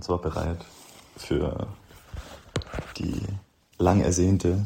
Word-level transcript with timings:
und 0.00 0.04
zwar 0.04 0.18
bereit 0.18 0.64
für 1.14 1.66
die 2.96 3.20
lang 3.76 4.00
ersehnte 4.00 4.64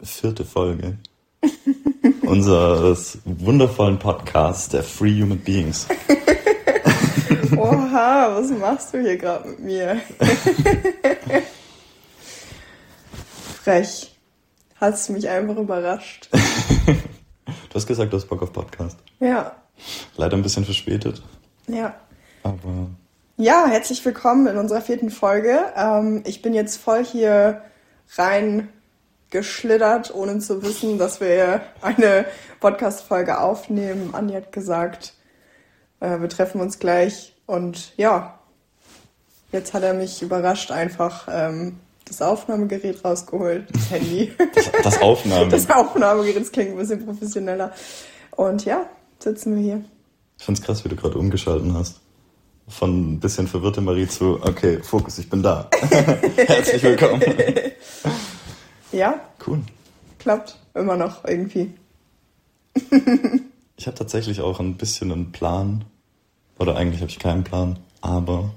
vierte 0.00 0.44
Folge 0.44 0.96
unseres 2.22 3.18
wundervollen 3.24 3.98
Podcasts 3.98 4.68
der 4.68 4.84
Free 4.84 5.20
Human 5.20 5.40
Beings. 5.40 5.88
Oha, 7.56 8.36
was 8.36 8.52
machst 8.52 8.94
du 8.94 9.00
hier 9.00 9.16
gerade 9.16 9.48
mit 9.48 9.58
mir? 9.58 10.00
Frech. 13.64 14.14
Hast 14.76 15.08
du 15.08 15.14
mich 15.14 15.28
einfach 15.28 15.56
überrascht. 15.56 16.28
du 16.30 17.74
hast 17.74 17.88
gesagt, 17.88 18.12
du 18.12 18.18
hast 18.18 18.26
Bock 18.26 18.40
auf 18.40 18.52
Podcast. 18.52 18.96
Ja. 19.18 19.56
Leider 20.16 20.36
ein 20.36 20.44
bisschen 20.44 20.64
verspätet. 20.64 21.24
Ja. 21.66 21.96
Aber. 22.44 22.86
Ja, 23.38 23.66
herzlich 23.66 24.02
willkommen 24.02 24.46
in 24.46 24.56
unserer 24.56 24.80
vierten 24.80 25.10
Folge. 25.10 25.60
Ähm, 25.76 26.22
ich 26.24 26.40
bin 26.40 26.54
jetzt 26.54 26.78
voll 26.78 27.04
hier 27.04 27.60
rein 28.16 28.70
geschlittert, 29.28 30.14
ohne 30.14 30.38
zu 30.38 30.62
wissen, 30.62 30.96
dass 30.96 31.20
wir 31.20 31.60
eine 31.82 32.24
Podcast-Folge 32.60 33.38
aufnehmen. 33.38 34.14
Andi 34.14 34.32
hat 34.32 34.52
gesagt, 34.52 35.12
äh, 36.00 36.18
wir 36.18 36.30
treffen 36.30 36.62
uns 36.62 36.78
gleich. 36.78 37.34
Und 37.44 37.92
ja, 37.98 38.38
jetzt 39.52 39.74
hat 39.74 39.82
er 39.82 39.92
mich 39.92 40.22
überrascht, 40.22 40.70
einfach 40.70 41.28
ähm, 41.30 41.78
das 42.06 42.22
Aufnahmegerät 42.22 43.04
rausgeholt, 43.04 43.66
das 43.70 43.90
Handy. 43.90 44.32
Das, 44.54 44.72
das 44.82 45.02
Aufnahme. 45.02 45.50
Das 45.50 45.68
Aufnahmegerät, 45.68 46.40
das 46.40 46.52
klingt 46.52 46.70
ein 46.70 46.78
bisschen 46.78 47.04
professioneller. 47.04 47.70
Und 48.30 48.64
ja, 48.64 48.86
sitzen 49.18 49.56
wir 49.56 49.62
hier. 49.62 49.84
Ich 50.38 50.44
find's 50.46 50.62
krass, 50.62 50.86
wie 50.86 50.88
du 50.88 50.96
gerade 50.96 51.18
umgeschalten 51.18 51.74
hast. 51.74 52.00
Von 52.68 53.14
ein 53.14 53.20
bisschen 53.20 53.46
verwirrte 53.46 53.80
Marie 53.80 54.08
zu, 54.08 54.40
okay, 54.42 54.80
Fokus, 54.82 55.18
ich 55.18 55.30
bin 55.30 55.42
da. 55.42 55.70
Herzlich 56.36 56.82
willkommen. 56.82 57.22
Ja? 58.92 59.20
Cool. 59.46 59.60
Klappt 60.18 60.58
immer 60.72 60.96
noch 60.96 61.24
irgendwie. 61.24 61.74
ich 63.76 63.86
habe 63.86 63.96
tatsächlich 63.96 64.40
auch 64.40 64.60
ein 64.60 64.76
bisschen 64.76 65.12
einen 65.12 65.32
Plan. 65.32 65.84
Oder 66.58 66.76
eigentlich 66.76 67.02
habe 67.02 67.10
ich 67.10 67.18
keinen 67.18 67.44
Plan. 67.44 67.78
Aber 68.00 68.54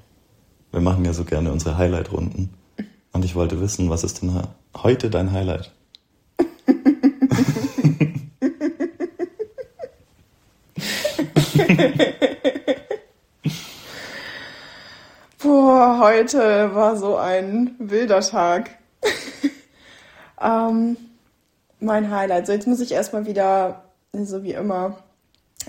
wir 0.72 0.82
machen 0.82 1.04
ja 1.04 1.14
so 1.14 1.26
gerne 1.26 1.52
unsere 1.52 1.78
Highlight-Runden. 1.78 2.54
Und 3.12 3.26
ich 3.26 3.36
wollte 3.36 3.60
wissen, 3.60 3.90
was 3.90 4.04
ist 4.04 4.22
denn 4.22 4.42
heute 4.78 5.10
dein 5.10 5.32
Highlight? 5.34 5.72
Boah, 15.42 16.09
heute 16.20 16.76
war 16.76 16.98
so 16.98 17.16
ein 17.16 17.76
wilder 17.80 18.20
Tag. 18.20 18.72
ähm, 20.42 20.98
mein 21.80 22.12
Highlight. 22.12 22.46
So, 22.46 22.52
jetzt 22.52 22.68
muss 22.68 22.82
ich 22.82 22.92
erstmal 22.92 23.26
wieder, 23.26 23.84
so 24.12 24.44
wie 24.44 24.52
immer, 24.52 24.98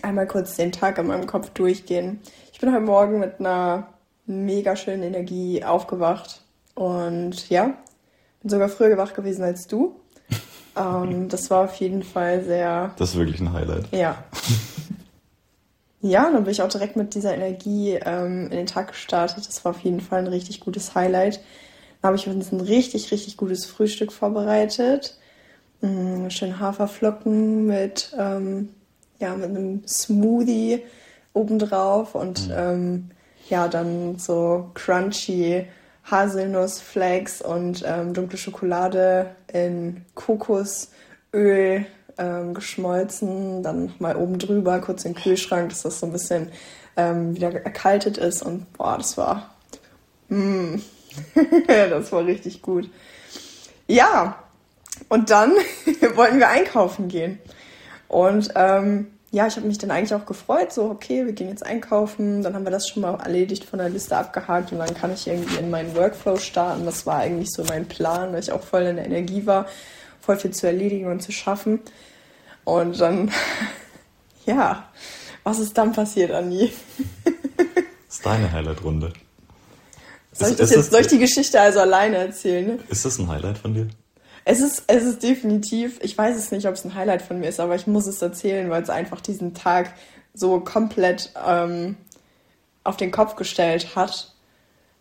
einmal 0.03 0.27
kurz 0.27 0.57
den 0.57 0.73
Tag 0.73 0.99
in 0.99 1.07
meinem 1.07 1.29
Kopf 1.29 1.51
durchgehen. 1.51 2.19
Ich 2.53 2.59
bin 2.59 2.73
heute 2.73 2.83
Morgen 2.83 3.21
mit 3.21 3.39
einer 3.39 3.87
mega 4.27 4.75
schönen 4.75 5.05
Energie 5.05 5.63
aufgewacht 5.63 6.43
und 6.75 7.49
ja, 7.49 7.75
bin 8.43 8.51
sogar 8.51 8.69
früher 8.69 8.99
wach 8.99 9.15
gewesen 9.15 9.45
als 9.45 9.69
du. 9.69 10.01
ähm, 10.77 11.29
das 11.29 11.49
war 11.51 11.67
auf 11.67 11.77
jeden 11.77 12.03
Fall 12.03 12.43
sehr. 12.43 12.91
Das 12.97 13.11
ist 13.11 13.17
wirklich 13.17 13.39
ein 13.41 13.53
Highlight. 13.53 13.87
Ja. 13.93 14.25
Ja, 16.03 16.31
dann 16.31 16.45
bin 16.45 16.53
ich 16.53 16.63
auch 16.63 16.69
direkt 16.69 16.97
mit 16.97 17.15
dieser 17.15 17.35
Energie 17.35 17.93
ähm, 17.93 18.45
in 18.45 18.57
den 18.57 18.67
Tag 18.67 18.89
gestartet. 18.89 19.47
Das 19.47 19.65
war 19.65 19.71
auf 19.73 19.81
jeden 19.81 20.01
Fall 20.01 20.21
ein 20.21 20.27
richtig 20.27 20.61
gutes 20.61 20.95
Highlight. 20.95 21.41
Dann 22.01 22.09
habe 22.09 22.17
ich 22.17 22.27
uns 22.27 22.53
ein 22.53 22.61
richtig, 22.61 23.13
richtig 23.13 23.37
gutes 23.37 23.67
Frühstück 23.67 24.13
vorbereitet. 24.13 25.19
Mhm, 25.83 26.31
schön 26.31 26.59
Haferflocken 26.59 27.67
mit, 27.67 28.15
ähm, 28.19 28.71
ja, 29.19 29.35
mit 29.35 29.51
einem 29.51 29.87
Smoothie 29.87 30.83
obendrauf 31.35 32.15
und 32.15 32.49
mhm. 32.49 32.55
ähm, 32.57 33.11
ja, 33.49 33.69
dann 33.69 34.19
so 34.19 34.71
crunchy 34.75 35.67
Haselnussflakes 36.11 37.43
und 37.43 37.85
ähm, 37.87 38.15
dunkle 38.15 38.39
Schokolade 38.39 39.35
in 39.53 40.05
Kokosöl 40.15 41.87
ähm, 42.19 42.55
geschmolzen, 42.55 43.63
dann 43.63 43.93
mal 43.99 44.17
oben 44.17 44.39
drüber, 44.39 44.81
kurz 44.81 45.05
in 45.05 45.15
den 45.15 45.23
Kühlschrank, 45.23 45.71
dass 45.71 45.83
das 45.83 46.01
so 46.01 46.07
ein 46.07 46.13
bisschen 46.13 46.51
ähm, 46.97 47.35
wieder 47.35 47.53
erkaltet 47.53 48.19
ist 48.19 48.43
und 48.43 48.73
boah, 48.75 48.97
das 48.99 49.17
war, 49.17 49.55
mm, 50.29 50.77
das 51.67 52.13
war 52.13 52.25
richtig 52.25 52.63
gut. 52.63 52.89
Ja, 53.87 54.43
und 55.09 55.31
dann 55.31 55.53
wollten 56.15 56.39
wir 56.39 56.49
einkaufen 56.49 57.09
gehen. 57.09 57.39
Und 58.09 58.51
ähm, 58.57 59.09
ja, 59.33 59.47
ich 59.47 59.57
habe 59.57 59.67
mich 59.67 59.79
dann 59.79 59.93
eigentlich 59.93 60.15
auch 60.15 60.27
gefreut, 60.27 60.73
so, 60.73 60.91
okay, 60.91 61.25
wir 61.25 61.33
gehen 61.33 61.49
jetzt 61.49 61.65
einkaufen, 61.65 62.43
dann 62.43 62.55
haben 62.55 62.65
wir 62.65 62.73
das 62.73 62.89
schon 62.89 63.03
mal 63.03 63.15
erledigt, 63.15 63.65
von 63.65 63.79
der 63.79 63.89
Liste 63.89 64.17
abgehakt 64.17 64.73
und 64.73 64.79
dann 64.79 64.93
kann 64.95 65.13
ich 65.13 65.29
irgendwie 65.29 65.57
in 65.57 65.71
meinen 65.71 65.95
Workflow 65.95 66.37
starten. 66.37 66.85
Das 66.85 67.07
war 67.07 67.19
eigentlich 67.19 67.53
so 67.53 67.63
mein 67.65 67.87
Plan, 67.87 68.33
weil 68.33 68.41
ich 68.41 68.51
auch 68.51 68.63
voll 68.63 68.83
in 68.83 68.97
der 68.97 69.07
Energie 69.07 69.47
war, 69.47 69.67
voll 70.21 70.37
viel 70.37 70.53
zu 70.53 70.67
erledigen 70.67 71.07
und 71.07 71.21
zu 71.21 71.33
schaffen. 71.33 71.81
Und 72.65 73.01
dann, 73.01 73.31
ja, 74.47 74.89
was 75.45 75.59
ist 75.59 75.77
dann 75.77 75.93
passiert, 75.93 76.31
Anni? 76.31 76.73
Das 78.07 78.17
ist 78.17 78.27
deine 78.27 78.51
Highlight-Runde. 78.51 79.13
Soll 80.33 80.51
ich 80.51 80.57
das 80.57 80.71
jetzt, 80.73 80.91
soll 80.91 81.03
ich 81.03 81.07
die 81.07 81.21
Geschichte 81.21 81.61
also 81.61 81.79
alleine 81.79 82.17
erzählen? 82.17 82.83
Ist 82.89 83.05
das 83.05 83.21
ein 83.21 83.29
Highlight 83.29 83.59
von 83.59 83.73
dir? 83.73 83.89
Es 84.45 84.61
ist, 84.61 84.83
es 84.89 85.05
ist 85.05 85.23
definitiv, 85.23 86.01
ich 86.03 86.19
weiß 86.19 86.37
es 86.37 86.51
nicht, 86.51 86.67
ob 86.67 86.75
es 86.75 86.85
ein 86.85 86.97
Highlight 86.97 87.23
von 87.23 87.39
mir 87.39 87.49
ist, 87.49 87.61
aber 87.61 87.77
ich 87.77 87.87
muss 87.87 88.09
es 88.09 88.21
erzählen, 88.21 88.69
weil 88.69 88.83
es 88.83 88.91
einfach 88.91 89.21
diesen 89.21 89.55
Tag 89.55 89.95
so 90.35 90.59
komplett 90.59 91.33
ähm, 91.47 91.97
auf 92.83 92.97
den 92.97 93.13
Kopf 93.13 93.37
gestellt 93.37 93.95
hat 93.95 94.35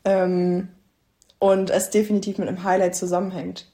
ähm, 0.05 0.69
und 1.39 1.69
es 1.69 1.89
definitiv 1.89 2.37
mit 2.37 2.47
einem 2.47 2.63
Highlight 2.63 2.95
zusammenhängt. 2.95 3.65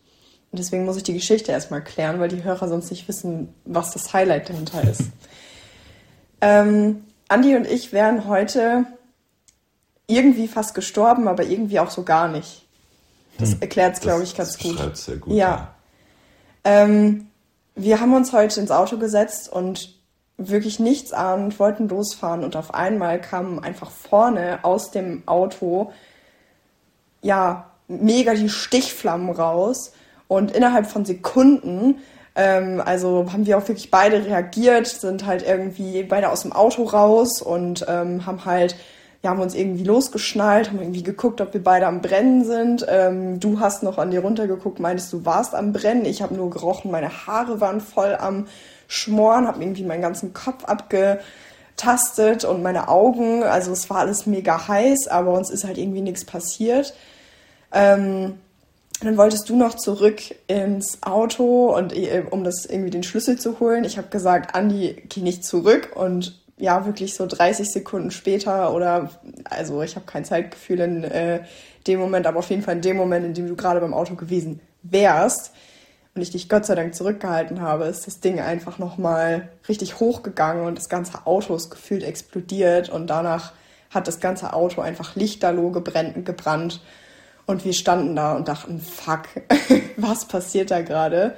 Und 0.56 0.60
deswegen 0.60 0.86
muss 0.86 0.96
ich 0.96 1.04
die 1.04 1.14
Geschichte 1.14 1.52
erstmal 1.52 1.84
klären, 1.84 2.18
weil 2.22 2.30
die 2.30 2.46
Hörer 2.46 2.70
sonst 2.70 2.90
nicht 2.90 3.10
wissen, 3.10 3.54
was 3.66 3.92
das 3.92 4.14
Highlight 4.14 4.48
dahinter 4.48 4.90
ist. 4.90 5.02
ähm, 6.40 7.04
Andi 7.28 7.58
und 7.58 7.68
ich 7.68 7.92
wären 7.92 8.26
heute 8.26 8.86
irgendwie 10.08 10.48
fast 10.48 10.74
gestorben, 10.74 11.28
aber 11.28 11.44
irgendwie 11.44 11.78
auch 11.82 11.92
so 11.92 12.04
gar 12.04 12.30
nicht. 12.30 12.66
Das 13.38 13.52
hm, 13.52 13.58
erklärt 13.64 13.96
es, 13.96 14.00
glaube 14.00 14.24
ich, 14.24 14.34
ganz 14.34 14.54
das 14.54 14.64
gut. 14.64 14.80
Das 14.80 15.04
sehr 15.04 15.18
gut. 15.18 15.34
Ja. 15.34 15.76
Ähm, 16.64 17.28
wir 17.76 18.00
haben 18.00 18.14
uns 18.14 18.32
heute 18.32 18.62
ins 18.62 18.72
Auto 18.72 18.98
gesetzt 18.98 19.52
und 19.52 19.94
wirklich 20.38 20.80
nichts 20.80 21.12
ahnend 21.12 21.60
wollten 21.60 21.90
losfahren 21.90 22.46
und 22.46 22.56
auf 22.56 22.74
einmal 22.74 23.20
kamen 23.20 23.60
einfach 23.60 23.92
vorne 23.92 24.60
aus 24.64 24.90
dem 24.90 25.24
Auto 25.26 25.92
ja 27.22 27.72
mega 27.90 28.36
die 28.36 28.48
Stichflammen 28.48 29.32
raus 29.32 29.92
und 30.28 30.52
innerhalb 30.52 30.88
von 30.88 31.06
Sekunden, 31.06 31.96
ähm, 32.36 32.82
also 32.84 33.32
haben 33.32 33.46
wir 33.46 33.58
auch 33.58 33.68
wirklich 33.68 33.92
beide 33.92 34.26
reagiert, 34.26 34.88
sind 34.88 35.26
halt 35.26 35.46
irgendwie 35.48 36.04
beide 36.04 36.30
aus 36.30 36.42
dem 36.42 36.52
Auto 36.52 36.84
raus 36.84 37.42
und 37.42 37.86
ähm, 37.88 38.26
haben 38.26 38.46
halt, 38.46 38.76
ja, 39.24 39.30
haben 39.32 39.40
uns 39.40 39.56
irgendwie 39.56 39.84
losgeschnallt, 39.84 40.70
haben 40.70 40.80
irgendwie 40.80 41.04
geguckt, 41.04 41.42
ob 41.42 41.54
wir 41.54 41.64
beide 41.64 41.88
am 41.88 42.02
Brennen 42.02 42.44
sind. 42.44 42.86
Ähm, 42.90 43.40
du 43.40 43.60
hast 43.60 43.84
noch 43.84 43.98
an 43.98 44.12
dir 44.12 44.22
runtergeguckt, 44.22 44.80
meintest, 44.80 45.14
du 45.14 45.26
warst 45.26 45.56
am 45.56 45.72
Brennen. 45.74 46.06
Ich 46.06 46.22
habe 46.22 46.36
nur 46.36 46.50
gerochen, 46.50 46.92
meine 46.92 47.26
Haare 47.26 47.62
waren 47.62 47.80
voll 47.82 48.16
am 48.20 48.48
Schmoren, 48.88 49.48
habe 49.48 49.62
irgendwie 49.64 49.84
meinen 49.84 50.02
ganzen 50.02 50.34
Kopf 50.34 50.66
abgetastet 50.66 52.44
und 52.46 52.62
meine 52.62 52.90
Augen. 52.90 53.44
Also 53.44 53.72
es 53.72 53.90
war 53.90 54.00
alles 54.00 54.26
mega 54.26 54.68
heiß, 54.68 55.08
aber 55.08 55.32
uns 55.34 55.50
ist 55.50 55.64
halt 55.64 55.78
irgendwie 55.78 56.02
nichts 56.02 56.26
passiert. 56.26 56.94
Ähm, 57.72 58.40
dann 59.02 59.18
wolltest 59.18 59.50
du 59.50 59.56
noch 59.56 59.76
zurück 59.76 60.22
ins 60.48 61.04
Auto 61.04 61.76
und 61.76 61.94
äh, 61.94 62.24
um 62.30 62.44
das 62.44 62.66
irgendwie 62.66 62.92
den 62.92 63.04
Schlüssel 63.04 63.38
zu 63.38 63.60
holen. 63.60 63.84
Ich 63.84 63.98
habe 63.98 64.08
gesagt, 64.08 64.56
Andi, 64.56 65.04
geh 65.10 65.22
nicht 65.22 65.44
zurück. 65.44 65.92
Und 65.96 66.40
ja, 66.58 66.86
wirklich 66.86 67.16
so 67.16 67.26
30 67.26 67.70
Sekunden 67.70 68.12
später 68.12 68.74
oder 68.74 69.10
also 69.44 69.82
ich 69.82 69.96
habe 69.96 70.06
kein 70.06 70.24
Zeitgefühl 70.24 70.80
in 70.80 71.04
äh, 71.04 71.42
dem 71.86 72.00
Moment, 72.00 72.26
aber 72.28 72.40
auf 72.40 72.50
jeden 72.50 72.62
Fall 72.62 72.76
in 72.76 72.82
dem 72.82 72.96
Moment, 72.96 73.26
in 73.26 73.34
dem 73.34 73.48
du 73.48 73.56
gerade 73.56 73.82
beim 73.82 73.94
Auto 73.94 74.16
gewesen 74.16 74.62
wärst 74.82 75.52
und 76.16 76.22
ich 76.22 76.32
dich 76.32 76.48
Gott 76.48 76.66
sei 76.66 76.76
Dank 76.76 76.96
zurückgehalten 76.96 77.60
habe, 77.60 77.86
ist 77.86 78.08
das 78.08 78.22
Ding 78.22 78.40
einfach 78.40 78.80
nochmal 78.80 79.50
richtig 79.68 80.00
hochgegangen 80.00 80.66
und 80.66 80.78
das 80.78 80.88
ganze 80.88 81.28
Auto 81.28 81.54
ist 81.56 81.70
gefühlt 81.70 82.04
explodiert. 82.04 82.88
Und 82.88 83.08
danach 83.08 83.52
hat 83.90 84.08
das 84.08 84.22
ganze 84.22 84.54
Auto 84.54 84.80
einfach 84.80 85.16
lichterloh 85.18 85.72
gebrannt, 85.72 86.26
gebrannt 86.26 86.80
und 87.46 87.66
wir 87.66 87.74
standen 87.74 88.16
da 88.16 88.36
und 88.36 88.48
dachten, 88.48 88.80
fuck, 88.80 89.24
was 89.98 90.26
passiert 90.26 90.72
da 90.72 90.82
gerade? 90.82 91.38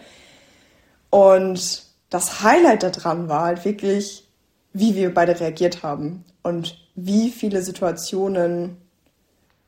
Und 1.10 1.84
das 2.10 2.42
Highlight 2.42 2.84
daran 2.84 3.30
war 3.30 3.44
halt 3.44 3.66
wirklich, 3.66 4.28
wie 4.74 4.96
wir 4.96 5.14
beide 5.14 5.40
reagiert 5.40 5.84
haben 5.84 6.24
und 6.44 6.78
wie 6.96 7.30
viele 7.30 7.62
Situationen 7.62 8.78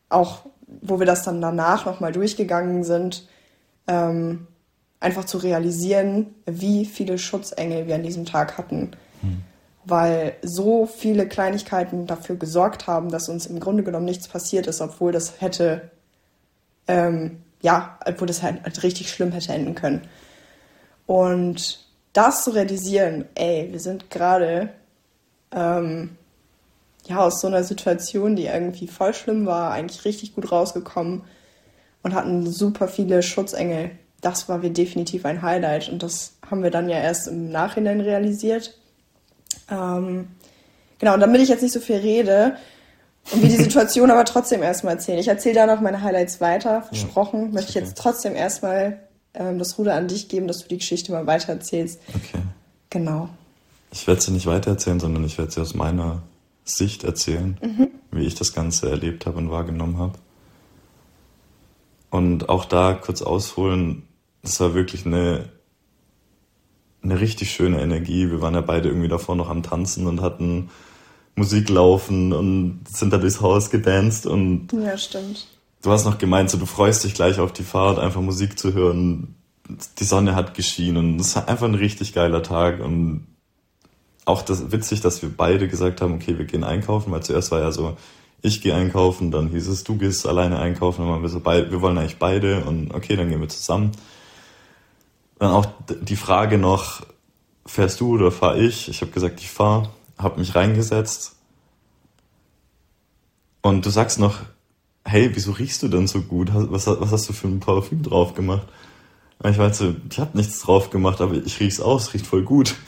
auch 0.09 0.41
wo 0.81 0.99
wir 0.99 1.05
das 1.05 1.23
dann 1.23 1.41
danach 1.41 1.85
nochmal 1.85 2.11
durchgegangen 2.11 2.83
sind, 2.83 3.27
ähm, 3.87 4.47
einfach 4.99 5.25
zu 5.25 5.37
realisieren, 5.37 6.35
wie 6.45 6.85
viele 6.85 7.17
Schutzengel 7.17 7.87
wir 7.87 7.95
an 7.95 8.03
diesem 8.03 8.25
Tag 8.25 8.57
hatten. 8.57 8.91
Hm. 9.21 9.43
Weil 9.85 10.35
so 10.41 10.85
viele 10.85 11.27
Kleinigkeiten 11.27 12.05
dafür 12.05 12.35
gesorgt 12.35 12.85
haben, 12.87 13.09
dass 13.09 13.29
uns 13.29 13.45
im 13.45 13.59
Grunde 13.59 13.83
genommen 13.83 14.05
nichts 14.05 14.27
passiert 14.27 14.67
ist, 14.67 14.81
obwohl 14.81 15.11
das 15.11 15.41
hätte, 15.41 15.89
ähm, 16.89 17.43
ja, 17.61 17.99
obwohl 18.05 18.27
das 18.27 18.41
halt 18.41 18.83
richtig 18.83 19.11
schlimm 19.11 19.31
hätte 19.31 19.53
enden 19.53 19.75
können. 19.75 20.01
Und 21.05 21.85
das 22.13 22.43
zu 22.43 22.51
realisieren, 22.51 23.25
ey, 23.35 23.69
wir 23.71 23.79
sind 23.79 24.09
gerade 24.09 24.69
ähm, 25.51 26.17
ja, 27.05 27.19
aus 27.19 27.41
so 27.41 27.47
einer 27.47 27.63
Situation, 27.63 28.35
die 28.35 28.47
irgendwie 28.47 28.87
voll 28.87 29.13
schlimm 29.13 29.45
war, 29.45 29.71
eigentlich 29.71 30.03
richtig 30.03 30.35
gut 30.35 30.51
rausgekommen 30.51 31.23
und 32.01 32.13
hatten 32.15 32.47
super 32.47 32.87
viele 32.87 33.21
Schutzengel. 33.21 33.91
Das 34.21 34.49
war 34.49 34.61
wir 34.61 34.71
definitiv 34.71 35.25
ein 35.25 35.41
Highlight 35.41 35.89
und 35.89 36.01
das 36.01 36.33
haben 36.49 36.63
wir 36.63 36.71
dann 36.71 36.89
ja 36.89 36.97
erst 36.97 37.27
im 37.27 37.49
Nachhinein 37.49 38.01
realisiert. 38.01 38.77
Ähm, 39.69 40.29
genau, 40.97 41.13
und 41.13 41.19
damit 41.19 41.41
ich 41.41 41.49
jetzt 41.49 41.61
nicht 41.61 41.73
so 41.73 41.79
viel 41.79 41.97
rede 41.97 42.57
und 43.31 43.41
wir 43.41 43.49
die 43.49 43.63
Situation 43.63 44.09
aber 44.11 44.25
trotzdem 44.25 44.63
erstmal 44.63 44.95
erzählen. 44.95 45.19
Ich 45.19 45.27
erzähle 45.27 45.55
da 45.55 45.65
noch 45.67 45.81
meine 45.81 46.01
Highlights 46.01 46.41
weiter, 46.41 46.81
versprochen. 46.83 47.47
Ja, 47.47 47.51
möchte 47.53 47.69
ich 47.69 47.75
jetzt 47.75 47.97
trotzdem 47.97 48.35
erstmal 48.35 48.99
ähm, 49.33 49.59
das 49.59 49.77
Ruder 49.77 49.95
an 49.95 50.07
dich 50.07 50.29
geben, 50.29 50.47
dass 50.47 50.59
du 50.59 50.67
die 50.67 50.77
Geschichte 50.77 51.11
mal 51.11 51.27
weiter 51.27 51.53
erzählst. 51.53 52.01
Okay. 52.09 52.41
Genau. 52.89 53.29
Ich 53.91 54.07
werde 54.07 54.21
sie 54.21 54.31
nicht 54.31 54.47
weitererzählen, 54.47 54.99
sondern 54.99 55.23
ich 55.23 55.37
werde 55.37 55.51
sie 55.51 55.61
aus 55.61 55.73
meiner 55.75 56.23
Sicht 56.63 57.03
erzählen, 57.03 57.57
mhm. 57.61 57.87
wie 58.11 58.25
ich 58.25 58.35
das 58.35 58.53
Ganze 58.53 58.89
erlebt 58.89 59.25
habe 59.25 59.37
und 59.37 59.51
wahrgenommen 59.51 59.97
habe. 59.97 60.13
Und 62.09 62.49
auch 62.49 62.65
da 62.65 62.93
kurz 62.93 63.21
ausholen, 63.21 64.07
das 64.41 64.59
war 64.59 64.73
wirklich 64.73 65.05
eine, 65.05 65.49
eine 67.03 67.19
richtig 67.19 67.51
schöne 67.51 67.81
Energie. 67.81 68.29
Wir 68.29 68.41
waren 68.41 68.55
ja 68.55 68.61
beide 68.61 68.89
irgendwie 68.89 69.07
davor 69.07 69.35
noch 69.35 69.49
am 69.49 69.63
Tanzen 69.63 70.07
und 70.07 70.21
hatten 70.21 70.69
Musik 71.35 71.69
laufen 71.69 72.33
und 72.33 72.81
sind 72.87 73.13
da 73.13 73.17
durchs 73.17 73.41
Haus 73.41 73.69
gedanced 73.69 74.25
und. 74.25 74.69
Ja, 74.73 74.97
stimmt. 74.97 75.47
Du 75.81 75.91
hast 75.91 76.05
noch 76.05 76.17
gemeint, 76.17 76.49
so 76.49 76.57
du 76.57 76.65
freust 76.65 77.03
dich 77.03 77.13
gleich 77.13 77.39
auf 77.39 77.53
die 77.53 77.63
Fahrt, 77.63 77.99
einfach 77.99 78.21
Musik 78.21 78.59
zu 78.59 78.73
hören. 78.73 79.35
Die 79.99 80.03
Sonne 80.03 80.35
hat 80.35 80.53
geschienen 80.53 81.13
und 81.13 81.21
es 81.21 81.35
war 81.35 81.47
einfach 81.47 81.67
ein 81.67 81.75
richtig 81.75 82.13
geiler 82.13 82.43
Tag 82.43 82.81
und 82.81 83.27
auch 84.25 84.41
das 84.41 84.71
witzig, 84.71 85.01
dass 85.01 85.21
wir 85.21 85.29
beide 85.29 85.67
gesagt 85.67 86.01
haben, 86.01 86.13
okay, 86.13 86.37
wir 86.37 86.45
gehen 86.45 86.63
einkaufen, 86.63 87.11
weil 87.11 87.23
zuerst 87.23 87.51
war 87.51 87.61
ja 87.61 87.71
so, 87.71 87.97
ich 88.41 88.61
gehe 88.61 88.73
einkaufen, 88.73 89.31
dann 89.31 89.49
hieß 89.49 89.67
es, 89.67 89.83
du 89.83 89.97
gehst 89.97 90.27
alleine 90.27 90.59
einkaufen, 90.59 91.01
dann 91.01 91.11
waren 91.11 91.21
wir 91.21 91.29
so, 91.29 91.43
wir 91.43 91.81
wollen 91.81 91.97
eigentlich 91.97 92.17
beide 92.17 92.63
und 92.63 92.93
okay, 92.93 93.15
dann 93.15 93.29
gehen 93.29 93.41
wir 93.41 93.49
zusammen. 93.49 93.91
Dann 95.39 95.51
auch 95.51 95.67
die 95.87 96.15
Frage 96.15 96.57
noch, 96.57 97.01
fährst 97.65 97.99
du 97.99 98.15
oder 98.15 98.31
fahr 98.31 98.57
ich? 98.57 98.89
Ich 98.89 99.01
habe 99.01 99.11
gesagt, 99.11 99.39
ich 99.39 99.49
fahr, 99.49 99.89
habe 100.19 100.39
mich 100.39 100.53
reingesetzt 100.53 101.37
und 103.61 103.85
du 103.85 103.89
sagst 103.89 104.19
noch, 104.19 104.39
hey, 105.05 105.31
wieso 105.33 105.51
riechst 105.51 105.81
du 105.81 105.87
denn 105.87 106.07
so 106.07 106.21
gut? 106.21 106.49
Was, 106.53 106.87
was 106.87 107.11
hast 107.11 107.29
du 107.29 107.33
für 107.33 107.47
ein 107.47 107.59
Parfüm 107.59 108.03
drauf 108.03 108.35
gemacht? 108.35 108.67
Und 109.39 109.51
ich 109.51 109.57
weiß 109.57 109.77
so, 109.77 109.95
ich 110.09 110.19
habe 110.19 110.37
nichts 110.37 110.61
drauf 110.61 110.89
gemacht, 110.89 111.21
aber 111.21 111.33
ich 111.33 111.59
riech's 111.59 111.79
aus, 111.79 112.13
riecht 112.13 112.27
voll 112.27 112.43
gut. 112.43 112.75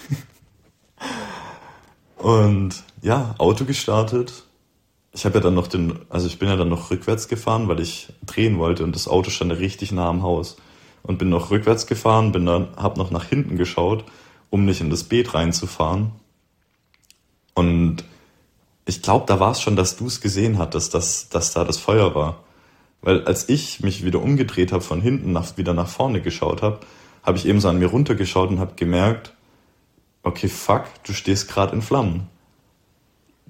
Und 2.18 2.84
ja, 3.02 3.34
Auto 3.38 3.66
gestartet. 3.66 4.44
Ich 5.14 5.26
habe 5.26 5.36
ja 5.36 5.42
dann 5.42 5.56
noch 5.56 5.68
den, 5.68 6.00
also 6.10 6.28
ich 6.28 6.40
bin 6.40 6.50
ja 6.50 6.56
dann 6.56 6.70
noch 6.70 6.92
rückwärts 6.92 7.28
gefahren, 7.28 7.68
weil 7.68 7.80
ich 7.80 8.14
drehen 8.26 8.60
wollte 8.60 8.86
und 8.86 8.96
das 8.96 9.10
Auto 9.10 9.30
stand 9.30 9.52
richtig 9.52 9.92
nah 9.92 10.08
am 10.08 10.22
Haus. 10.22 10.56
Und 11.04 11.18
bin 11.18 11.30
noch 11.30 11.50
rückwärts 11.50 11.88
gefahren, 11.88 12.32
bin 12.32 12.46
dann, 12.46 12.70
hab 12.78 12.96
noch 12.96 13.12
nach 13.12 13.26
hinten 13.26 13.58
geschaut, 13.58 14.06
um 14.52 14.66
nicht 14.66 14.82
in 14.82 14.92
das 14.92 15.04
Beet 15.04 15.34
reinzufahren. 15.34 16.12
Und 17.54 18.04
ich 18.86 19.02
glaube, 19.02 19.26
da 19.28 19.40
war 19.40 19.52
es 19.52 19.62
schon, 19.62 19.76
dass 19.76 19.98
du 19.98 20.08
es 20.08 20.22
gesehen 20.22 20.58
hattest, 20.58 20.94
dass, 20.94 21.30
dass 21.30 21.54
da 21.54 21.64
das 21.64 21.78
Feuer 21.78 22.16
war. 22.16 22.44
Weil 23.02 23.26
als 23.26 23.50
ich 23.50 23.82
mich 23.82 24.06
wieder 24.06 24.22
umgedreht 24.22 24.72
habe, 24.72 24.84
von 24.84 25.02
hinten 25.02 25.32
nach, 25.32 25.58
wieder 25.58 25.74
nach 25.74 25.88
vorne 25.88 26.22
geschaut 26.22 26.62
habe, 26.62 26.80
habe 27.24 27.38
ich 27.38 27.46
eben 27.46 27.60
so 27.60 27.70
an 27.70 27.80
mir 27.80 27.88
runtergeschaut 27.88 28.50
und 28.50 28.60
habe 28.60 28.74
gemerkt, 28.76 29.34
okay, 30.24 30.48
fuck, 30.48 30.86
du 31.06 31.14
stehst 31.14 31.48
gerade 31.50 31.76
in 31.76 31.82
Flammen. 31.82 32.28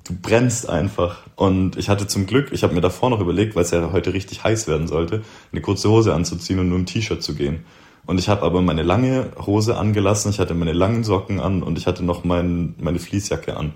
Du 0.03 0.15
brennst 0.19 0.67
einfach. 0.67 1.23
Und 1.35 1.77
ich 1.77 1.89
hatte 1.89 2.07
zum 2.07 2.25
Glück, 2.25 2.51
ich 2.51 2.63
habe 2.63 2.73
mir 2.73 2.81
davor 2.81 3.09
noch 3.09 3.19
überlegt, 3.19 3.55
weil 3.55 3.63
es 3.63 3.71
ja 3.71 3.91
heute 3.91 4.13
richtig 4.13 4.43
heiß 4.43 4.67
werden 4.67 4.87
sollte, 4.87 5.23
eine 5.51 5.61
kurze 5.61 5.89
Hose 5.89 6.13
anzuziehen 6.13 6.59
und 6.59 6.69
nur 6.69 6.79
ein 6.79 6.85
T-Shirt 6.85 7.21
zu 7.21 7.35
gehen. 7.35 7.65
Und 8.05 8.19
ich 8.19 8.29
habe 8.29 8.41
aber 8.41 8.61
meine 8.61 8.83
lange 8.83 9.31
Hose 9.37 9.77
angelassen, 9.77 10.31
ich 10.31 10.39
hatte 10.39 10.55
meine 10.55 10.73
langen 10.73 11.03
Socken 11.03 11.39
an 11.39 11.61
und 11.61 11.77
ich 11.77 11.85
hatte 11.85 12.03
noch 12.03 12.23
mein, 12.23 12.73
meine 12.79 12.99
Fließjacke 12.99 13.55
an. 13.55 13.73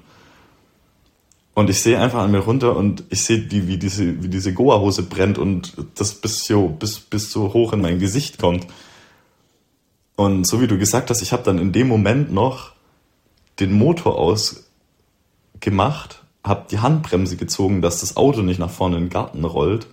Und 1.55 1.69
ich 1.69 1.81
sehe 1.81 1.99
einfach 1.99 2.19
an 2.19 2.31
mir 2.31 2.39
runter 2.39 2.75
und 2.75 3.05
ich 3.09 3.23
sehe, 3.23 3.49
wie, 3.49 3.67
wie 3.67 3.77
diese, 3.77 4.21
wie 4.21 4.27
diese 4.27 4.53
Goa-Hose 4.53 5.03
brennt 5.03 5.37
und 5.37 5.73
das 5.95 6.15
bis 6.15 6.43
so, 6.43 6.67
bis, 6.67 6.99
bis 6.99 7.31
so 7.31 7.53
hoch 7.53 7.71
in 7.71 7.81
mein 7.81 7.97
Gesicht 7.97 8.39
kommt. 8.39 8.67
Und 10.17 10.45
so 10.45 10.59
wie 10.59 10.67
du 10.67 10.77
gesagt 10.77 11.09
hast, 11.09 11.21
ich 11.21 11.31
habe 11.31 11.43
dann 11.43 11.57
in 11.57 11.71
dem 11.71 11.87
Moment 11.87 12.33
noch 12.33 12.73
den 13.61 13.71
Motor 13.71 14.17
ausgemacht, 14.17 16.23
habe 16.43 16.65
die 16.69 16.79
Handbremse 16.79 17.37
gezogen, 17.37 17.81
dass 17.81 18.01
das 18.01 18.17
Auto 18.17 18.41
nicht 18.41 18.59
nach 18.59 18.69
vorne 18.69 18.97
in 18.97 19.05
den 19.05 19.09
Garten 19.09 19.45
rollt 19.45 19.87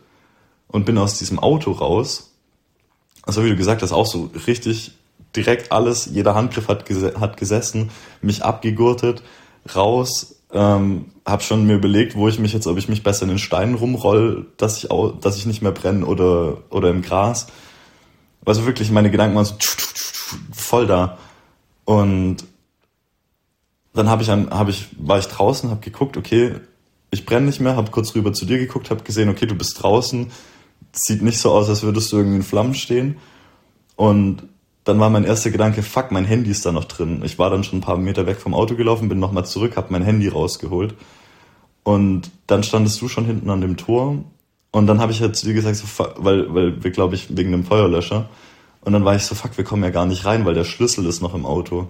und 0.67 0.85
bin 0.85 0.99
aus 0.99 1.17
diesem 1.17 1.39
Auto 1.39 1.71
raus. 1.71 2.33
Also 3.23 3.45
wie 3.45 3.51
du 3.51 3.57
gesagt 3.57 3.83
hast, 3.83 3.93
auch 3.93 4.07
so 4.07 4.31
richtig 4.49 4.99
direkt 5.37 5.71
alles, 5.71 6.07
jeder 6.07 6.35
Handgriff 6.35 6.67
hat, 6.67 6.87
ges 6.87 7.15
hat 7.21 7.37
gesessen, 7.37 7.91
mich 8.21 8.45
abgegurtet, 8.45 9.23
raus, 9.77 10.35
ähm, 10.53 11.12
habe 11.27 11.43
schon 11.43 11.67
mir 11.67 11.75
überlegt, 11.75 12.17
wo 12.17 12.29
ich 12.29 12.39
mich 12.39 12.53
jetzt, 12.53 12.67
ob 12.67 12.79
ich 12.79 12.89
mich 12.89 13.03
besser 13.03 13.23
in 13.23 13.29
den 13.29 13.39
Steinen 13.39 13.75
rumroll, 13.75 14.47
dass 14.57 14.79
ich, 14.79 14.91
auch, 14.91 15.21
dass 15.21 15.37
ich 15.37 15.47
nicht 15.47 15.63
mehr 15.63 15.73
brenne 15.73 16.05
oder, 16.05 16.59
oder 16.71 16.91
im 16.91 17.03
Gras. 17.03 17.47
Also 18.45 18.67
wirklich, 18.67 18.91
meine 18.91 19.11
Gedanken 19.11 19.37
waren 19.37 19.45
so 19.45 19.55
voll 20.53 20.87
da. 20.87 21.19
Und 21.85 22.39
dann 23.95 24.09
habe 24.09 24.23
ich, 24.23 24.31
hab 24.31 24.69
ich, 24.69 24.89
war 24.99 25.19
ich 25.19 25.27
draußen, 25.27 25.71
habe 25.71 25.81
geguckt, 25.81 26.17
okay, 26.17 26.57
ich 27.11 27.27
brenne 27.27 27.47
nicht 27.47 27.61
mehr, 27.61 27.77
habe 27.77 27.91
kurz 27.91 28.15
rüber 28.15 28.33
zu 28.33 28.47
dir 28.47 28.59
geguckt, 28.59 28.91
habe 28.91 29.05
gesehen, 29.05 29.29
okay, 29.29 29.47
du 29.47 29.55
bist 29.55 29.83
draußen, 29.83 30.33
sieht 30.93 31.23
nicht 31.23 31.39
so 31.39 31.53
aus, 31.53 31.69
als 31.69 31.83
würdest 31.83 32.11
du 32.11 32.17
irgendwie 32.17 32.37
in 32.37 32.43
Flammen 32.43 32.75
stehen. 32.75 33.17
Und 33.97 34.45
dann 34.85 34.99
war 34.99 35.11
mein 35.11 35.25
erster 35.25 35.51
Gedanke, 35.51 35.83
fuck, 35.83 36.11
mein 36.11 36.25
Handy 36.25 36.51
ist 36.51 36.67
da 36.67 36.73
noch 36.73 36.85
drin. 36.85 37.23
Ich 37.25 37.39
war 37.39 37.51
dann 37.51 37.65
schon 37.65 37.79
ein 37.79 37.83
paar 37.83 37.99
Meter 37.99 38.27
weg 38.27 38.39
vom 38.39 38.55
Auto 38.55 38.75
gelaufen, 38.75 39.09
bin 39.09 39.21
nochmal 39.21 39.45
zurück, 39.45 39.77
habe 39.77 39.89
mein 39.91 40.03
Handy 40.03 40.29
rausgeholt. 40.29 40.95
Und 41.85 42.31
dann 42.47 42.63
standest 42.63 43.01
du 43.01 43.09
schon 43.09 43.25
hinten 43.25 43.51
an 43.51 43.61
dem 43.61 43.77
Tor. 43.77 44.25
Und 44.71 44.87
dann 44.87 45.01
habe 45.01 45.13
ich 45.13 45.21
halt 45.21 45.37
zu 45.37 45.47
dir 45.47 45.55
gesagt, 45.55 45.77
so, 45.77 45.87
weil, 46.17 46.55
weil 46.55 46.83
wir, 46.83 46.91
glaube 46.91 47.15
ich, 47.15 47.37
wegen 47.37 47.53
dem 47.53 47.65
Feuerlöscher. 47.65 48.29
Und 48.81 48.93
dann 48.93 49.05
war 49.05 49.15
ich 49.15 49.25
so, 49.25 49.35
fuck, 49.35 49.57
wir 49.57 49.65
kommen 49.65 49.83
ja 49.83 49.91
gar 49.91 50.07
nicht 50.07 50.25
rein, 50.25 50.45
weil 50.45 50.55
der 50.55 50.65
Schlüssel 50.65 51.07
ist 51.07 51.23
noch 51.23 51.35
im 51.35 51.47
Auto. 51.47 51.89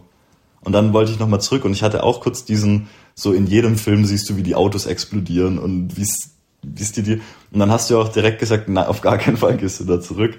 Und 0.61 0.73
dann 0.73 0.93
wollte 0.93 1.11
ich 1.11 1.19
nochmal 1.19 1.41
zurück 1.41 1.65
und 1.65 1.73
ich 1.73 1.83
hatte 1.83 2.05
auch 2.05 2.21
kurz 2.21 2.45
diesen, 2.45 2.89
so 3.15 3.33
in 3.33 3.47
jedem 3.47 3.77
Film 3.77 4.05
siehst 4.05 4.31
du, 4.31 4.37
wie 4.37 4.43
die 4.43 4.55
Autos 4.55 4.87
explodieren 4.87 5.59
und 5.59 5.97
wie 5.97 6.03
es 6.03 6.93
dir 6.93 7.03
die. 7.03 7.21
Und 7.51 7.59
dann 7.59 7.71
hast 7.71 7.91
du 7.91 7.95
ja 7.95 8.01
auch 8.01 8.09
direkt 8.09 8.39
gesagt, 8.39 8.69
na, 8.69 8.87
auf 8.87 9.01
gar 9.01 9.19
keinen 9.19 9.37
Fall 9.37 9.57
gehst 9.57 9.81
du 9.81 9.85
da 9.85 10.01
zurück. 10.01 10.39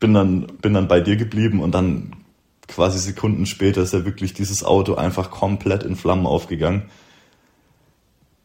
Bin 0.00 0.14
dann, 0.14 0.46
bin 0.62 0.74
dann 0.74 0.88
bei 0.88 1.00
dir 1.00 1.16
geblieben 1.16 1.60
und 1.60 1.72
dann 1.72 2.16
quasi 2.66 2.98
Sekunden 2.98 3.44
später 3.44 3.82
ist 3.82 3.92
ja 3.92 4.04
wirklich 4.04 4.32
dieses 4.32 4.64
Auto 4.64 4.94
einfach 4.94 5.30
komplett 5.30 5.82
in 5.82 5.96
Flammen 5.96 6.26
aufgegangen. 6.26 6.84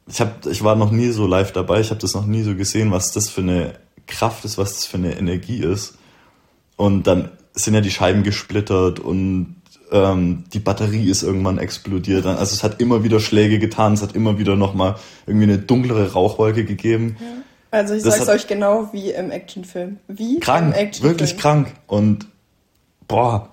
Ich, 0.10 0.22
hab, 0.22 0.46
ich 0.46 0.64
war 0.64 0.76
noch 0.76 0.92
nie 0.92 1.10
so 1.10 1.28
live 1.28 1.52
dabei, 1.52 1.82
ich 1.82 1.90
habe 1.90 2.00
das 2.00 2.14
noch 2.14 2.26
nie 2.26 2.44
so 2.44 2.56
gesehen, 2.56 2.92
was 2.92 3.12
das 3.12 3.30
für 3.30 3.42
eine 3.42 3.74
Kraft 4.08 4.46
ist, 4.46 4.58
was 4.58 4.76
das 4.76 4.86
für 4.86 4.98
eine 4.98 5.18
Energie 5.18 5.60
ist. 5.60 5.96
Und 6.78 7.08
dann 7.08 7.32
sind 7.54 7.74
ja 7.74 7.82
die 7.82 7.92
Scheiben 7.92 8.24
gesplittert 8.24 9.00
und 9.00 9.56
ähm, 9.92 10.44
die 10.54 10.60
Batterie 10.60 11.10
ist 11.10 11.24
irgendwann 11.24 11.58
explodiert. 11.58 12.26
Also 12.26 12.54
es 12.54 12.64
hat 12.64 12.80
immer 12.80 13.04
wieder 13.04 13.20
Schläge 13.20 13.60
getan, 13.60 13.94
es 13.94 14.02
hat 14.02 14.16
immer 14.16 14.38
wieder 14.38 14.56
nochmal 14.56 14.96
irgendwie 15.26 15.46
eine 15.46 15.58
dunklere 15.58 16.14
Rauchwolke 16.14 16.66
gegeben. 16.66 17.18
Ja. 17.20 17.28
Also 17.72 17.96
ich 17.96 18.04
das 18.04 18.18
sag's 18.18 18.30
euch 18.30 18.48
genau 18.48 18.90
wie 18.94 19.12
im 19.12 19.32
Actionfilm. 19.32 19.98
Wie 20.08 20.40
krank, 20.40 20.68
im 20.68 20.74
Actionfilm. 20.74 21.14
Wirklich 21.14 21.38
krank. 21.38 21.74
Und 21.88 22.28
boah. 23.08 23.50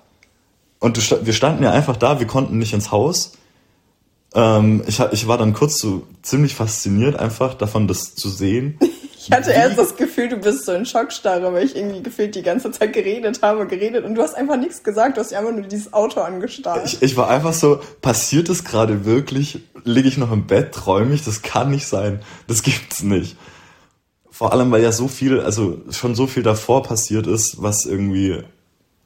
Und 0.78 1.26
wir 1.26 1.32
standen 1.32 1.64
ja 1.64 1.72
einfach 1.72 1.96
da, 1.96 2.20
wir 2.20 2.26
konnten 2.26 2.58
nicht 2.58 2.74
ins 2.74 2.92
Haus. 2.92 3.32
Ähm, 4.34 4.82
ich, 4.86 5.00
ich 5.00 5.28
war 5.28 5.38
dann 5.38 5.54
kurz 5.54 5.78
so 5.78 6.02
ziemlich 6.22 6.54
fasziniert 6.54 7.16
einfach 7.16 7.54
davon, 7.54 7.86
das 7.86 8.14
zu 8.14 8.28
sehen. 8.28 8.78
Ich 9.26 9.32
hatte 9.32 9.48
Wie? 9.48 9.54
erst 9.54 9.78
das 9.78 9.96
Gefühl, 9.96 10.28
du 10.28 10.36
bist 10.36 10.66
so 10.66 10.72
in 10.72 10.84
Schockstarre, 10.84 11.50
weil 11.54 11.64
ich 11.64 11.74
irgendwie 11.74 12.02
gefühlt 12.02 12.34
die 12.34 12.42
ganze 12.42 12.70
Zeit 12.72 12.92
geredet 12.92 13.40
habe, 13.40 13.66
geredet 13.66 14.04
und 14.04 14.16
du 14.16 14.22
hast 14.22 14.34
einfach 14.34 14.58
nichts 14.58 14.82
gesagt, 14.82 15.16
du 15.16 15.22
hast 15.22 15.32
einfach 15.32 15.50
nur 15.50 15.62
dieses 15.62 15.94
Auto 15.94 16.20
angestarrt. 16.20 16.84
Ich, 16.84 17.00
ich 17.00 17.16
war 17.16 17.30
einfach 17.30 17.54
so, 17.54 17.80
passiert 18.02 18.50
es 18.50 18.64
gerade 18.64 19.06
wirklich? 19.06 19.60
Liege 19.82 20.08
ich 20.08 20.18
noch 20.18 20.30
im 20.30 20.46
Bett, 20.46 20.72
träume 20.72 21.14
ich? 21.14 21.24
Das 21.24 21.40
kann 21.40 21.70
nicht 21.70 21.86
sein. 21.86 22.20
Das 22.48 22.62
gibt's 22.62 23.02
nicht. 23.02 23.38
vor 24.30 24.52
allem, 24.52 24.70
weil 24.70 24.82
ja 24.82 24.92
so 24.92 25.08
viel, 25.08 25.40
also 25.40 25.80
schon 25.90 26.14
so 26.14 26.26
viel 26.26 26.42
davor 26.42 26.82
passiert 26.82 27.26
ist, 27.26 27.62
was 27.62 27.86
irgendwie, 27.86 28.42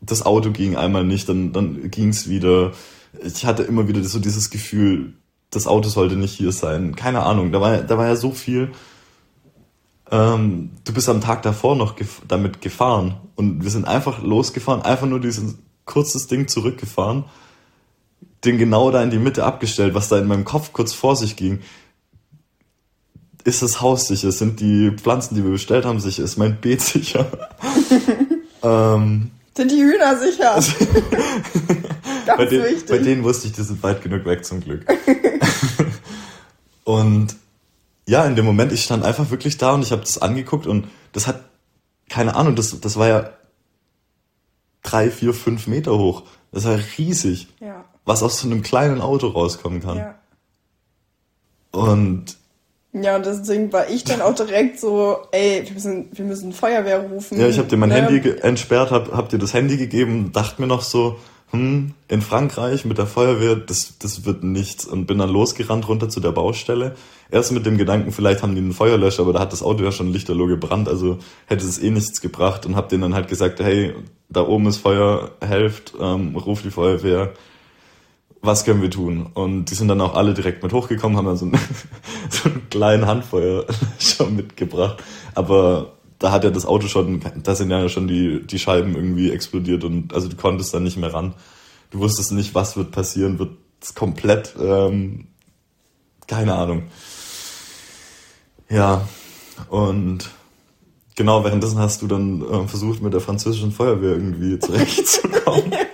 das 0.01 0.27
Auto 0.27 0.51
ging 0.51 0.77
einmal 0.77 1.05
nicht, 1.05 1.29
dann, 1.29 1.53
dann 1.53 1.93
ging 1.93 2.09
es 2.09 2.29
wieder. 2.29 2.73
Ich 3.23 3.45
hatte 3.47 3.63
immer 3.63 3.89
wieder 3.89 4.03
so 4.05 4.19
dieses 4.19 4.51
Gefühl, 4.51 5.15
das 5.51 5.67
Auto 5.67 5.89
sollte 5.89 6.17
nicht 6.17 6.35
hier 6.35 6.53
sein. 6.53 6.95
Keine 6.95 7.23
Ahnung, 7.23 7.53
da 7.53 7.61
war, 7.61 7.79
da 7.79 7.99
war 7.99 8.07
ja 8.07 8.17
so 8.17 8.33
viel. 8.33 8.73
Ähm, 10.11 10.71
du 10.85 10.93
bist 10.93 11.09
am 11.09 11.21
Tag 11.21 11.43
davor 11.43 11.77
noch 11.77 11.97
gef 11.97 12.23
damit 12.27 12.61
gefahren 12.61 13.17
und 13.37 13.63
wir 13.63 13.71
sind 13.71 13.87
einfach 13.87 14.23
losgefahren, 14.23 14.83
einfach 14.83 15.07
nur 15.07 15.21
dieses 15.21 15.57
kurzes 15.85 16.27
Ding 16.27 16.49
zurückgefahren, 16.49 17.25
den 18.45 18.59
genau 18.59 18.91
da 18.91 19.03
in 19.03 19.11
die 19.11 19.19
Mitte 19.19 19.45
abgestellt, 19.45 19.95
was 19.95 20.09
da 20.09 20.19
in 20.19 20.27
meinem 20.27 20.45
Kopf 20.45 20.73
kurz 20.73 20.93
vor 20.93 21.17
sich 21.17 21.37
ging. 21.37 21.61
Ist 23.45 23.63
das 23.63 23.81
Haus 23.81 24.09
sicher? 24.09 24.33
Sind 24.33 24.61
die 24.61 24.91
Pflanzen, 24.91 25.35
die 25.35 25.45
wir 25.45 25.51
bestellt 25.51 25.85
haben, 25.85 26.01
sicher? 26.01 26.25
Ist 26.25 26.37
mein 26.37 26.61
Beet 26.61 26.83
sicher? 26.83 27.27
ähm, 28.63 29.31
sind 29.59 29.73
die 29.73 29.83
Hühner 29.83 30.17
sicher? 30.17 30.55
bei, 32.37 32.47
den, 32.47 32.87
bei 32.89 32.99
denen 32.99 33.25
wusste 33.25 33.49
ich, 33.49 33.53
die 33.55 33.63
sind 33.63 33.83
weit 33.83 34.03
genug 34.03 34.25
weg 34.25 34.45
zum 34.45 34.61
Glück. 34.61 34.87
und 36.85 37.37
ja, 38.07 38.25
in 38.25 38.37
dem 38.37 38.45
Moment, 38.45 38.73
ich 38.73 38.85
stand 38.85 39.05
einfach 39.05 39.31
wirklich 39.31 39.59
da 39.59 39.73
und 39.73 39.83
ich 39.83 39.91
habe 39.91 40.01
das 40.01 40.23
angeguckt 40.23 40.67
und 40.69 40.87
das 41.13 41.27
hat, 41.27 41.45
keine 42.09 42.37
Ahnung, 42.37 42.55
das, 42.55 42.81
das 42.81 42.97
war 42.97 43.09
ja 43.09 43.31
drei, 44.83 45.11
vier, 45.11 45.35
fünf 45.35 45.67
Meter 45.67 45.99
hoch. 45.99 46.23
Das 46.53 46.65
war 46.65 46.79
riesig. 46.97 47.49
Ja. 47.61 47.85
Was 48.05 48.23
aus 48.23 48.41
so 48.41 48.47
einem 48.47 48.63
kleinen 48.63 49.01
Auto 49.01 49.27
rauskommen 49.27 49.83
kann. 49.83 49.99
Ja. 49.99 50.15
Und 51.73 52.39
ja, 52.93 53.17
und 53.17 53.27
deswegen 53.27 53.73
war 53.73 53.89
ich 53.91 54.05
dann 54.05 54.23
auch 54.23 54.35
direkt 54.35 54.81
so, 54.81 55.19
ey, 55.31 55.63
wir 55.65 55.73
müssen, 55.73 56.09
wir 56.13 56.25
müssen 56.25 56.53
Feuerwehr 56.53 57.01
rufen. 57.01 57.39
Ja, 57.39 57.49
ich 57.49 57.59
habe 57.59 57.69
dir 57.69 57.77
mein 57.77 57.91
ne? 57.91 57.97
Handy 57.97 58.31
entsperrt, 58.41 58.91
hab, 58.91 59.13
hab 59.13 59.29
dir 59.29 59.39
das 59.39 59.53
Handy 59.53 59.77
gegeben, 59.77 60.31
dachte 60.33 60.61
mir 60.61 60.69
noch 60.69 60.83
so, 60.83 61.19
hm, 61.51 61.95
in 62.09 62.21
Frankreich 62.23 62.85
mit 62.85 62.99
der 62.99 63.07
Feuerwehr, 63.07 63.57
das, 63.57 63.99
das 63.99 64.25
wird 64.25 64.43
nichts. 64.43 64.85
Und 64.87 65.07
bin 65.07 65.19
dann 65.19 65.31
losgerannt 65.31 65.89
runter 65.89 66.09
zu 66.09 66.21
der 66.21 66.33
Baustelle. 66.33 66.95
Erst 67.31 67.53
mit 67.53 67.67
dem 67.67 67.79
Gedanken, 67.79 68.13
vielleicht 68.13 68.43
haben 68.43 68.55
die 68.55 68.61
einen 68.61 68.73
Feuerlöscher, 68.73 69.23
aber 69.23 69.35
da 69.35 69.41
hat 69.41 69.53
das 69.53 69.63
Auto 69.63 69.85
ja 69.85 69.93
schon 69.93 70.13
lichterloh 70.13 70.47
gebrannt, 70.47 70.89
also 70.89 71.19
hätte 71.47 71.67
es 71.67 71.79
eh 71.79 71.91
nichts 71.91 72.23
gebracht 72.23 72.65
und 72.65 72.75
hab 72.75 72.89
denen 72.89 73.03
dann 73.03 73.15
halt 73.15 73.29
gesagt, 73.29 73.61
hey, 73.61 73.95
da 74.31 74.47
oben 74.47 74.67
ist 74.67 74.79
Feuer, 74.79 75.33
helft, 75.41 75.93
ähm, 76.01 76.37
ruf 76.37 76.63
die 76.63 76.71
Feuerwehr, 76.71 77.33
was 78.41 78.65
können 78.65 78.83
wir 78.83 78.91
tun? 78.91 79.27
Und 79.35 79.67
die 79.67 79.75
sind 79.75 79.89
dann 79.89 80.01
auch 80.01 80.15
alle 80.15 80.35
direkt 80.35 80.63
mit 80.63 80.73
hochgekommen, 80.73 81.17
haben 81.17 81.27
dann 81.27 81.37
so 81.37 81.47
einen, 81.47 81.59
so 82.31 82.49
einen 82.49 82.69
kleinen 82.71 83.07
Handfeuer 83.07 83.67
schon 83.99 84.37
mitgebracht. 84.37 85.03
Aber 85.35 85.93
da 86.19 86.33
hat 86.33 86.45
ja 86.45 86.51
das 86.51 86.67
Auto 86.67 86.89
schon, 86.89 87.21
da 87.43 87.55
sind 87.55 87.71
ja 87.71 87.89
schon 87.89 88.09
die, 88.09 88.47
die 88.47 88.59
Scheiben 88.59 88.95
irgendwie 88.95 89.31
explodiert 89.31 89.85
und 89.85 90.13
also 90.13 90.29
du 90.29 90.37
konntest 90.37 90.75
dann 90.75 90.83
nicht 90.83 90.97
mehr 90.97 91.13
ran. 91.13 91.35
Du 91.91 92.01
wusstest 92.01 92.33
nicht, 92.33 92.55
was 92.55 92.77
wird 92.77 92.91
passieren, 92.91 93.39
wird 93.39 93.53
komplett, 93.95 94.55
ähm, 94.61 95.29
keine 96.27 96.55
Ahnung. 96.55 96.85
Ja, 98.69 99.07
und 99.71 100.29
genau, 101.17 101.45
währenddessen 101.45 101.79
hast 101.79 102.03
du 102.03 102.07
dann 102.07 102.43
äh, 102.43 102.69
versucht, 102.69 103.01
mit 103.01 103.15
der 103.15 103.21
französischen 103.21 103.73
Feuerwehr 103.73 104.13
irgendwie 104.13 104.59
zurechtzukommen. 104.59 105.73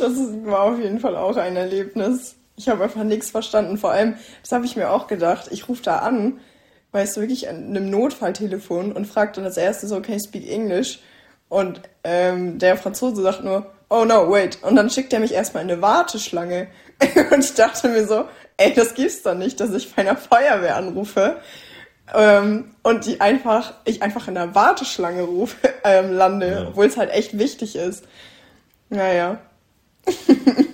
das 0.00 0.12
war 0.44 0.62
auf 0.62 0.78
jeden 0.78 1.00
Fall 1.00 1.16
auch 1.16 1.36
ein 1.36 1.56
Erlebnis. 1.56 2.36
Ich 2.56 2.68
habe 2.68 2.84
einfach 2.84 3.04
nichts 3.04 3.30
verstanden. 3.30 3.78
Vor 3.78 3.92
allem, 3.92 4.14
das 4.42 4.52
habe 4.52 4.64
ich 4.64 4.76
mir 4.76 4.90
auch 4.90 5.06
gedacht, 5.06 5.48
ich 5.50 5.68
rufe 5.68 5.82
da 5.82 5.98
an 5.98 6.40
weißt 6.92 7.16
du, 7.16 7.20
wirklich 7.20 7.48
an 7.48 7.68
einem 7.68 7.90
Notfalltelefon 7.90 8.92
und 8.92 9.06
fragt 9.06 9.36
dann 9.36 9.44
als 9.44 9.56
erstes, 9.56 9.92
okay, 9.92 10.18
speak 10.18 10.48
English. 10.50 11.00
Und 11.48 11.80
ähm, 12.04 12.58
der 12.58 12.76
Franzose 12.76 13.22
sagt 13.22 13.44
nur, 13.44 13.66
oh 13.88 14.04
no, 14.04 14.30
wait. 14.30 14.58
Und 14.62 14.76
dann 14.76 14.90
schickt 14.90 15.12
er 15.12 15.20
mich 15.20 15.32
erstmal 15.32 15.64
in 15.64 15.70
eine 15.70 15.82
Warteschlange. 15.82 16.68
und 17.32 17.44
ich 17.44 17.54
dachte 17.54 17.88
mir 17.88 18.06
so, 18.06 18.26
ey, 18.56 18.72
das 18.74 18.94
gibt's 18.94 19.22
doch 19.22 19.34
nicht, 19.34 19.60
dass 19.60 19.72
ich 19.72 19.94
bei 19.94 20.02
einer 20.02 20.16
Feuerwehr 20.16 20.76
anrufe. 20.76 21.36
Ähm, 22.12 22.74
und 22.82 23.06
die 23.06 23.20
einfach, 23.20 23.74
ich 23.84 24.02
einfach 24.02 24.26
in 24.26 24.34
der 24.34 24.54
Warteschlange 24.54 25.22
rufe, 25.22 25.56
ähm, 25.84 26.12
lande, 26.12 26.50
ja. 26.50 26.68
obwohl 26.68 26.86
es 26.86 26.96
halt 26.96 27.10
echt 27.10 27.38
wichtig 27.38 27.76
ist. 27.76 28.04
Naja. 28.88 29.38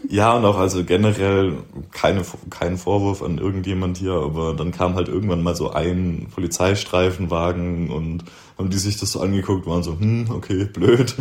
Ja, 0.08 0.34
und 0.34 0.44
auch 0.44 0.56
also 0.56 0.82
generell 0.84 1.58
keine, 1.90 2.22
kein 2.48 2.78
Vorwurf 2.78 3.22
an 3.22 3.36
irgendjemand 3.38 3.98
hier, 3.98 4.12
aber 4.12 4.54
dann 4.54 4.70
kam 4.70 4.94
halt 4.94 5.08
irgendwann 5.08 5.42
mal 5.42 5.54
so 5.54 5.72
ein 5.72 6.28
Polizeistreifenwagen 6.34 7.90
und 7.90 8.24
haben 8.56 8.70
die 8.70 8.78
sich 8.78 8.96
das 8.96 9.12
so 9.12 9.20
angeguckt, 9.20 9.66
waren 9.66 9.82
so, 9.82 9.98
hm, 9.98 10.30
okay, 10.30 10.64
blöd. 10.64 11.14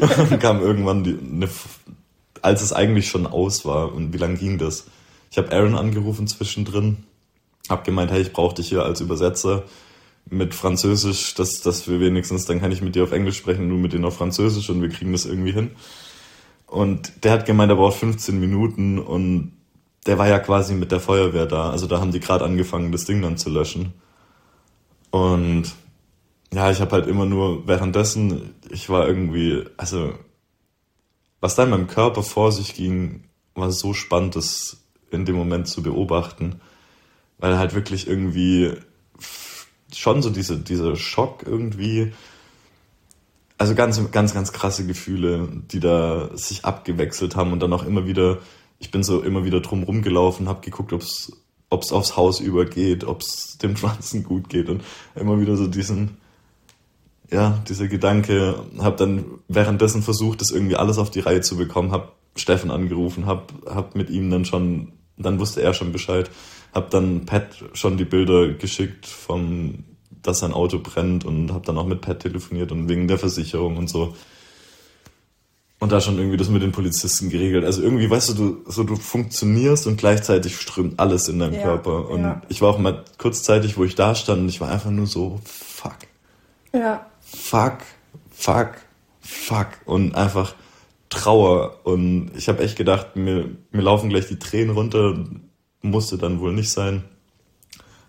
dann 0.28 0.38
kam 0.38 0.60
irgendwann 0.60 1.02
die, 1.02 1.16
eine, 1.18 1.48
als 2.42 2.62
es 2.62 2.74
eigentlich 2.74 3.08
schon 3.08 3.26
aus 3.26 3.64
war 3.64 3.94
und 3.94 4.12
wie 4.12 4.18
lange 4.18 4.36
ging 4.36 4.58
das? 4.58 4.84
Ich 5.30 5.38
habe 5.38 5.52
Aaron 5.52 5.74
angerufen 5.74 6.26
zwischendrin, 6.26 7.04
hab 7.70 7.84
gemeint, 7.84 8.10
hey, 8.10 8.20
ich 8.20 8.32
brauche 8.32 8.56
dich 8.56 8.68
hier 8.68 8.82
als 8.82 9.00
Übersetzer 9.00 9.62
mit 10.28 10.54
Französisch, 10.54 11.34
dass, 11.34 11.62
dass 11.62 11.88
wir 11.88 12.00
wenigstens, 12.00 12.44
dann 12.44 12.60
kann 12.60 12.72
ich 12.72 12.82
mit 12.82 12.96
dir 12.96 13.04
auf 13.04 13.12
Englisch 13.12 13.38
sprechen, 13.38 13.68
du 13.68 13.76
mit 13.76 13.92
denen 13.92 14.04
auf 14.04 14.16
Französisch 14.16 14.68
und 14.68 14.82
wir 14.82 14.88
kriegen 14.88 15.12
das 15.12 15.24
irgendwie 15.24 15.52
hin. 15.52 15.70
Und 16.72 17.22
der 17.22 17.32
hat 17.32 17.44
gemeint, 17.44 17.70
er 17.70 17.76
braucht 17.76 17.98
15 17.98 18.40
Minuten 18.40 18.98
und 18.98 19.52
der 20.06 20.16
war 20.16 20.26
ja 20.26 20.38
quasi 20.38 20.72
mit 20.72 20.90
der 20.90 21.00
Feuerwehr 21.00 21.44
da. 21.44 21.68
Also 21.68 21.86
da 21.86 22.00
haben 22.00 22.12
die 22.12 22.18
gerade 22.18 22.46
angefangen, 22.46 22.92
das 22.92 23.04
Ding 23.04 23.20
dann 23.20 23.36
zu 23.36 23.50
löschen. 23.50 23.92
Und 25.10 25.64
ja, 26.50 26.70
ich 26.70 26.80
habe 26.80 26.92
halt 26.92 27.08
immer 27.08 27.26
nur 27.26 27.68
währenddessen, 27.68 28.54
ich 28.70 28.88
war 28.88 29.06
irgendwie, 29.06 29.64
also 29.76 30.14
was 31.42 31.56
da 31.56 31.64
in 31.64 31.70
meinem 31.70 31.88
Körper 31.88 32.22
vor 32.22 32.52
sich 32.52 32.74
ging, 32.74 33.24
war 33.54 33.70
so 33.70 33.92
spannend, 33.92 34.34
das 34.34 34.78
in 35.10 35.26
dem 35.26 35.36
Moment 35.36 35.68
zu 35.68 35.82
beobachten. 35.82 36.62
Weil 37.36 37.58
halt 37.58 37.74
wirklich 37.74 38.06
irgendwie 38.06 38.72
schon 39.94 40.22
so 40.22 40.30
diese, 40.30 40.56
dieser 40.56 40.96
Schock 40.96 41.42
irgendwie 41.44 42.14
also 43.62 43.76
ganz, 43.76 44.10
ganz, 44.10 44.34
ganz 44.34 44.52
krasse 44.52 44.84
Gefühle, 44.84 45.48
die 45.70 45.78
da 45.78 46.30
sich 46.34 46.64
abgewechselt 46.64 47.36
haben 47.36 47.52
und 47.52 47.60
dann 47.60 47.72
auch 47.72 47.84
immer 47.84 48.08
wieder, 48.08 48.38
ich 48.80 48.90
bin 48.90 49.04
so 49.04 49.22
immer 49.22 49.44
wieder 49.44 49.60
drum 49.60 49.84
rumgelaufen, 49.84 50.48
habe 50.48 50.62
geguckt, 50.62 50.92
ob 50.92 51.00
es 51.02 51.32
aufs 51.70 52.16
Haus 52.16 52.40
übergeht, 52.40 53.04
ob 53.04 53.20
es 53.20 53.58
den 53.58 53.76
Pflanzen 53.76 54.24
gut 54.24 54.48
geht 54.48 54.68
und 54.68 54.82
immer 55.14 55.40
wieder 55.40 55.56
so 55.56 55.68
diesen, 55.68 56.16
ja, 57.30 57.62
dieser 57.68 57.86
Gedanke, 57.86 58.56
habe 58.80 58.96
dann 58.96 59.26
währenddessen 59.46 60.02
versucht, 60.02 60.40
das 60.40 60.50
irgendwie 60.50 60.74
alles 60.74 60.98
auf 60.98 61.12
die 61.12 61.20
Reihe 61.20 61.40
zu 61.40 61.56
bekommen, 61.56 61.92
habe 61.92 62.08
Steffen 62.34 62.72
angerufen, 62.72 63.26
habe 63.26 63.44
hab 63.72 63.94
mit 63.94 64.10
ihm 64.10 64.28
dann 64.28 64.44
schon, 64.44 64.90
dann 65.16 65.38
wusste 65.38 65.62
er 65.62 65.72
schon 65.72 65.92
Bescheid, 65.92 66.28
habe 66.74 66.90
dann 66.90 67.26
Pat 67.26 67.64
schon 67.74 67.96
die 67.96 68.06
Bilder 68.06 68.48
geschickt 68.54 69.06
vom 69.06 69.84
dass 70.22 70.40
sein 70.40 70.52
Auto 70.52 70.78
brennt 70.78 71.24
und 71.24 71.52
habe 71.52 71.64
dann 71.64 71.78
auch 71.78 71.86
mit 71.86 72.00
Pat 72.00 72.20
telefoniert 72.20 72.72
und 72.72 72.88
wegen 72.88 73.08
der 73.08 73.18
Versicherung 73.18 73.76
und 73.76 73.88
so. 73.88 74.14
Und 75.82 75.90
da 75.90 76.00
schon 76.00 76.16
irgendwie 76.16 76.36
das 76.36 76.48
mit 76.48 76.62
den 76.62 76.70
Polizisten 76.70 77.28
geregelt. 77.28 77.64
Also 77.64 77.82
irgendwie, 77.82 78.08
weißt 78.08 78.28
du, 78.28 78.34
du, 78.34 78.70
so 78.70 78.84
du 78.84 78.94
funktionierst 78.94 79.88
und 79.88 79.96
gleichzeitig 79.96 80.56
strömt 80.56 81.00
alles 81.00 81.28
in 81.28 81.40
deinem 81.40 81.54
ja, 81.54 81.62
Körper. 81.62 82.08
Und 82.08 82.20
ja. 82.20 82.42
ich 82.48 82.62
war 82.62 82.70
auch 82.70 82.78
mal 82.78 83.04
kurzzeitig, 83.18 83.76
wo 83.76 83.82
ich 83.82 83.96
da 83.96 84.14
stand 84.14 84.42
und 84.42 84.48
ich 84.48 84.60
war 84.60 84.70
einfach 84.70 84.90
nur 84.90 85.08
so, 85.08 85.40
fuck. 85.44 85.96
Ja. 86.72 87.06
Fuck, 87.20 87.78
fuck, 88.30 88.74
fuck. 89.20 89.66
Und 89.84 90.14
einfach 90.14 90.54
Trauer. 91.08 91.80
Und 91.84 92.30
ich 92.36 92.48
habe 92.48 92.62
echt 92.62 92.76
gedacht, 92.76 93.16
mir, 93.16 93.50
mir 93.72 93.82
laufen 93.82 94.08
gleich 94.08 94.28
die 94.28 94.38
Tränen 94.38 94.76
runter. 94.76 95.24
Musste 95.80 96.16
dann 96.16 96.38
wohl 96.38 96.52
nicht 96.52 96.70
sein. 96.70 97.02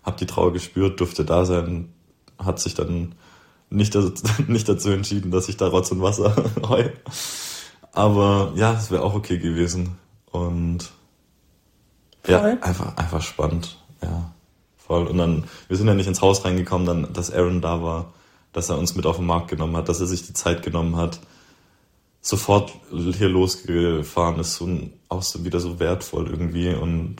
Hab 0.04 0.16
die 0.16 0.26
Trauer 0.26 0.52
gespürt, 0.52 1.00
durfte 1.00 1.24
da 1.24 1.44
sein, 1.44 1.93
hat 2.38 2.60
sich 2.60 2.74
dann 2.74 3.14
nicht, 3.70 3.94
nicht 4.48 4.68
dazu 4.68 4.90
entschieden, 4.90 5.30
dass 5.30 5.48
ich 5.48 5.56
da 5.56 5.68
Rotz 5.68 5.90
und 5.90 6.02
Wasser 6.02 6.34
heul. 6.68 6.92
Aber 7.92 8.52
ja, 8.56 8.72
es 8.72 8.90
wäre 8.90 9.02
auch 9.02 9.14
okay 9.14 9.38
gewesen. 9.38 9.98
Und 10.30 10.90
ja, 12.26 12.42
einfach, 12.42 12.96
einfach 12.96 13.22
spannend. 13.22 13.78
Ja, 14.02 14.32
voll. 14.76 15.06
Und 15.06 15.18
dann, 15.18 15.44
wir 15.68 15.76
sind 15.76 15.86
ja 15.86 15.94
nicht 15.94 16.08
ins 16.08 16.22
Haus 16.22 16.44
reingekommen, 16.44 16.86
dann, 16.86 17.12
dass 17.12 17.32
Aaron 17.32 17.60
da 17.60 17.82
war, 17.82 18.12
dass 18.52 18.68
er 18.68 18.78
uns 18.78 18.94
mit 18.94 19.06
auf 19.06 19.16
den 19.16 19.26
Markt 19.26 19.48
genommen 19.48 19.76
hat, 19.76 19.88
dass 19.88 20.00
er 20.00 20.06
sich 20.06 20.26
die 20.26 20.32
Zeit 20.32 20.62
genommen 20.62 20.96
hat, 20.96 21.20
sofort 22.20 22.72
hier 22.90 23.28
losgefahren 23.28 24.40
ist 24.40 24.60
und 24.60 24.92
auch 25.08 25.22
so 25.22 25.44
wieder 25.44 25.60
so 25.60 25.78
wertvoll 25.78 26.28
irgendwie 26.30 26.72
und 26.72 27.16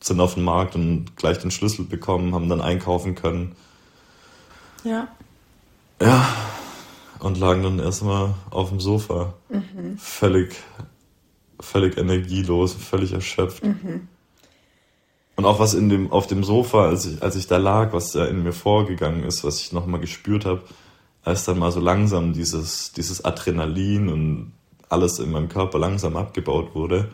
sind 0.00 0.20
auf 0.20 0.34
den 0.34 0.44
Markt 0.44 0.74
und 0.74 1.16
gleich 1.16 1.38
den 1.38 1.50
Schlüssel 1.50 1.84
bekommen, 1.84 2.34
haben 2.34 2.48
dann 2.48 2.60
einkaufen 2.60 3.14
können 3.14 3.56
ja. 4.84 5.08
Ja, 6.00 6.28
und 7.20 7.38
lagen 7.38 7.62
dann 7.62 7.78
erstmal 7.78 8.34
auf 8.50 8.68
dem 8.68 8.80
Sofa. 8.80 9.34
Mhm. 9.48 9.96
Völlig, 9.96 10.54
völlig 11.60 11.96
energielos, 11.96 12.74
völlig 12.74 13.12
erschöpft. 13.12 13.64
Mhm. 13.64 14.08
Und 15.36 15.44
auch 15.46 15.58
was 15.58 15.74
in 15.74 15.88
dem, 15.88 16.12
auf 16.12 16.26
dem 16.26 16.44
Sofa, 16.44 16.86
als 16.86 17.06
ich, 17.06 17.22
als 17.22 17.34
ich 17.36 17.46
da 17.46 17.56
lag, 17.56 17.92
was 17.92 18.12
da 18.12 18.24
in 18.26 18.42
mir 18.42 18.52
vorgegangen 18.52 19.24
ist, 19.24 19.42
was 19.42 19.60
ich 19.60 19.72
nochmal 19.72 20.00
gespürt 20.00 20.44
habe, 20.44 20.62
als 21.24 21.44
dann 21.44 21.58
mal 21.58 21.72
so 21.72 21.80
langsam 21.80 22.32
dieses, 22.32 22.92
dieses 22.92 23.24
Adrenalin 23.24 24.08
und 24.08 24.52
alles 24.88 25.18
in 25.18 25.32
meinem 25.32 25.48
Körper 25.48 25.78
langsam 25.78 26.16
abgebaut 26.16 26.74
wurde. 26.74 27.10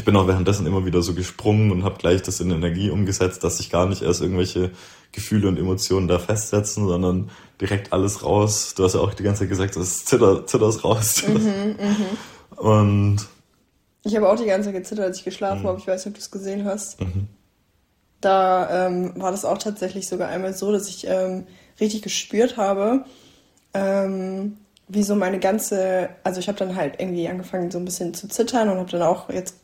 Ich 0.00 0.06
bin 0.06 0.16
auch 0.16 0.26
währenddessen 0.26 0.64
immer 0.64 0.86
wieder 0.86 1.02
so 1.02 1.12
gesprungen 1.12 1.70
und 1.70 1.84
habe 1.84 1.98
gleich 1.98 2.22
das 2.22 2.40
in 2.40 2.50
Energie 2.50 2.88
umgesetzt, 2.88 3.44
dass 3.44 3.58
sich 3.58 3.68
gar 3.68 3.86
nicht 3.86 4.00
erst 4.00 4.22
irgendwelche 4.22 4.70
Gefühle 5.12 5.46
und 5.46 5.58
Emotionen 5.58 6.08
da 6.08 6.18
festsetzen, 6.18 6.88
sondern 6.88 7.30
direkt 7.60 7.92
alles 7.92 8.24
raus. 8.24 8.72
Du 8.74 8.84
hast 8.84 8.94
ja 8.94 9.00
auch 9.00 9.12
die 9.12 9.22
ganze 9.22 9.40
Zeit 9.40 9.50
gesagt, 9.50 9.76
das 9.76 10.06
zitter, 10.06 10.46
zitter's 10.46 10.84
raus. 10.84 11.22
Mhm, 11.28 11.76
mh. 11.78 12.62
Und 12.62 13.18
ich 14.02 14.16
habe 14.16 14.30
auch 14.30 14.36
die 14.36 14.46
ganze 14.46 14.70
Zeit 14.70 14.76
gezittert, 14.76 15.04
als 15.04 15.18
ich 15.18 15.24
geschlafen 15.24 15.64
mhm. 15.64 15.66
habe. 15.66 15.78
Ich 15.78 15.86
weiß 15.86 16.06
nicht, 16.06 16.14
ob 16.14 16.14
du 16.14 16.20
es 16.20 16.30
gesehen 16.30 16.64
hast. 16.64 16.98
Mhm. 16.98 17.28
Da 18.22 18.86
ähm, 18.86 19.12
war 19.16 19.32
das 19.32 19.44
auch 19.44 19.58
tatsächlich 19.58 20.08
sogar 20.08 20.30
einmal 20.30 20.54
so, 20.54 20.72
dass 20.72 20.88
ich 20.88 21.06
ähm, 21.06 21.46
richtig 21.78 22.00
gespürt 22.00 22.56
habe, 22.56 23.04
ähm, 23.74 24.56
wie 24.92 25.04
so 25.04 25.14
meine 25.14 25.38
ganze, 25.38 26.08
also 26.24 26.40
ich 26.40 26.48
habe 26.48 26.58
dann 26.58 26.74
halt 26.74 26.94
irgendwie 26.98 27.28
angefangen 27.28 27.70
so 27.70 27.78
ein 27.78 27.84
bisschen 27.84 28.12
zu 28.12 28.28
zittern 28.28 28.68
und 28.68 28.78
habe 28.78 28.90
dann 28.90 29.02
auch 29.02 29.30
jetzt 29.30 29.56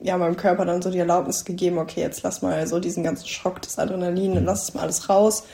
ja 0.00 0.18
meinem 0.18 0.36
Körper 0.36 0.66
dann 0.66 0.82
so 0.82 0.90
die 0.90 0.98
Erlaubnis 0.98 1.46
gegeben, 1.46 1.78
okay, 1.78 2.00
jetzt 2.00 2.22
lass 2.22 2.42
mal 2.42 2.66
so 2.66 2.78
diesen 2.80 3.02
ganzen 3.02 3.26
Schock 3.26 3.62
des 3.62 3.78
Adrenalin, 3.78 4.34
mhm. 4.34 4.44
lass 4.44 4.64
es 4.64 4.74
mal 4.74 4.82
alles 4.82 5.08
raus 5.08 5.46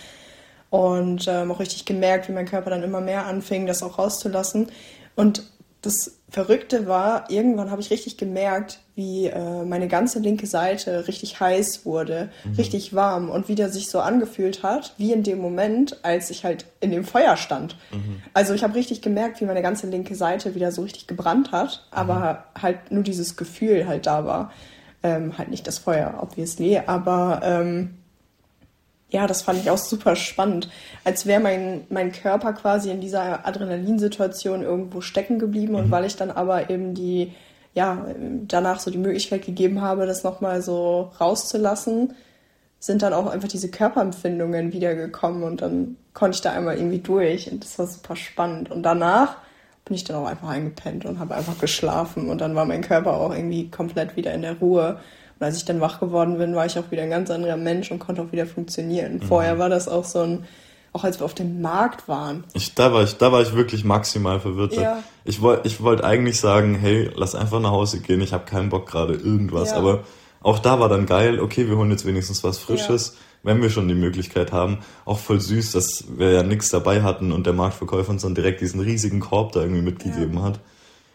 und 0.71 1.29
ähm, 1.29 1.53
auch 1.53 1.61
richtig 1.61 1.85
gemerkt, 1.85 2.29
wie 2.29 2.33
mein 2.33 2.47
Körper 2.47 2.71
dann 2.71 2.83
immer 2.83 3.01
mehr 3.01 3.27
anfing, 3.27 3.67
das 3.67 3.85
auch 3.85 3.99
rauszulassen 3.99 4.67
und 5.15 5.45
das 5.83 6.19
Verrückte 6.29 6.87
war, 6.87 7.31
irgendwann 7.31 7.71
habe 7.71 7.81
ich 7.81 7.91
richtig 7.91 8.19
gemerkt, 8.19 8.81
wie 8.95 9.27
äh, 9.27 9.65
meine 9.65 9.89
ganze 9.89 10.19
linke 10.19 10.47
Seite 10.47 11.09
richtig 11.09 11.41
heiß 11.41 11.87
wurde, 11.87 12.29
mhm. 12.45 12.55
richtig 12.55 12.95
warm 12.95 13.31
und 13.31 13.49
wieder 13.49 13.71
sich 13.71 13.89
so 13.89 14.01
angefühlt 14.01 14.63
hat, 14.63 14.95
wie 14.99 15.13
in 15.13 15.23
dem 15.23 15.39
Moment, 15.39 16.05
als 16.05 16.31
ich 16.31 16.45
halt 16.45 16.67
in 16.81 16.91
dem 16.91 17.05
Feuer 17.05 17.37
stand. 17.37 17.77
Mhm. 17.93 18.21
Also 18.35 18.53
ich 18.53 18.63
habe 18.63 18.75
richtig 18.75 19.01
gemerkt, 19.01 19.41
wie 19.41 19.47
meine 19.47 19.63
ganze 19.63 19.87
linke 19.89 20.15
Seite 20.15 20.55
wieder 20.55 20.71
so 20.71 20.83
richtig 20.83 21.07
gebrannt 21.07 21.51
hat, 21.51 21.87
aber 21.91 22.45
mhm. 22.55 22.63
halt 22.63 22.91
nur 22.93 23.03
dieses 23.03 23.37
Gefühl 23.37 23.87
halt 23.87 24.07
da 24.07 24.25
war. 24.27 24.53
Ähm, 25.03 25.39
halt 25.39 25.49
nicht 25.49 25.67
das 25.67 25.79
Feuer, 25.79 26.19
obviously, 26.21 26.79
aber 26.85 27.41
ähm, 27.43 28.00
ja, 29.11 29.27
das 29.27 29.43
fand 29.43 29.61
ich 29.61 29.71
auch 29.71 29.79
super 29.79 30.17
spannend. 30.17 30.69
Als 31.05 31.27
wäre 31.27 31.41
mein, 31.41 31.85
mein 31.91 32.13
Körper 32.13 32.53
quasi 32.53 32.91
in 32.91 33.01
dieser 33.01 33.47
Adrenalinsituation 33.47 34.63
irgendwo 34.63 35.01
stecken 35.01 35.39
geblieben 35.39 35.73
mhm. 35.73 35.79
und 35.79 35.91
weil 35.91 36.05
ich 36.05 36.17
dann 36.17 36.31
aber 36.31 36.71
eben 36.71 36.95
die, 36.95 37.33
ja, 37.75 38.07
danach 38.47 38.81
so 38.81 38.91
die 38.91 38.99
Möglichkeit 38.99 39.45
gegeben 39.45 39.81
habe, 39.81 40.07
das 40.07 40.25
nochmal 40.25 40.63
so 40.63 41.11
rauszulassen, 41.21 42.15
sind 42.79 43.03
dann 43.03 43.13
auch 43.13 43.27
einfach 43.27 43.49
diese 43.49 43.71
Körperempfindungen 43.71 44.73
wiedergekommen 44.73 45.43
und 45.43 45.61
dann 45.61 45.97
konnte 46.15 46.37
ich 46.37 46.41
da 46.41 46.53
einmal 46.53 46.77
irgendwie 46.77 47.01
durch 47.01 47.51
und 47.51 47.63
das 47.63 47.79
war 47.79 47.87
super 47.87 48.17
spannend. 48.17 48.71
Und 48.71 48.83
danach 48.85 49.37
bin 49.85 49.97
ich 49.97 50.05
dann 50.05 50.17
auch 50.17 50.27
einfach 50.27 50.49
eingepennt 50.49 51.05
und 51.05 51.19
habe 51.19 51.35
einfach 51.35 51.59
geschlafen 51.59 52.31
und 52.31 52.41
dann 52.41 52.55
war 52.55 52.65
mein 52.65 52.81
Körper 52.81 53.15
auch 53.15 53.35
irgendwie 53.35 53.71
komplett 53.71 54.17
wieder 54.17 54.33
in 54.33 54.43
der 54.43 54.59
Ruhe. 54.59 55.01
Und 55.41 55.47
als 55.47 55.57
ich 55.57 55.65
dann 55.65 55.81
wach 55.81 56.01
geworden 56.01 56.37
bin, 56.37 56.55
war 56.55 56.67
ich 56.67 56.79
auch 56.79 56.91
wieder 56.91 57.03
ein 57.03 57.09
ganz 57.09 57.31
anderer 57.31 57.57
Mensch 57.57 57.91
und 57.91 57.99
konnte 57.99 58.21
auch 58.21 58.31
wieder 58.31 58.45
funktionieren. 58.45 59.15
Mhm. 59.15 59.23
Vorher 59.23 59.59
war 59.59 59.71
das 59.71 59.89
auch 59.89 60.05
so 60.05 60.21
ein, 60.21 60.45
auch 60.93 61.03
als 61.03 61.19
wir 61.19 61.25
auf 61.25 61.33
dem 61.33 61.63
Markt 61.63 62.09
waren. 62.09 62.45
Ich, 62.53 62.75
da, 62.75 62.93
war 62.93 63.03
ich, 63.05 63.17
da 63.17 63.33
war 63.33 63.41
ich 63.41 63.55
wirklich 63.55 63.83
maximal 63.83 64.39
verwirrt. 64.39 64.75
Ja. 64.75 65.03
Ich 65.25 65.41
wollte 65.41 65.67
ich 65.67 65.83
wollt 65.83 66.05
eigentlich 66.05 66.39
sagen, 66.39 66.75
hey, 66.75 67.11
lass 67.15 67.35
einfach 67.35 67.59
nach 67.59 67.71
Hause 67.71 68.01
gehen, 68.01 68.21
ich 68.21 68.35
habe 68.35 68.45
keinen 68.45 68.69
Bock 68.69 68.87
gerade 68.87 69.15
irgendwas. 69.15 69.71
Ja. 69.71 69.79
Aber 69.79 70.05
auch 70.43 70.59
da 70.59 70.79
war 70.79 70.91
dann 70.91 71.07
geil, 71.07 71.41
okay, 71.41 71.67
wir 71.69 71.79
holen 71.79 71.91
jetzt 71.91 72.05
wenigstens 72.05 72.45
was 72.45 72.59
Frisches, 72.59 73.15
ja. 73.15 73.15
wenn 73.45 73.63
wir 73.63 73.71
schon 73.71 73.89
die 73.89 73.95
Möglichkeit 73.95 74.53
haben. 74.53 74.81
Auch 75.07 75.19
voll 75.19 75.41
süß, 75.41 75.73
dass 75.73 76.05
wir 76.19 76.33
ja 76.33 76.43
nichts 76.43 76.69
dabei 76.69 77.01
hatten 77.01 77.33
und 77.33 77.47
der 77.47 77.55
Marktverkäufer 77.55 78.11
uns 78.11 78.23
dann 78.23 78.35
direkt 78.35 78.61
diesen 78.61 78.81
riesigen 78.81 79.21
Korb 79.21 79.53
da 79.53 79.63
irgendwie 79.63 79.83
mitgegeben 79.83 80.43
hat 80.43 80.61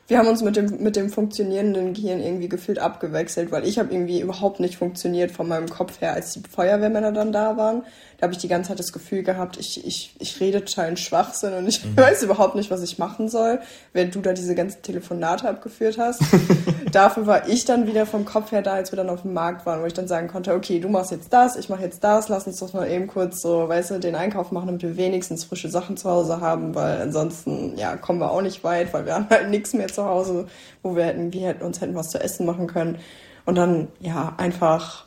wir 0.08 0.20
haben 0.20 0.28
uns 0.28 0.44
mit 0.44 0.56
dem, 0.56 0.84
mit 0.84 0.96
dem 0.96 1.10
funktionierenden 1.10 1.94
Gehirn 1.94 2.22
irgendwie 2.22 2.48
gefühlt 2.48 2.78
abgewechselt, 2.78 3.52
weil 3.52 3.68
ich 3.68 3.80
habe 3.80 3.92
irgendwie 3.92 4.22
überhaupt 4.22 4.60
nicht 4.60 4.78
funktioniert 4.78 5.32
von 5.32 5.48
meinem 5.48 5.68
Kopf 5.68 6.00
her, 6.00 6.14
als 6.14 6.34
die 6.34 6.44
Feuerwehrmänner 6.48 7.12
dann 7.12 7.32
da 7.32 7.58
waren. 7.58 7.82
Da 8.18 8.24
habe 8.24 8.34
ich 8.34 8.38
die 8.40 8.48
ganze 8.48 8.70
Zeit 8.70 8.80
das 8.80 8.94
Gefühl 8.94 9.24
gehabt, 9.24 9.58
ich, 9.58 9.86
ich, 9.86 10.16
ich 10.20 10.40
rede 10.40 10.64
total 10.64 10.90
in 10.90 10.98
Schwachsinn 10.98 11.54
und 11.54 11.68
ich 11.68 11.84
mhm. 11.84 11.98
weiß 11.98 12.22
überhaupt 12.22 12.56
nicht, 12.56 12.70
was 12.70 12.84
ich 12.84 13.00
machen 13.00 13.30
soll, 13.30 13.60
während 13.94 14.14
du 14.14 14.22
da 14.22 14.34
diese 14.34 14.54
ganzen 14.54 14.84
Telefonate 14.84 15.50
abgeführt 15.50 15.98
hast. 15.98 16.22
Dafür 16.92 17.26
war 17.26 17.50
ich 17.50 17.66
dann 17.66 17.88
wieder 17.88 18.06
vom 18.06 18.26
Kopf 18.26 18.52
her 18.52 18.62
da, 18.62 18.74
als 18.74 18.92
wir 18.92 18.98
dann 18.98 19.10
auf 19.10 19.24
dem 19.24 19.34
Markt 19.34 19.66
waren, 19.66 19.82
wo 19.82 19.86
ich 19.86 19.94
dann 19.94 20.08
sagen 20.08 20.28
konnte, 20.28 20.54
okay, 20.54 20.80
du 20.80 20.88
machst 20.88 21.12
jetzt 21.12 21.34
das, 21.34 21.56
ich 21.56 21.68
mache 21.68 21.82
jetzt 21.82 22.04
das, 22.04 22.30
lass 22.30 22.46
uns 22.46 22.60
doch 22.60 22.74
mal 22.74 22.90
eben 22.90 23.08
kurz 23.08 23.42
so, 23.42 23.68
weißt 23.68 23.92
du, 23.92 24.00
den 24.00 24.16
Einkauf 24.16 24.52
machen, 24.52 24.68
damit 24.68 24.84
wir 24.84 24.98
wenigstens 24.98 25.44
frische 25.44 25.70
Sachen 25.70 25.98
zu 25.98 26.10
Hause 26.10 26.40
haben, 26.40 26.76
weil 26.76 27.02
ansonsten, 27.02 27.76
ja, 27.76 27.98
kommen 27.98 28.20
wir 28.20 28.32
auch 28.32 28.42
nicht 28.42 28.64
weit, 28.64 28.94
weil 28.94 29.06
wir 29.06 29.16
haben 29.16 29.28
halt 29.30 29.50
nichts 29.50 29.74
mehr 29.74 29.88
zu 29.96 30.06
Hause, 30.06 30.48
wo 30.84 30.96
wir 30.96 31.06
hätten, 31.06 31.34
wir 31.34 31.48
hätten 31.48 31.64
uns 31.64 31.82
hätten 31.82 31.96
was 31.96 32.10
zu 32.10 32.20
essen 32.20 32.46
machen 32.46 32.68
können. 32.68 33.00
Und 33.46 33.56
dann, 33.56 33.88
ja, 34.00 34.34
einfach, 34.38 35.06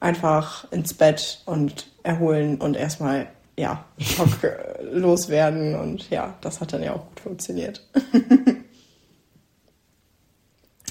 einfach 0.00 0.70
ins 0.72 0.94
Bett 0.94 1.42
und 1.46 1.90
erholen 2.02 2.60
und 2.60 2.76
erstmal, 2.76 3.28
ja, 3.56 3.84
Schock 3.98 4.28
loswerden. 4.92 5.74
Und 5.74 6.10
ja, 6.10 6.34
das 6.40 6.60
hat 6.60 6.72
dann 6.72 6.82
ja 6.82 6.94
auch 6.94 7.06
gut 7.06 7.20
funktioniert. 7.20 7.86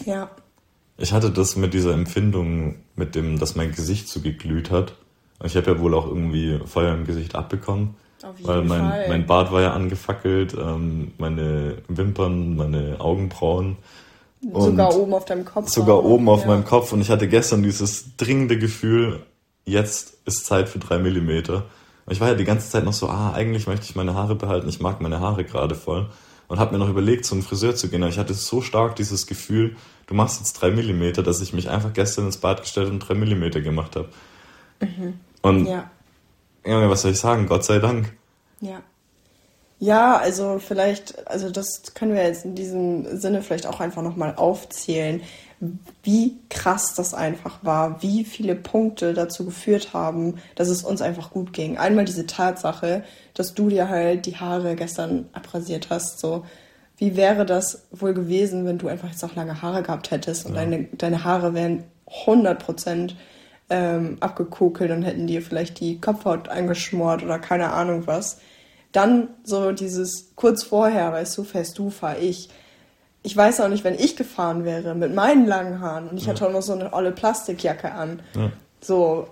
ja. 0.05 0.29
Ich 0.97 1.13
hatte 1.13 1.31
das 1.31 1.55
mit 1.55 1.73
dieser 1.73 1.93
Empfindung, 1.93 2.75
mit 2.95 3.15
dem, 3.15 3.39
dass 3.39 3.55
mein 3.55 3.71
Gesicht 3.71 4.09
so 4.09 4.19
geglüht 4.21 4.69
hat. 4.69 4.95
Ich 5.43 5.55
habe 5.55 5.71
ja 5.71 5.79
wohl 5.79 5.93
auch 5.93 6.05
irgendwie 6.05 6.59
Feuer 6.65 6.93
im 6.93 7.05
Gesicht 7.05 7.35
abbekommen. 7.35 7.95
Weil 8.41 8.63
mein, 8.63 8.79
Fall. 8.79 9.07
mein 9.07 9.25
Bart 9.25 9.51
war 9.51 9.61
ja 9.61 9.73
angefackelt, 9.73 10.53
ähm, 10.53 11.13
meine 11.17 11.77
Wimpern, 11.87 12.55
meine 12.55 12.99
Augenbrauen. 12.99 13.77
sogar 14.53 14.95
oben 14.95 15.13
auf 15.13 15.25
deinem 15.25 15.45
Kopf. 15.45 15.69
Sogar 15.69 16.03
oben 16.03 16.29
auf 16.29 16.41
ja. 16.41 16.47
meinem 16.47 16.65
Kopf. 16.65 16.91
Und 16.91 17.01
ich 17.01 17.09
hatte 17.09 17.27
gestern 17.27 17.63
dieses 17.63 18.15
dringende 18.17 18.57
Gefühl, 18.57 19.21
jetzt 19.65 20.17
ist 20.25 20.45
Zeit 20.45 20.69
für 20.69 20.79
drei 20.79 20.97
Millimeter. 20.97 21.65
Und 22.05 22.13
ich 22.13 22.19
war 22.19 22.29
ja 22.29 22.35
die 22.35 22.45
ganze 22.45 22.69
Zeit 22.69 22.83
noch 22.83 22.93
so, 22.93 23.07
ah, 23.07 23.33
eigentlich 23.33 23.67
möchte 23.67 23.85
ich 23.85 23.95
meine 23.95 24.15
Haare 24.15 24.35
behalten, 24.35 24.67
ich 24.67 24.79
mag 24.79 25.01
meine 25.01 25.19
Haare 25.19 25.43
gerade 25.45 25.75
voll. 25.75 26.09
Und 26.47 26.59
habe 26.59 26.73
mir 26.73 26.79
noch 26.79 26.89
überlegt, 26.89 27.25
zum 27.25 27.43
Friseur 27.43 27.75
zu 27.75 27.89
gehen. 27.89 28.01
Aber 28.01 28.09
ich 28.09 28.17
hatte 28.17 28.33
so 28.33 28.61
stark 28.61 28.95
dieses 28.95 29.27
Gefühl, 29.27 29.75
du 30.07 30.15
machst 30.15 30.39
jetzt 30.39 30.53
drei 30.53 30.71
Millimeter, 30.71 31.21
dass 31.21 31.41
ich 31.41 31.53
mich 31.53 31.69
einfach 31.69 31.93
gestern 31.93 32.25
ins 32.25 32.37
Bad 32.37 32.61
gestellt 32.61 32.89
und 32.89 32.99
drei 32.99 33.13
Millimeter 33.13 33.61
gemacht 33.61 33.95
habe. 33.95 34.09
Mhm. 34.81 35.19
Und 35.43 35.67
ja. 35.67 35.91
Ja, 36.65 36.89
was 36.89 37.01
soll 37.01 37.11
ich 37.11 37.19
sagen? 37.19 37.47
Gott 37.47 37.63
sei 37.63 37.79
Dank. 37.79 38.13
Ja. 38.61 38.81
Ja, 39.79 40.17
also 40.17 40.59
vielleicht, 40.59 41.25
also 41.27 41.49
das 41.49 41.93
können 41.93 42.13
wir 42.13 42.23
jetzt 42.23 42.43
in 42.43 42.53
diesem 42.53 43.17
Sinne 43.17 43.41
vielleicht 43.41 43.65
auch 43.65 43.79
einfach 43.79 44.01
nochmal 44.01 44.35
aufzählen, 44.35 45.21
wie 46.03 46.37
krass 46.49 46.95
das 46.95 47.13
einfach 47.13 47.59
war, 47.63 48.01
wie 48.01 48.23
viele 48.23 48.55
Punkte 48.55 49.13
dazu 49.13 49.45
geführt 49.45 49.93
haben, 49.93 50.35
dass 50.55 50.69
es 50.69 50.83
uns 50.83 51.01
einfach 51.01 51.31
gut 51.31 51.53
ging. 51.53 51.77
Einmal 51.77 52.05
diese 52.05 52.25
Tatsache, 52.25 53.03
dass 53.33 53.53
du 53.53 53.69
dir 53.69 53.89
halt 53.89 54.25
die 54.25 54.37
Haare 54.37 54.75
gestern 54.75 55.29
abrasiert 55.33 55.89
hast, 55.89 56.19
so. 56.19 56.45
Wie 56.97 57.15
wäre 57.15 57.45
das 57.45 57.87
wohl 57.91 58.13
gewesen, 58.13 58.65
wenn 58.65 58.77
du 58.77 58.89
einfach 58.89 59.09
jetzt 59.09 59.23
auch 59.23 59.35
lange 59.35 59.61
Haare 59.61 59.83
gehabt 59.83 60.11
hättest 60.11 60.45
und 60.45 60.55
ja. 60.55 60.61
deine, 60.61 60.83
deine 60.91 61.23
Haare 61.23 61.53
wären 61.53 61.85
100 62.25 62.59
Prozent 62.59 63.15
ähm, 63.69 64.17
abgekokelt 64.19 64.91
und 64.91 65.03
hätten 65.03 65.27
dir 65.27 65.41
vielleicht 65.41 65.79
die 65.79 65.99
Kopfhaut 65.99 66.49
eingeschmort 66.49 67.23
oder 67.23 67.39
keine 67.39 67.71
Ahnung 67.71 68.07
was 68.07 68.39
dann 68.91 69.29
so 69.43 69.71
dieses 69.71 70.31
kurz 70.35 70.63
vorher, 70.63 71.11
weißt 71.11 71.37
du, 71.37 71.43
fährst 71.43 71.77
du, 71.77 71.89
fahr 71.89 72.17
ich. 72.17 72.49
Ich 73.21 73.35
weiß 73.35 73.61
auch 73.61 73.67
nicht, 73.67 73.83
wenn 73.83 73.95
ich 73.95 74.15
gefahren 74.15 74.63
wäre 74.63 74.95
mit 74.95 75.13
meinen 75.13 75.45
langen 75.45 75.81
Haaren 75.81 76.09
und 76.09 76.17
ich 76.17 76.25
ja. 76.25 76.33
hatte 76.33 76.47
auch 76.47 76.51
noch 76.51 76.61
so 76.61 76.73
eine 76.73 76.93
olle 76.93 77.11
Plastikjacke 77.11 77.91
an. 77.91 78.21
Ja. 78.33 78.51
So, 78.81 79.27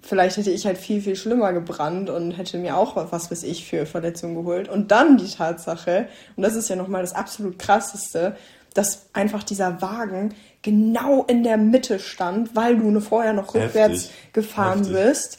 vielleicht 0.00 0.36
hätte 0.36 0.52
ich 0.52 0.64
halt 0.64 0.78
viel, 0.78 1.02
viel 1.02 1.16
schlimmer 1.16 1.52
gebrannt 1.52 2.08
und 2.08 2.32
hätte 2.32 2.56
mir 2.58 2.76
auch 2.76 2.96
was 3.10 3.30
weiß 3.30 3.42
ich 3.42 3.66
für 3.66 3.84
Verletzungen 3.84 4.36
geholt. 4.36 4.68
Und 4.68 4.92
dann 4.92 5.18
die 5.18 5.30
Tatsache, 5.30 6.08
und 6.36 6.44
das 6.44 6.54
ist 6.54 6.68
ja 6.68 6.76
nochmal 6.76 7.02
das 7.02 7.14
absolut 7.14 7.58
krasseste, 7.58 8.36
dass 8.74 9.06
einfach 9.12 9.42
dieser 9.42 9.82
Wagen 9.82 10.34
genau 10.62 11.24
in 11.24 11.42
der 11.42 11.56
Mitte 11.56 11.98
stand, 11.98 12.54
weil 12.56 12.76
du 12.78 13.00
vorher 13.00 13.32
noch 13.32 13.54
rückwärts 13.54 14.04
Heftig. 14.04 14.32
gefahren 14.32 14.78
Heftig. 14.84 14.96
bist. 14.96 15.38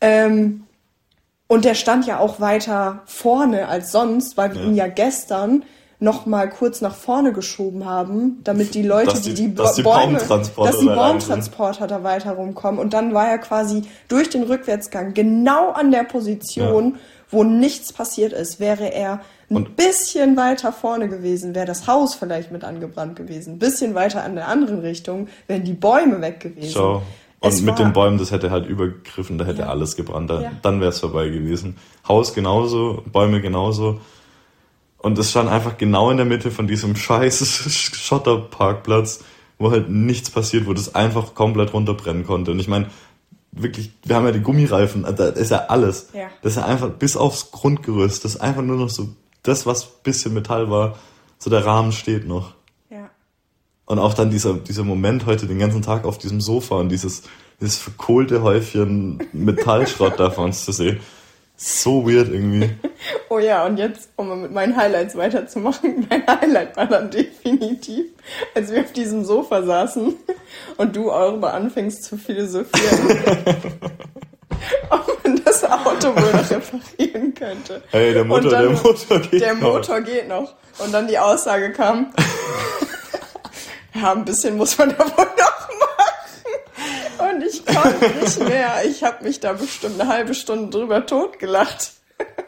Ähm, 0.00 0.64
und 1.48 1.64
der 1.64 1.74
stand 1.74 2.06
ja 2.06 2.18
auch 2.18 2.40
weiter 2.40 3.02
vorne 3.06 3.68
als 3.68 3.92
sonst, 3.92 4.36
weil 4.36 4.52
wir 4.54 4.62
ja. 4.62 4.66
ihn 4.66 4.74
ja 4.74 4.88
gestern 4.88 5.62
noch 5.98 6.26
mal 6.26 6.50
kurz 6.50 6.80
nach 6.82 6.94
vorne 6.94 7.32
geschoben 7.32 7.86
haben, 7.86 8.40
damit 8.44 8.74
die 8.74 8.82
Leute, 8.82 9.12
Dass 9.12 9.22
die- 9.22 9.32
die 9.32 9.48
die, 9.48 9.54
dass 9.54 9.74
die 9.76 9.82
Bäume, 9.82 10.18
Baumtransporter 10.18 10.70
dass 10.72 10.80
die 10.80 10.86
Baumtransporter 10.86 11.86
da 11.86 12.02
weiter 12.02 12.32
rumkommen. 12.32 12.78
Und 12.78 12.92
dann 12.92 13.14
war 13.14 13.28
er 13.28 13.38
quasi 13.38 13.82
durch 14.08 14.28
den 14.28 14.42
Rückwärtsgang 14.42 15.14
genau 15.14 15.70
an 15.70 15.90
der 15.92 16.04
Position, 16.04 16.96
wo 17.30 17.44
nichts 17.44 17.92
passiert 17.94 18.32
ist. 18.34 18.60
Wäre 18.60 18.92
er 18.92 19.20
ein 19.50 19.56
Und- 19.56 19.76
bisschen 19.76 20.36
weiter 20.36 20.72
vorne 20.72 21.08
gewesen, 21.08 21.54
wäre 21.54 21.66
das 21.66 21.86
Haus 21.86 22.14
vielleicht 22.14 22.50
mit 22.52 22.64
angebrannt 22.64 23.16
gewesen. 23.16 23.54
Ein 23.54 23.58
bisschen 23.58 23.94
weiter 23.94 24.24
an 24.24 24.34
der 24.34 24.48
anderen 24.48 24.80
Richtung 24.80 25.28
wären 25.46 25.64
die 25.64 25.74
Bäume 25.74 26.20
weg 26.20 26.40
gewesen. 26.40 26.72
Schau. 26.72 27.02
Und 27.38 27.48
Es 27.52 27.60
mit 27.60 27.78
den 27.78 27.92
Bäumen, 27.92 28.18
das 28.18 28.32
hätte 28.32 28.50
halt 28.50 28.66
übergriffen, 28.66 29.36
da 29.38 29.44
hätte 29.44 29.60
Ja. 29.62 29.68
alles 29.68 29.94
gebrannt. 29.94 30.30
Da, 30.30 30.40
Ja. 30.40 30.52
Dann 30.62 30.80
wäre 30.80 30.90
es 30.90 31.00
vorbei 31.00 31.28
gewesen. 31.28 31.76
Haus 32.08 32.32
genauso, 32.34 33.02
Bäume 33.12 33.40
genauso. 33.40 34.00
Und 34.98 35.18
es 35.18 35.30
stand 35.30 35.48
einfach 35.50 35.76
genau 35.76 36.10
in 36.10 36.16
der 36.16 36.26
Mitte 36.26 36.50
von 36.50 36.66
diesem 36.66 36.96
scheiß 36.96 37.44
Schotterparkplatz, 37.94 39.20
wo 39.58 39.70
halt 39.70 39.88
nichts 39.90 40.30
passiert, 40.30 40.66
wo 40.66 40.72
das 40.72 40.94
einfach 40.94 41.34
komplett 41.34 41.72
runterbrennen 41.72 42.26
konnte. 42.26 42.50
Und 42.50 42.58
ich 42.58 42.68
meine, 42.68 42.86
wirklich, 43.52 43.92
wir 44.04 44.16
haben 44.16 44.26
ja 44.26 44.32
die 44.32 44.40
Gummireifen, 44.40 45.06
da 45.16 45.28
ist 45.28 45.50
ja 45.50 45.66
alles. 45.68 46.08
Ja. 46.14 46.28
Das 46.42 46.52
ist 46.52 46.58
ja 46.58 46.64
einfach 46.66 46.90
bis 46.90 47.16
aufs 47.16 47.50
Grundgerüst. 47.52 48.24
Das 48.24 48.34
ist 48.36 48.40
einfach 48.40 48.62
nur 48.62 48.76
noch 48.76 48.88
so, 48.90 49.08
das, 49.46 49.66
was 49.66 49.86
bisschen 50.02 50.34
Metall 50.34 50.70
war, 50.70 50.98
so 51.38 51.50
der 51.50 51.64
Rahmen 51.64 51.92
steht 51.92 52.26
noch. 52.26 52.54
Ja. 52.90 53.10
Und 53.84 53.98
auch 53.98 54.14
dann 54.14 54.30
dieser, 54.30 54.54
dieser 54.54 54.84
Moment 54.84 55.26
heute 55.26 55.46
den 55.46 55.58
ganzen 55.58 55.82
Tag 55.82 56.04
auf 56.04 56.18
diesem 56.18 56.40
Sofa 56.40 56.76
und 56.76 56.88
dieses, 56.88 57.22
dieses 57.60 57.78
verkohlte 57.78 58.42
Häufchen 58.42 59.26
Metallschrott 59.32 60.18
da 60.18 60.30
vor 60.30 60.44
uns 60.44 60.64
zu 60.64 60.72
sehen. 60.72 61.00
So 61.58 62.06
weird 62.06 62.28
irgendwie. 62.28 62.70
Oh 63.28 63.38
ja, 63.38 63.66
und 63.66 63.76
jetzt, 63.76 64.08
um 64.16 64.28
mal 64.28 64.36
mit 64.36 64.52
meinen 64.52 64.76
Highlights 64.76 65.16
weiterzumachen, 65.16 66.06
mein 66.10 66.26
Highlight 66.26 66.76
war 66.76 66.86
dann 66.86 67.10
definitiv, 67.10 68.06
als 68.54 68.72
wir 68.72 68.80
auf 68.80 68.92
diesem 68.92 69.24
Sofa 69.24 69.62
saßen 69.62 70.14
und 70.76 70.96
du 70.96 71.06
darüber 71.06 71.52
anfängst 71.52 72.04
zu 72.04 72.16
philosophieren, 72.16 73.44
ob 74.90 75.24
man 75.24 75.42
das 75.44 75.64
Auto 75.64 76.08
wohl 76.14 76.32
noch 76.32 76.50
reparieren 76.50 77.34
könnte. 77.34 77.82
Hey, 77.90 78.12
der 78.14 78.24
Motor, 78.24 78.50
dann- 78.50 78.62
der 78.62 78.82
Motor 78.82 79.18
geht 79.20 79.40
Der 79.40 79.54
noch. 79.54 79.60
Motor 79.74 80.00
geht 80.00 80.28
noch. 80.28 80.54
Und 80.78 80.92
dann 80.92 81.08
die 81.08 81.18
Aussage 81.18 81.72
kam, 81.72 82.12
ja, 83.94 84.12
ein 84.12 84.24
bisschen 84.24 84.56
muss 84.56 84.76
man 84.78 84.90
da 84.90 84.98
wohl 84.98 85.08
noch 85.08 85.68
machen. 85.78 87.30
Und 87.36 87.42
ich 87.44 87.64
konnte 87.64 88.10
nicht 88.20 88.40
mehr. 88.40 88.84
Ich 88.84 89.02
habe 89.02 89.24
mich 89.24 89.40
da 89.40 89.54
bestimmt 89.54 90.00
eine 90.00 90.10
halbe 90.10 90.34
Stunde 90.34 90.70
drüber 90.76 91.06
totgelacht. 91.06 91.92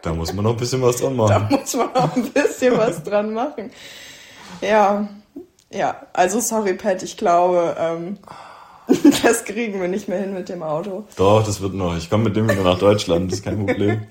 Da 0.03 0.13
muss 0.13 0.33
man 0.33 0.45
noch 0.45 0.53
ein 0.53 0.57
bisschen 0.59 0.83
was 0.83 0.97
dran 0.99 1.17
Da 1.17 1.39
machen. 1.39 1.49
muss 1.59 1.75
man 1.75 1.95
auch 1.95 2.15
ein 2.17 2.31
bisschen 2.31 2.77
was 2.77 3.03
dran 3.03 3.33
machen. 3.33 3.71
Ja, 4.61 5.09
ja, 5.71 6.03
also 6.13 6.41
sorry, 6.41 6.75
Pat, 6.75 7.03
ich 7.03 7.17
glaube, 7.17 7.77
ähm, 7.79 8.19
das 9.23 9.45
kriegen 9.45 9.81
wir 9.81 9.89
nicht 9.89 10.09
mehr 10.09 10.21
hin 10.21 10.35
mit 10.35 10.49
dem 10.49 10.63
Auto. 10.63 11.05
Doch, 11.17 11.45
das 11.45 11.61
wird 11.61 11.75
noch. 11.75 11.97
Ich 11.97 12.09
komme 12.09 12.25
mit 12.25 12.37
dem 12.37 12.49
wieder 12.49 12.65
nach 12.65 12.79
Deutschland, 12.79 13.31
das 13.31 13.41
ist 13.41 13.45
kein 13.45 13.67
Problem. 13.67 14.03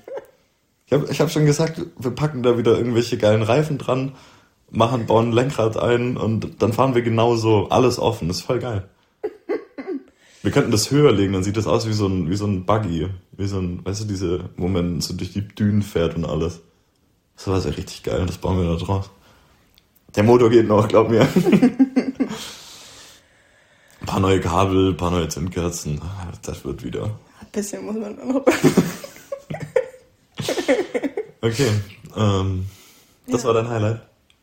Ich 0.86 0.92
habe 0.92 1.06
ich 1.10 1.20
hab 1.20 1.30
schon 1.30 1.44
gesagt, 1.44 1.82
wir 1.98 2.10
packen 2.12 2.42
da 2.42 2.56
wieder 2.56 2.76
irgendwelche 2.76 3.18
geilen 3.18 3.42
Reifen 3.42 3.76
dran, 3.76 4.14
machen, 4.70 5.06
bauen 5.06 5.30
ein 5.30 5.32
Lenkrad 5.32 5.76
ein 5.76 6.16
und 6.16 6.62
dann 6.62 6.72
fahren 6.72 6.94
wir 6.94 7.02
genauso. 7.02 7.68
Alles 7.68 7.98
offen, 7.98 8.28
das 8.28 8.38
ist 8.38 8.44
voll 8.44 8.60
geil. 8.60 8.88
Wir 10.42 10.52
könnten 10.52 10.70
das 10.70 10.90
höher 10.90 11.12
legen, 11.12 11.32
dann 11.32 11.42
sieht 11.42 11.56
das 11.56 11.66
aus 11.66 11.88
wie 11.88 11.92
so 11.92 12.06
ein, 12.06 12.30
wie 12.30 12.36
so 12.36 12.46
ein 12.46 12.64
Buggy. 12.64 13.08
Wie 13.32 13.46
so 13.46 13.58
ein, 13.58 13.84
weißt 13.84 14.02
du, 14.02 14.04
diese 14.06 14.50
Moment, 14.56 15.02
so 15.02 15.14
durch 15.14 15.32
die 15.32 15.46
Dünen 15.46 15.82
fährt 15.82 16.16
und 16.16 16.24
alles. 16.24 16.60
Das 17.36 17.48
war 17.48 17.58
ja 17.58 17.70
richtig 17.70 18.02
geil, 18.04 18.24
das 18.26 18.38
bauen 18.38 18.58
wir 18.58 18.68
da 18.68 18.76
draus. 18.76 19.10
Der 20.16 20.22
Motor 20.22 20.48
geht 20.48 20.68
noch, 20.68 20.88
glaub 20.88 21.10
mir. 21.10 21.28
paar 24.08 24.20
neue 24.20 24.40
Kabel, 24.40 24.94
paar 24.94 25.10
neue 25.10 25.28
Zündkerzen. 25.28 26.00
Das 26.42 26.64
wird 26.64 26.82
wieder. 26.82 27.04
Ein 27.04 27.46
bisschen 27.52 27.84
muss 27.84 27.94
man 27.96 28.16
noch. 28.16 28.44
Okay, 31.40 31.70
ähm, 32.16 32.66
das 33.28 33.42
Ja. 33.42 33.46
war 33.48 33.54
dein 33.54 33.68
Highlight. 33.68 34.00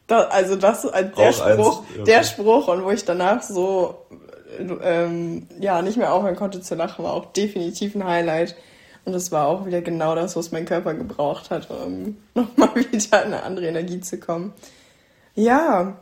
Da, 0.07 0.21
also 0.21 0.55
das, 0.55 0.85
äh, 0.85 1.05
der 1.11 1.29
Auch 1.29 1.41
eins, 1.41 1.57
Spruch, 1.59 1.83
ja. 1.97 2.03
der 2.05 2.23
Spruch 2.23 2.67
und 2.69 2.83
wo 2.85 2.91
ich 2.91 3.03
danach 3.03 3.41
so 3.43 4.05
ähm, 4.81 5.47
ja 5.59 5.81
nicht 5.81 5.97
mehr 5.97 6.13
aufhören 6.13 6.37
konnte 6.37 6.61
zu 6.61 6.75
lachen, 6.75 7.03
war 7.03 7.13
auch 7.13 7.25
definitiv 7.33 7.95
ein 7.95 8.05
Highlight. 8.05 8.55
Und 9.03 9.11
das 9.13 9.31
war 9.31 9.47
auch 9.47 9.65
wieder 9.65 9.81
genau 9.81 10.15
das, 10.15 10.35
was 10.37 10.51
mein 10.51 10.65
Körper 10.65 10.93
gebraucht 10.93 11.49
hat, 11.51 11.69
um 11.69 12.15
nochmal 12.33 12.73
wieder 12.75 13.25
in 13.25 13.33
eine 13.33 13.43
andere 13.43 13.67
Energie 13.67 13.99
zu 13.99 14.17
kommen. 14.17 14.53
Ja. 15.35 15.97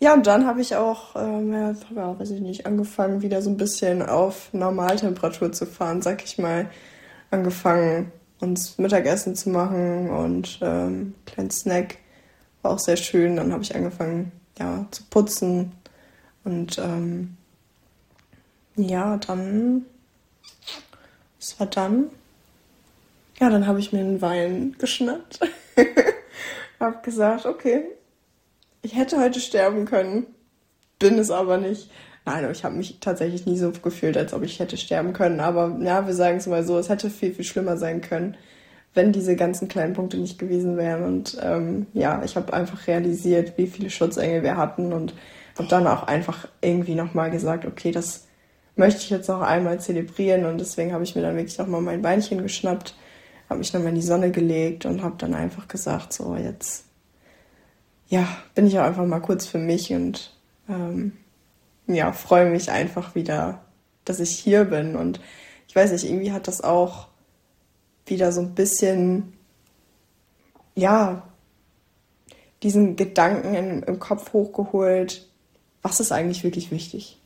Ja, 0.00 0.14
und 0.14 0.26
dann 0.28 0.46
habe 0.46 0.60
ich 0.60 0.76
auch, 0.76 1.16
ähm, 1.16 1.52
ja, 1.52 1.74
ja, 1.94 2.18
weiß 2.18 2.30
ich 2.30 2.40
nicht, 2.40 2.66
angefangen, 2.66 3.20
wieder 3.22 3.42
so 3.42 3.50
ein 3.50 3.56
bisschen 3.56 4.02
auf 4.02 4.52
Normaltemperatur 4.52 5.50
zu 5.52 5.66
fahren, 5.66 6.02
sag 6.02 6.24
ich 6.24 6.38
mal. 6.38 6.70
Angefangen, 7.30 8.12
uns 8.40 8.78
Mittagessen 8.78 9.34
zu 9.34 9.50
machen 9.50 10.10
und 10.10 10.60
ähm, 10.62 11.14
kleinen 11.26 11.50
Snack. 11.50 11.98
War 12.62 12.72
auch 12.72 12.78
sehr 12.78 12.96
schön. 12.96 13.36
Dann 13.36 13.52
habe 13.52 13.62
ich 13.62 13.74
angefangen, 13.74 14.32
ja, 14.58 14.86
zu 14.92 15.02
putzen. 15.10 15.72
Und 16.44 16.78
ähm, 16.78 17.36
ja, 18.76 19.16
dann. 19.16 19.84
Was 21.40 21.58
war 21.58 21.66
dann? 21.66 22.10
Ja, 23.40 23.50
dann 23.50 23.66
habe 23.66 23.80
ich 23.80 23.92
mir 23.92 24.00
einen 24.00 24.22
Wein 24.22 24.76
geschnappt. 24.78 25.40
hab 26.80 27.02
gesagt, 27.02 27.46
okay, 27.46 27.84
ich 28.82 28.96
hätte 28.96 29.18
heute 29.20 29.40
sterben 29.40 29.84
können, 29.84 30.26
bin 30.98 31.18
es 31.18 31.30
aber 31.30 31.58
nicht. 31.58 31.90
Nein, 32.24 32.50
ich 32.50 32.64
habe 32.64 32.76
mich 32.76 32.98
tatsächlich 33.00 33.46
nie 33.46 33.56
so 33.56 33.70
gefühlt, 33.70 34.16
als 34.16 34.34
ob 34.34 34.42
ich 34.42 34.60
hätte 34.60 34.76
sterben 34.76 35.12
können. 35.12 35.40
Aber 35.40 35.78
ja, 35.80 36.06
wir 36.06 36.14
sagen 36.14 36.36
es 36.36 36.46
mal 36.46 36.64
so, 36.64 36.78
es 36.78 36.88
hätte 36.88 37.08
viel, 37.08 37.32
viel 37.32 37.44
schlimmer 37.44 37.76
sein 37.78 38.02
können, 38.02 38.36
wenn 38.94 39.12
diese 39.12 39.34
ganzen 39.34 39.68
kleinen 39.68 39.94
Punkte 39.94 40.18
nicht 40.18 40.38
gewesen 40.38 40.76
wären. 40.76 41.04
Und 41.04 41.38
ähm, 41.42 41.86
ja, 41.94 42.22
ich 42.22 42.36
habe 42.36 42.52
einfach 42.52 42.86
realisiert, 42.86 43.56
wie 43.56 43.66
viele 43.66 43.88
Schutzengel 43.88 44.42
wir 44.42 44.56
hatten 44.56 44.92
und 44.92 45.14
habe 45.56 45.68
dann 45.68 45.86
auch 45.86 46.02
einfach 46.02 46.48
irgendwie 46.60 46.94
nochmal 46.94 47.30
gesagt, 47.30 47.64
okay, 47.64 47.92
das 47.92 48.26
möchte 48.76 49.00
ich 49.00 49.10
jetzt 49.10 49.28
noch 49.28 49.40
einmal 49.40 49.80
zelebrieren. 49.80 50.44
Und 50.44 50.58
deswegen 50.58 50.92
habe 50.92 51.04
ich 51.04 51.16
mir 51.16 51.22
dann 51.22 51.36
wirklich 51.36 51.58
nochmal 51.58 51.80
mein 51.80 52.02
Beinchen 52.02 52.42
geschnappt, 52.42 52.94
habe 53.48 53.58
mich 53.58 53.72
nochmal 53.72 53.90
in 53.90 53.96
die 53.96 54.02
Sonne 54.02 54.30
gelegt 54.30 54.84
und 54.84 55.02
habe 55.02 55.16
dann 55.18 55.34
einfach 55.34 55.66
gesagt, 55.66 56.12
so 56.12 56.36
jetzt, 56.36 56.84
ja, 58.08 58.26
bin 58.54 58.66
ich 58.66 58.78
auch 58.78 58.84
einfach 58.84 59.06
mal 59.06 59.20
kurz 59.20 59.46
für 59.46 59.58
mich 59.58 59.92
und 59.92 60.34
ähm, 60.68 61.12
ja, 61.86 62.12
freue 62.12 62.50
mich 62.50 62.70
einfach 62.70 63.14
wieder, 63.14 63.62
dass 64.04 64.20
ich 64.20 64.30
hier 64.30 64.64
bin. 64.64 64.96
Und 64.96 65.20
ich 65.68 65.76
weiß 65.76 65.92
nicht, 65.92 66.04
irgendwie 66.04 66.32
hat 66.32 66.48
das 66.48 66.62
auch 66.62 67.08
wieder 68.06 68.32
so 68.32 68.40
ein 68.40 68.54
bisschen, 68.54 69.34
ja, 70.74 71.22
diesen 72.62 72.96
Gedanken 72.96 73.54
in, 73.54 73.82
im 73.82 73.98
Kopf 73.98 74.32
hochgeholt, 74.32 75.26
was 75.82 76.00
ist 76.00 76.12
eigentlich 76.12 76.42
wirklich 76.44 76.70
wichtig? 76.70 77.18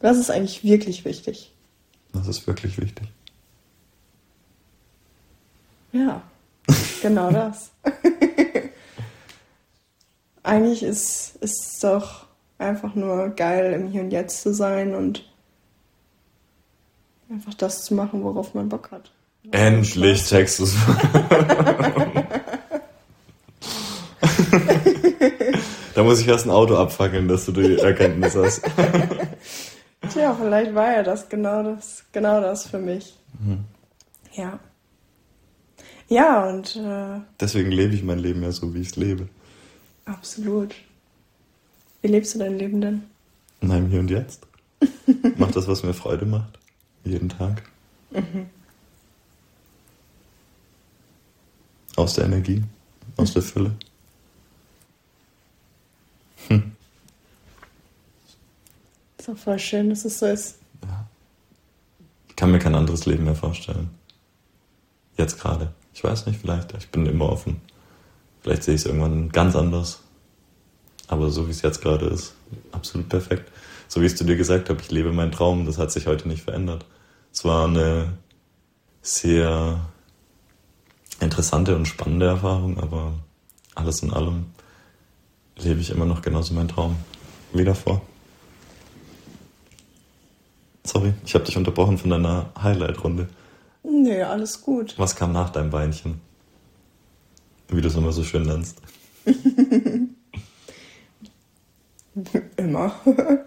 Was 0.00 0.18
ist 0.18 0.30
eigentlich 0.30 0.62
wirklich 0.62 1.04
wichtig? 1.04 1.52
Das 2.12 2.28
ist 2.28 2.46
wirklich 2.46 2.78
wichtig. 2.78 3.08
Ja, 5.92 6.22
genau 7.02 7.30
das. 7.32 7.70
Eigentlich 10.44 10.82
ist 10.82 11.38
es 11.40 11.78
doch 11.80 12.26
einfach 12.58 12.94
nur 12.94 13.30
geil, 13.30 13.72
im 13.72 13.88
Hier 13.88 14.02
und 14.02 14.10
Jetzt 14.10 14.42
zu 14.42 14.52
sein 14.52 14.94
und 14.94 15.24
einfach 17.30 17.54
das 17.54 17.82
zu 17.82 17.94
machen, 17.94 18.22
worauf 18.22 18.52
man 18.52 18.68
Bock 18.68 18.90
hat. 18.90 19.10
Endlich 19.50 20.28
du's. 20.28 20.76
da 25.94 26.02
muss 26.02 26.20
ich 26.20 26.28
erst 26.28 26.44
ein 26.44 26.50
Auto 26.50 26.76
abfackeln, 26.76 27.26
dass 27.26 27.46
du 27.46 27.52
die 27.52 27.78
Erkenntnis 27.78 28.36
hast. 28.36 28.62
Tja, 30.12 30.36
vielleicht 30.38 30.74
war 30.74 30.92
ja 30.92 31.02
das 31.02 31.30
genau 31.30 31.62
das, 31.62 32.04
genau 32.12 32.42
das 32.42 32.66
für 32.66 32.78
mich. 32.78 33.16
Ja. 34.34 34.58
Ja, 36.08 36.46
und 36.46 36.76
äh, 36.76 37.20
Deswegen 37.40 37.70
lebe 37.70 37.94
ich 37.94 38.02
mein 38.02 38.18
Leben 38.18 38.42
ja 38.42 38.52
so, 38.52 38.74
wie 38.74 38.80
ich 38.82 38.88
es 38.88 38.96
lebe. 38.96 39.28
Absolut. 40.04 40.74
Wie 42.02 42.08
lebst 42.08 42.34
du 42.34 42.38
dein 42.38 42.58
Leben 42.58 42.80
denn? 42.80 43.02
In 43.60 43.70
einem 43.70 43.88
Hier 43.88 44.00
und 44.00 44.10
Jetzt. 44.10 44.46
Mach 45.38 45.50
das, 45.50 45.66
was 45.66 45.82
mir 45.82 45.94
Freude 45.94 46.26
macht. 46.26 46.58
Jeden 47.04 47.28
Tag. 47.28 47.62
Aus 51.96 52.14
der 52.14 52.24
Energie. 52.26 52.62
Aus 53.16 53.32
der 53.32 53.42
Fülle. 53.42 53.74
Ist 59.18 59.28
doch 59.28 59.38
voll 59.38 59.58
schön, 59.58 59.88
dass 59.88 60.04
es 60.04 60.18
so 60.18 60.26
ist. 60.26 60.58
Ich 62.28 62.36
kann 62.36 62.50
mir 62.50 62.58
kein 62.58 62.74
anderes 62.74 63.06
Leben 63.06 63.24
mehr 63.24 63.34
vorstellen. 63.34 63.88
Jetzt 65.16 65.40
gerade. 65.40 65.72
Ich 65.94 66.04
weiß 66.04 66.26
nicht, 66.26 66.40
vielleicht. 66.40 66.74
Ich 66.74 66.90
bin 66.90 67.06
immer 67.06 67.30
offen 67.30 67.60
Vielleicht 68.44 68.62
sehe 68.62 68.74
ich 68.74 68.82
es 68.82 68.86
irgendwann 68.86 69.30
ganz 69.30 69.56
anders. 69.56 70.00
Aber 71.08 71.30
so 71.30 71.46
wie 71.46 71.50
es 71.50 71.62
jetzt 71.62 71.80
gerade 71.80 72.04
ist, 72.06 72.34
absolut 72.72 73.08
perfekt. 73.08 73.50
So 73.88 74.02
wie 74.02 74.06
ich 74.06 74.12
es 74.12 74.18
zu 74.18 74.24
dir 74.24 74.36
gesagt 74.36 74.68
habe, 74.68 74.82
ich 74.82 74.90
lebe 74.90 75.12
meinen 75.12 75.32
Traum, 75.32 75.64
das 75.64 75.78
hat 75.78 75.90
sich 75.90 76.06
heute 76.06 76.28
nicht 76.28 76.42
verändert. 76.42 76.84
Es 77.32 77.46
war 77.46 77.66
eine 77.66 78.12
sehr 79.00 79.80
interessante 81.20 81.74
und 81.74 81.86
spannende 81.86 82.26
Erfahrung, 82.26 82.78
aber 82.78 83.14
alles 83.74 84.02
in 84.02 84.12
allem 84.12 84.44
lebe 85.56 85.80
ich 85.80 85.88
immer 85.88 86.04
noch 86.04 86.20
genauso 86.20 86.52
meinen 86.52 86.68
Traum 86.68 86.96
wie 87.54 87.64
davor. 87.64 88.02
Sorry, 90.84 91.14
ich 91.24 91.34
habe 91.34 91.46
dich 91.46 91.56
unterbrochen 91.56 91.96
von 91.96 92.10
deiner 92.10 92.50
Highlight-Runde. 92.62 93.26
Nee, 93.84 94.22
alles 94.22 94.60
gut. 94.60 94.98
Was 94.98 95.16
kam 95.16 95.32
nach 95.32 95.48
deinem 95.48 95.72
Weinchen? 95.72 96.20
Wie 97.68 97.80
du 97.80 97.88
es 97.88 97.94
immer 97.94 98.12
so 98.12 98.24
schön 98.24 98.42
nennst. 98.44 98.78
immer. 102.56 102.94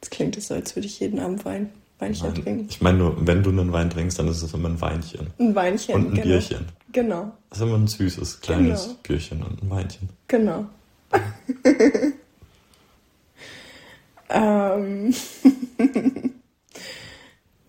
Das 0.00 0.10
klingt 0.10 0.40
so, 0.42 0.52
als 0.52 0.76
würde 0.76 0.86
ich 0.86 1.00
jeden 1.00 1.18
Abend 1.18 1.46
Wein, 1.46 1.70
Weinchen 1.98 2.26
Nein, 2.26 2.34
trinken. 2.42 2.66
Ich 2.68 2.82
meine 2.82 2.98
nur, 2.98 3.26
wenn 3.26 3.42
du 3.42 3.48
einen 3.48 3.72
Wein 3.72 3.88
trinkst, 3.88 4.18
dann 4.18 4.28
ist 4.28 4.42
es 4.42 4.52
immer 4.52 4.68
ein 4.68 4.78
Weinchen. 4.78 5.28
Ein 5.38 5.54
Weinchen. 5.54 5.94
Und 5.94 6.08
ein 6.08 6.12
genau. 6.12 6.26
Bierchen. 6.26 6.66
Genau, 6.92 7.32
Das 7.48 7.60
ist 7.60 7.64
immer 7.64 7.78
ein 7.78 7.86
süßes, 7.86 8.42
kleines 8.42 8.82
Genau. 8.84 8.96
Bierchen 9.02 9.42
und 9.42 9.62
ein 9.62 9.70
Weinchen. 9.70 10.10
genau. 10.28 10.66
ähm. 14.28 15.14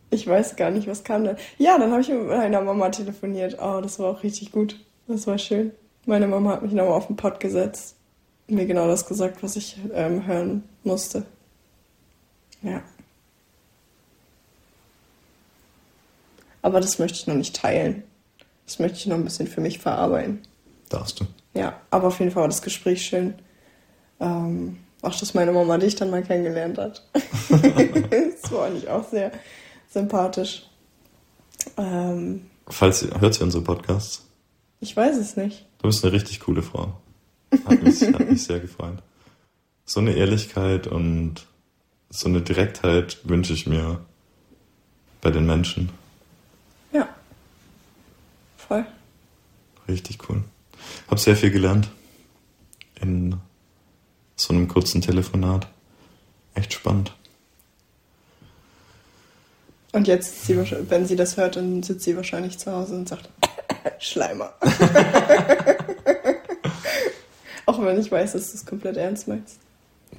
ich 0.09 0.27
weiß 0.27 0.57
gar 0.57 0.71
nicht, 0.71 0.88
was 0.88 1.05
kam 1.05 1.23
dann. 1.23 1.38
Ja, 1.57 1.77
dann 1.79 1.91
habe 1.91 2.01
ich 2.01 2.09
mit 2.09 2.27
meiner 2.27 2.59
Mama 2.61 2.89
telefoniert. 2.89 3.57
Oh, 3.61 3.79
das 3.81 3.97
war 3.99 4.07
auch 4.07 4.23
richtig 4.23 4.51
gut. 4.51 4.75
Das 5.07 5.27
war 5.27 5.37
schön. 5.37 5.71
Meine 6.05 6.27
Mama 6.27 6.51
hat 6.51 6.61
mich 6.61 6.71
nochmal 6.71 6.93
auf 6.93 7.07
den 7.07 7.15
Pott 7.15 7.39
gesetzt. 7.39 7.95
und 8.47 8.55
Mir 8.55 8.65
genau 8.65 8.87
das 8.87 9.05
gesagt, 9.07 9.41
was 9.43 9.55
ich 9.55 9.77
ähm, 9.93 10.25
hören 10.25 10.63
musste. 10.83 11.25
Ja. 12.61 12.81
Aber 16.61 16.81
das 16.81 16.97
möchte 16.97 17.17
ich 17.17 17.27
noch 17.27 17.35
nicht 17.35 17.55
teilen. 17.55 18.03
Das 18.65 18.79
möchte 18.79 18.97
ich 18.97 19.05
noch 19.05 19.15
ein 19.15 19.23
bisschen 19.23 19.47
für 19.47 19.61
mich 19.61 19.79
verarbeiten. 19.79 20.41
Darfst 20.89 21.19
du. 21.19 21.25
Ja, 21.53 21.79
aber 21.91 22.07
auf 22.07 22.19
jeden 22.19 22.31
Fall 22.31 22.41
war 22.41 22.47
das 22.47 22.61
Gespräch 22.61 23.05
schön. 23.05 23.35
Ähm, 24.19 24.77
auch, 25.01 25.15
dass 25.15 25.35
meine 25.35 25.51
Mama 25.51 25.77
dich 25.77 25.95
dann 25.95 26.09
mal 26.09 26.23
kennengelernt 26.23 26.77
hat. 26.77 27.07
das 27.13 28.51
war 28.51 28.65
eigentlich 28.65 28.89
auch 28.89 29.07
sehr 29.07 29.31
sympathisch. 29.89 30.67
Ähm, 31.77 32.47
Falls 32.67 33.03
ihr, 33.03 33.19
hört 33.21 33.35
sie 33.35 33.43
unsere 33.43 33.63
Podcasts? 33.63 34.24
Ich 34.79 34.95
weiß 34.95 35.17
es 35.17 35.38
nicht. 35.38 35.65
Du 35.79 35.88
bist 35.88 36.03
eine 36.03 36.13
richtig 36.13 36.39
coole 36.39 36.61
Frau. 36.61 36.99
Hat 37.65 37.81
mich, 37.83 38.01
hat 38.13 38.29
mich 38.29 38.43
sehr 38.43 38.59
gefreut. 38.59 38.99
So 39.85 39.99
eine 39.99 40.13
Ehrlichkeit 40.13 40.88
und 40.88 41.45
so 42.09 42.27
eine 42.27 42.41
Direktheit 42.41 43.19
wünsche 43.23 43.53
ich 43.53 43.67
mir 43.67 44.03
bei 45.21 45.31
den 45.31 45.45
Menschen. 45.45 45.89
Ja. 46.91 47.09
Voll. 48.57 48.85
Richtig 49.88 50.17
cool. 50.29 50.43
Hab 51.07 51.19
sehr 51.19 51.35
viel 51.35 51.51
gelernt 51.51 51.89
in 53.01 53.35
so 54.35 54.53
einem 54.53 54.67
kurzen 54.67 55.01
Telefonat. 55.01 55.67
Echt 56.53 56.73
spannend. 56.73 57.11
Und 59.91 60.07
jetzt, 60.07 60.45
sie, 60.45 60.57
wenn 60.57 61.05
sie 61.05 61.15
das 61.15 61.38
hört, 61.38 61.55
dann 61.55 61.81
sitzt 61.81 62.03
sie 62.03 62.17
wahrscheinlich 62.17 62.57
zu 62.57 62.71
Hause 62.71 62.95
und 62.95 63.07
sagt, 63.07 63.29
Schleimer. 63.99 64.53
Auch 67.65 67.81
wenn 67.83 67.99
ich 67.99 68.11
weiß, 68.11 68.33
dass 68.33 68.51
du 68.51 68.57
es 68.57 68.65
komplett 68.65 68.97
ernst 68.97 69.27
meinst. 69.27 69.57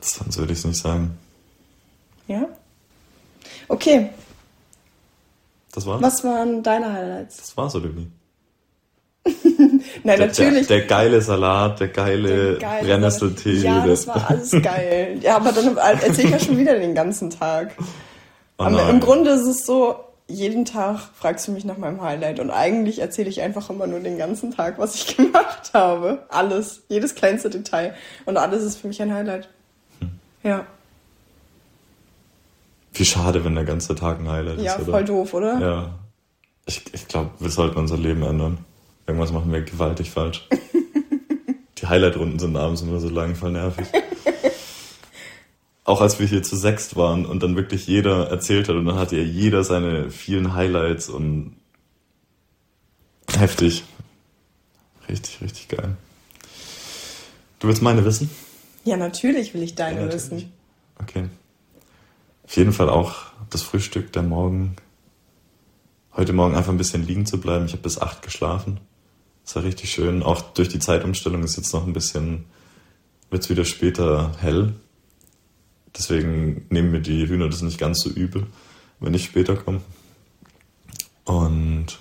Sonst 0.01 0.37
würde 0.39 0.53
ich 0.53 0.59
es 0.59 0.65
nicht 0.65 0.79
sagen. 0.79 1.17
Ja? 2.27 2.47
Okay, 3.69 4.11
Das 5.73 5.87
war's? 5.87 6.03
was 6.03 6.25
waren 6.25 6.63
deine 6.63 6.93
Highlights? 6.93 7.37
Das 7.37 7.57
war's, 7.57 7.75
wie? 7.75 8.09
Nein, 10.05 10.19
Der, 10.19 10.27
natürlich. 10.27 10.67
der, 10.67 10.79
der 10.79 10.87
geile 10.87 11.21
Salat, 11.21 11.81
der 11.81 11.89
geile 11.89 12.51
Der 12.53 12.59
geile 12.59 12.87
Brennnesseltee. 12.87 13.59
Ja, 13.59 13.87
das 13.87 14.07
war 14.07 14.31
alles 14.31 14.51
geil. 14.63 15.19
Ja, 15.21 15.37
aber 15.37 15.53
dann 15.53 15.77
erzähle 15.77 16.23
ich 16.29 16.31
ja 16.31 16.39
schon 16.39 16.59
wieder 16.59 16.79
den 16.79 16.95
ganzen 16.95 17.31
Tag. 17.31 17.77
Oh 18.59 18.65
im 18.67 19.01
Grunde 19.01 19.31
ist 19.31 19.47
es 19.47 19.67
so, 19.67 19.97
jeden 20.29 20.65
Tag 20.65 20.99
fragst 21.15 21.47
du 21.47 21.53
mich 21.53 21.65
nach 21.65 21.79
meinem 21.79 22.03
Highlight 22.03 22.41
und 22.41 22.51
eigentlich 22.51 22.99
erzähle 22.99 23.29
ich 23.29 23.41
einfach 23.43 23.71
immer 23.71 23.87
nur 23.87 24.01
den 24.01 24.19
ganzen 24.19 24.51
Tag, 24.51 24.79
was 24.79 24.95
ich 24.97 25.17
gemacht 25.17 25.71
habe. 25.73 26.25
Alles, 26.29 26.83
jedes 26.89 27.15
kleinste 27.15 27.51
Detail. 27.51 27.95
Und 28.25 28.37
alles 28.37 28.65
ist 28.65 28.79
für 28.79 28.89
mich 28.89 29.01
ein 29.01 29.13
Highlight. 29.15 29.49
Hm. 30.01 30.11
Ja, 30.43 30.67
Wie 32.93 33.05
schade, 33.05 33.45
wenn 33.45 33.55
der 33.55 33.65
ganze 33.65 33.95
Tag 33.95 34.21
ein 34.21 34.29
Highlight 34.29 34.61
ja, 34.61 34.75
ist, 34.75 34.83
oder? 34.83 34.93
voll 34.93 35.05
doof, 35.05 35.35
oder? 35.35 35.61
Ja. 35.61 35.91
Ich, 36.65 36.83
ich 36.93 37.07
glaube, 37.07 37.31
wir 37.39 37.51
sollten 37.51 37.79
unser 37.79 37.99
Leben 37.99 38.23
ändern. 38.23 38.59
Irgendwas 39.07 39.33
machen 39.33 39.53
wir 39.53 39.61
gewaltig 39.61 40.11
falsch. 40.11 40.49
Die 41.79 41.87
Highlight-Runden 41.87 42.39
sind 42.39 42.57
abends 42.57 42.81
immer 42.83 42.99
so 42.99 43.09
lang, 43.09 43.37
voll 43.37 43.53
nervig. 43.53 43.87
Auch 45.87 46.01
als 46.01 46.19
wir 46.19 46.27
hier 46.27 46.43
zu 46.43 46.57
sechst 46.57 46.97
waren 46.97 47.25
und 47.25 47.45
dann 47.45 47.55
wirklich 47.55 47.87
jeder 47.87 48.29
erzählt 48.29 48.69
hat 48.69 48.75
und 48.75 48.87
dann 48.87 48.97
hatte 48.97 49.17
ja 49.17 49.23
jeder 49.23 49.63
seine 49.63 50.11
vielen 50.11 50.53
Highlights 50.53 51.09
und 51.09 51.55
heftig. 53.33 53.85
Richtig, 55.09 55.41
richtig 55.41 55.69
geil. 55.69 55.97
Du 57.61 57.69
willst 57.69 57.83
meine 57.83 58.05
wissen? 58.05 58.29
Ja, 58.85 58.97
natürlich 58.97 59.55
will 59.55 59.63
ich 59.63 59.77
deine 59.77 60.07
Ja, 60.07 60.13
wissen. 60.13 60.53
Okay. 61.01 61.29
Auf 62.45 62.57
jeden 62.57 62.73
Fall 62.73 62.89
auch 62.89 63.15
das 63.51 63.63
Frühstück, 63.63 64.13
der 64.13 64.23
Morgen. 64.25 64.75
Heute 66.17 66.33
Morgen 66.33 66.57
einfach 66.57 66.73
ein 66.73 66.79
bisschen 66.79 67.07
liegen 67.07 67.27
zu 67.27 67.39
bleiben. 67.39 67.67
Ich 67.67 67.73
habe 67.73 67.83
bis 67.83 68.01
acht 68.01 68.23
geschlafen. 68.23 68.81
Das 69.45 69.55
war 69.55 69.63
richtig 69.63 69.93
schön. 69.93 70.25
Auch 70.25 70.41
durch 70.41 70.69
die 70.69 70.81
Zeitumstellung 70.81 71.45
ist 71.45 71.57
jetzt 71.57 71.73
noch 71.73 71.87
ein 71.87 71.93
bisschen, 71.93 72.47
wird 73.31 73.45
es 73.45 73.51
wieder 73.51 73.65
später 73.65 74.33
hell. 74.41 74.75
Deswegen 75.97 76.67
nehmen 76.69 76.91
mir 76.91 77.01
die 77.01 77.27
Hühner 77.27 77.49
das 77.49 77.63
nicht 77.63 77.79
ganz 77.79 78.01
so 78.01 78.11
übel, 78.11 78.47
wenn 79.01 79.15
ich 79.15 79.25
später 79.25 79.57
komme. 79.57 79.81
Und 81.25 81.99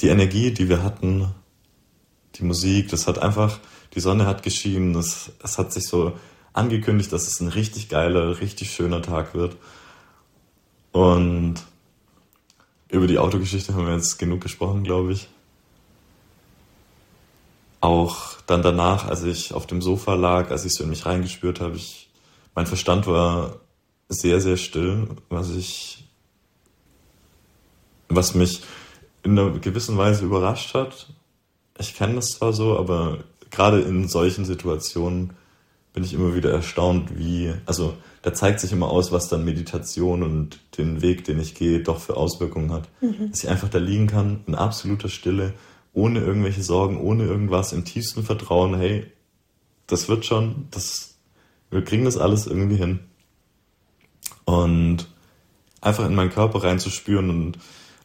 die 0.00 0.08
Energie, 0.08 0.52
die 0.52 0.68
wir 0.68 0.82
hatten, 0.82 1.28
die 2.36 2.44
Musik, 2.44 2.88
das 2.88 3.06
hat 3.06 3.18
einfach, 3.18 3.58
die 3.94 4.00
Sonne 4.00 4.26
hat 4.26 4.42
geschienen, 4.42 4.94
es, 4.94 5.32
es 5.42 5.58
hat 5.58 5.72
sich 5.72 5.86
so 5.86 6.16
angekündigt, 6.52 7.12
dass 7.12 7.26
es 7.26 7.40
ein 7.40 7.48
richtig 7.48 7.88
geiler, 7.88 8.40
richtig 8.40 8.72
schöner 8.72 9.02
Tag 9.02 9.34
wird. 9.34 9.56
Und 10.92 11.56
über 12.90 13.06
die 13.06 13.18
Autogeschichte 13.18 13.74
haben 13.74 13.86
wir 13.86 13.94
jetzt 13.94 14.18
genug 14.18 14.40
gesprochen, 14.40 14.84
glaube 14.84 15.12
ich. 15.12 15.28
Auch 17.82 18.40
dann 18.46 18.62
danach, 18.62 19.08
als 19.08 19.24
ich 19.24 19.52
auf 19.54 19.66
dem 19.66 19.82
Sofa 19.82 20.14
lag, 20.14 20.52
als 20.52 20.64
ich 20.64 20.72
so 20.72 20.84
in 20.84 20.90
mich 20.90 21.04
reingespürt 21.04 21.60
habe, 21.60 21.74
ich, 21.74 22.08
mein 22.54 22.66
Verstand 22.66 23.08
war 23.08 23.56
sehr, 24.08 24.40
sehr 24.40 24.56
still, 24.56 25.08
was 25.28 25.50
ich, 25.50 26.04
was 28.08 28.36
mich 28.36 28.62
in 29.24 29.36
einer 29.36 29.50
gewissen 29.58 29.98
Weise 29.98 30.24
überrascht 30.24 30.74
hat. 30.74 31.12
Ich 31.76 31.96
kenne 31.96 32.14
das 32.14 32.26
zwar 32.28 32.52
so, 32.52 32.78
aber 32.78 33.18
gerade 33.50 33.80
in 33.80 34.06
solchen 34.06 34.44
Situationen 34.44 35.32
bin 35.92 36.04
ich 36.04 36.14
immer 36.14 36.36
wieder 36.36 36.52
erstaunt, 36.52 37.18
wie, 37.18 37.52
also 37.66 37.94
da 38.22 38.32
zeigt 38.32 38.60
sich 38.60 38.70
immer 38.70 38.90
aus, 38.90 39.10
was 39.10 39.28
dann 39.28 39.44
Meditation 39.44 40.22
und 40.22 40.60
den 40.78 41.02
Weg, 41.02 41.24
den 41.24 41.40
ich 41.40 41.56
gehe, 41.56 41.82
doch 41.82 41.98
für 41.98 42.16
Auswirkungen 42.16 42.70
hat. 42.70 42.88
Dass 43.30 43.42
ich 43.42 43.50
einfach 43.50 43.68
da 43.68 43.78
liegen 43.78 44.06
kann, 44.06 44.44
in 44.46 44.54
absoluter 44.54 45.08
Stille, 45.08 45.52
ohne 45.92 46.20
irgendwelche 46.20 46.62
Sorgen, 46.62 46.98
ohne 46.98 47.24
irgendwas, 47.24 47.72
im 47.72 47.84
tiefsten 47.84 48.22
Vertrauen, 48.22 48.74
hey, 48.74 49.06
das 49.86 50.08
wird 50.08 50.24
schon, 50.24 50.68
das, 50.70 51.16
wir 51.70 51.84
kriegen 51.84 52.04
das 52.04 52.16
alles 52.16 52.46
irgendwie 52.46 52.76
hin. 52.76 53.00
Und 54.44 55.06
einfach 55.80 56.06
in 56.06 56.14
meinen 56.14 56.30
Körper 56.30 56.62
reinzuspüren 56.64 57.28
und 57.30 57.58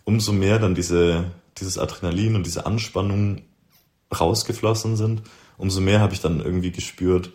umso 0.03 0.33
mehr 0.33 0.59
dann 0.59 0.75
diese, 0.75 1.31
dieses 1.57 1.77
Adrenalin 1.77 2.35
und 2.35 2.45
diese 2.45 2.65
Anspannung 2.65 3.43
rausgeflossen 4.17 4.97
sind, 4.97 5.21
umso 5.57 5.81
mehr 5.81 5.99
habe 5.99 6.13
ich 6.13 6.21
dann 6.21 6.39
irgendwie 6.39 6.71
gespürt, 6.71 7.31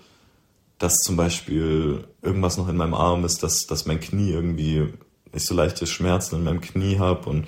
dass 0.79 0.99
zum 0.99 1.17
Beispiel 1.17 2.05
irgendwas 2.23 2.57
noch 2.57 2.69
in 2.69 2.77
meinem 2.77 2.95
Arm 2.95 3.25
ist, 3.25 3.43
dass, 3.43 3.67
dass 3.67 3.87
mein 3.87 4.01
Knie 4.01 4.31
irgendwie 4.31 4.93
nicht 5.33 5.47
so 5.47 5.55
leichte 5.55 5.87
Schmerzen 5.87 6.37
in 6.37 6.45
meinem 6.45 6.61
Knie 6.61 6.99
habe 6.99 7.29
und 7.31 7.47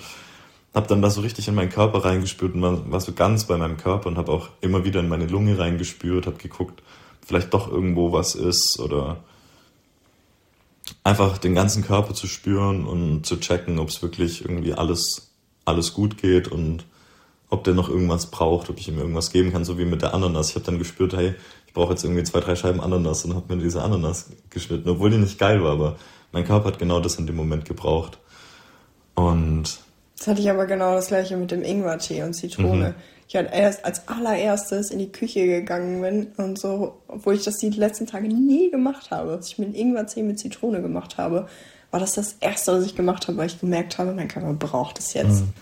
habe 0.75 0.87
dann 0.87 1.01
da 1.01 1.09
so 1.09 1.21
richtig 1.21 1.47
in 1.47 1.55
meinen 1.55 1.69
Körper 1.69 2.03
reingespürt 2.03 2.53
und 2.53 2.61
war, 2.61 2.91
war 2.91 2.99
so 2.99 3.13
ganz 3.13 3.45
bei 3.45 3.57
meinem 3.57 3.77
Körper 3.77 4.07
und 4.07 4.17
habe 4.17 4.31
auch 4.31 4.49
immer 4.59 4.83
wieder 4.83 4.99
in 4.99 5.07
meine 5.07 5.25
Lunge 5.25 5.57
reingespürt, 5.57 6.27
habe 6.27 6.37
geguckt, 6.37 6.83
vielleicht 7.25 7.53
doch 7.53 7.71
irgendwo 7.71 8.11
was 8.11 8.35
ist 8.35 8.79
oder 8.79 9.23
einfach 11.03 11.37
den 11.37 11.55
ganzen 11.55 11.83
Körper 11.83 12.13
zu 12.13 12.27
spüren 12.27 12.85
und 12.85 13.25
zu 13.25 13.39
checken, 13.39 13.79
ob 13.79 13.89
es 13.89 14.01
wirklich 14.01 14.41
irgendwie 14.41 14.73
alles, 14.73 15.31
alles 15.63 15.93
gut 15.93 16.17
geht 16.17 16.49
und 16.49 16.85
ob 17.49 17.63
der 17.63 17.73
noch 17.73 17.89
irgendwas 17.89 18.29
braucht, 18.29 18.69
ob 18.69 18.77
ich 18.77 18.89
ihm 18.89 18.97
irgendwas 18.97 19.31
geben 19.31 19.53
kann, 19.53 19.63
so 19.63 19.77
wie 19.77 19.85
mit 19.85 20.01
der 20.01 20.13
Ananas. 20.13 20.49
Ich 20.49 20.55
habe 20.55 20.65
dann 20.65 20.77
gespürt, 20.77 21.15
hey, 21.15 21.35
ich 21.67 21.73
brauche 21.73 21.91
jetzt 21.91 22.03
irgendwie 22.03 22.23
zwei, 22.23 22.41
drei 22.41 22.55
Scheiben 22.55 22.81
Ananas 22.81 23.23
und 23.23 23.33
habe 23.33 23.55
mir 23.55 23.63
diese 23.63 23.81
Ananas 23.81 24.31
geschnitten, 24.49 24.89
obwohl 24.89 25.09
die 25.09 25.17
nicht 25.17 25.39
geil 25.39 25.63
war, 25.63 25.71
aber 25.71 25.95
mein 26.33 26.45
Körper 26.45 26.67
hat 26.67 26.79
genau 26.79 26.99
das 26.99 27.15
in 27.15 27.27
dem 27.27 27.35
Moment 27.35 27.63
gebraucht. 27.63 28.17
Und 29.13 29.84
das 30.17 30.27
hatte 30.27 30.41
ich 30.41 30.49
aber 30.49 30.65
genau 30.65 30.95
das 30.95 31.07
gleiche 31.07 31.35
mit 31.37 31.51
dem 31.51 31.63
Ingwertee 31.63 32.23
und 32.23 32.33
Zitrone. 32.33 32.89
Mhm. 32.89 32.95
Ich 33.27 33.35
halt 33.35 33.51
erst 33.51 33.83
als 33.83 34.07
allererstes 34.07 34.91
in 34.91 34.99
die 34.99 35.11
Küche 35.11 35.47
gegangen 35.47 36.01
bin 36.01 36.27
und 36.37 36.59
so, 36.59 37.01
obwohl 37.07 37.33
ich 37.33 37.43
das 37.43 37.57
die 37.57 37.69
letzten 37.69 38.05
Tage 38.05 38.27
nie 38.27 38.69
gemacht 38.69 39.09
habe, 39.09 39.31
als 39.31 39.47
ich 39.47 39.57
mit 39.57 39.75
Ingwertee 39.75 40.21
mit 40.21 40.39
Zitrone 40.39 40.81
gemacht 40.81 41.17
habe, 41.17 41.47
war 41.89 41.99
das 41.99 42.13
das 42.13 42.35
erste, 42.39 42.73
was 42.73 42.85
ich 42.85 42.95
gemacht 42.95 43.27
habe, 43.27 43.37
weil 43.37 43.47
ich 43.47 43.59
gemerkt 43.59 43.97
habe, 43.97 44.13
mein 44.13 44.27
Körper 44.27 44.53
braucht 44.53 44.99
es 44.99 45.13
jetzt. 45.13 45.41
Mhm. 45.41 45.53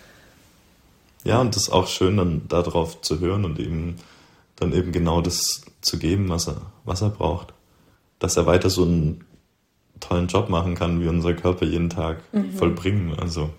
Ja, 1.24 1.40
und 1.40 1.56
das 1.56 1.64
ist 1.64 1.70
auch 1.70 1.88
schön, 1.88 2.18
dann 2.18 2.48
darauf 2.50 3.02
zu 3.02 3.20
hören 3.20 3.46
und 3.46 3.60
ihm 3.60 3.96
dann 4.58 4.74
eben 4.74 4.92
genau 4.92 5.22
das 5.22 5.62
zu 5.82 5.98
geben, 5.98 6.30
was 6.30 6.48
er, 6.48 6.58
was 6.84 7.02
er 7.02 7.10
braucht. 7.10 7.54
Dass 8.20 8.36
er 8.36 8.46
weiter 8.46 8.70
so 8.70 8.84
einen 8.84 9.24
tollen 10.00 10.28
Job 10.28 10.50
machen 10.50 10.76
kann, 10.76 11.02
wie 11.02 11.08
unser 11.08 11.34
Körper 11.34 11.66
jeden 11.66 11.90
Tag 11.90 12.18
mhm. 12.34 12.52
vollbringen. 12.54 13.18
Also 13.20 13.50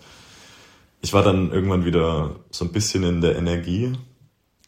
ich 1.05 1.13
war 1.13 1.23
dann 1.23 1.53
irgendwann 1.53 1.85
wieder 1.85 2.35
so 2.51 2.65
ein 2.65 2.73
bisschen 2.73 3.05
in 3.05 3.21
der 3.21 3.37
Energie 3.37 3.93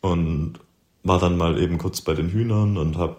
und 0.03 0.61
war 1.03 1.19
dann 1.19 1.39
mal 1.39 1.59
eben 1.59 1.79
kurz 1.79 2.03
bei 2.03 2.13
den 2.13 2.29
Hühnern 2.29 2.77
und 2.77 2.99
habe 2.99 3.17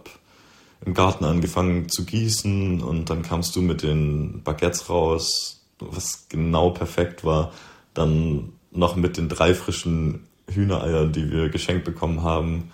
im 0.86 0.94
Garten 0.94 1.26
angefangen 1.26 1.90
zu 1.90 2.06
gießen 2.06 2.84
und 2.84 3.10
dann 3.10 3.24
kamst 3.24 3.56
du 3.56 3.64
mit 3.64 3.82
den 3.82 4.44
Baguettes 4.44 4.88
raus, 4.92 5.66
was 5.80 6.30
genau 6.30 6.70
perfekt 6.70 7.24
war. 7.24 7.52
Dann 7.96 8.54
noch 8.70 8.96
mit 8.96 9.18
den 9.18 9.30
drei 9.30 9.56
frischen 9.56 10.28
Hühnereiern, 10.48 11.12
die 11.12 11.32
wir 11.32 11.50
geschenkt 11.50 11.86
bekommen 11.86 12.22
haben. 12.22 12.72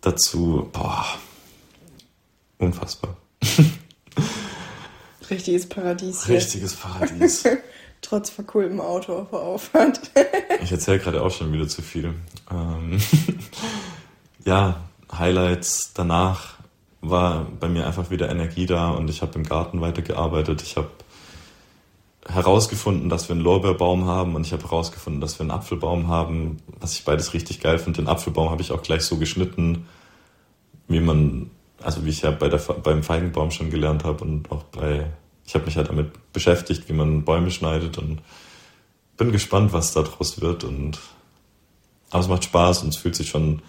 Dazu, 0.00 0.70
boah, 0.72 1.04
unfassbar. 2.56 3.18
Richtiges 5.28 5.68
Paradies. 5.68 6.26
Richtiges 6.26 6.74
Paradies. 6.74 7.44
Trotz 8.02 8.30
verkohltem 8.30 8.80
Auto 8.80 9.14
auf 9.14 9.30
der 9.30 9.38
Auffahrt. 9.38 10.10
ich 10.62 10.70
erzähle 10.70 10.98
gerade 10.98 11.22
auch 11.22 11.30
schon 11.30 11.52
wieder 11.52 11.66
zu 11.66 11.80
viel. 11.80 12.14
Ähm, 12.50 13.00
ja, 14.44 14.76
Highlights 15.10 15.92
danach 15.94 16.54
war 17.00 17.46
bei 17.58 17.68
mir 17.68 17.86
einfach 17.86 18.10
wieder 18.10 18.28
Energie 18.28 18.66
da 18.66 18.90
und 18.90 19.08
ich 19.08 19.22
habe 19.22 19.34
im 19.34 19.44
Garten 19.44 19.80
weitergearbeitet. 19.80 20.62
Ich 20.62 20.76
habe 20.76 20.90
herausgefunden, 22.26 23.08
dass 23.08 23.28
wir 23.28 23.34
einen 23.34 23.44
Lorbeerbaum 23.44 24.06
haben 24.06 24.36
und 24.36 24.46
ich 24.46 24.52
habe 24.52 24.62
herausgefunden, 24.62 25.20
dass 25.20 25.38
wir 25.38 25.42
einen 25.42 25.50
Apfelbaum 25.50 26.08
haben, 26.08 26.58
was 26.80 26.94
ich 26.94 27.04
beides 27.04 27.34
richtig 27.34 27.60
geil 27.60 27.78
finde. 27.78 28.02
Den 28.02 28.08
Apfelbaum 28.08 28.50
habe 28.50 28.62
ich 28.62 28.70
auch 28.70 28.82
gleich 28.82 29.02
so 29.02 29.16
geschnitten, 29.16 29.88
wie 30.86 31.00
man, 31.00 31.50
also 31.82 32.04
wie 32.04 32.10
ich 32.10 32.22
ja 32.22 32.30
bei 32.30 32.48
der, 32.48 32.58
beim 32.58 33.02
Feigenbaum 33.02 33.50
schon 33.50 33.70
gelernt 33.70 34.04
habe 34.04 34.22
und 34.22 34.50
auch 34.52 34.62
bei, 34.64 35.06
ich 35.52 35.54
habe 35.54 35.66
mich 35.66 35.74
ja 35.74 35.82
damit 35.82 36.32
beschäftigt, 36.32 36.88
wie 36.88 36.94
man 36.94 37.26
Bäume 37.26 37.50
schneidet 37.50 37.98
und 37.98 38.22
bin 39.18 39.32
gespannt, 39.32 39.74
was 39.74 39.92
daraus 39.92 40.40
wird 40.40 40.64
und 40.64 40.98
aber 42.08 42.20
es 42.20 42.28
macht 42.28 42.44
Spaß 42.44 42.82
und 42.82 42.88
es 42.88 42.96
fühlt 42.96 43.14
sich 43.14 43.28
schon 43.28 43.60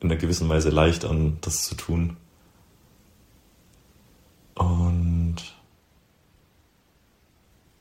in 0.00 0.10
einer 0.10 0.20
gewissen 0.20 0.50
Weise 0.50 0.68
leicht 0.68 1.06
an, 1.06 1.38
das 1.40 1.62
zu 1.62 1.74
tun. 1.74 2.18
Und 4.54 5.36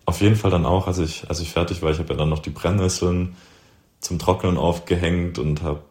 auf 0.06 0.22
jeden 0.22 0.38
Fall 0.38 0.52
dann 0.52 0.66
auch, 0.66 0.88
als 0.88 1.00
ich, 1.00 1.30
als 1.30 1.42
ich 1.42 1.52
fertig 1.52 1.82
war, 1.82 1.92
ich 1.92 2.00
habe 2.00 2.14
ja 2.14 2.20
dann 2.20 2.30
noch 2.30 2.40
die 2.40 2.52
Brennnesseln 2.52 3.36
zum 4.00 4.18
Trocknen 4.18 4.56
aufgehängt 4.56 5.40
und 5.40 5.62
habe 5.62 5.84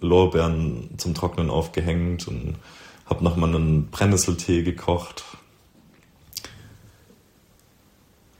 Lorbeeren 0.00 0.94
zum 0.96 1.12
Trocknen 1.12 1.50
aufgehängt 1.50 2.26
und 2.26 2.56
habe 3.04 3.22
nochmal 3.22 3.54
einen 3.54 3.90
Brennnesseltee 3.90 4.62
gekocht. 4.62 5.24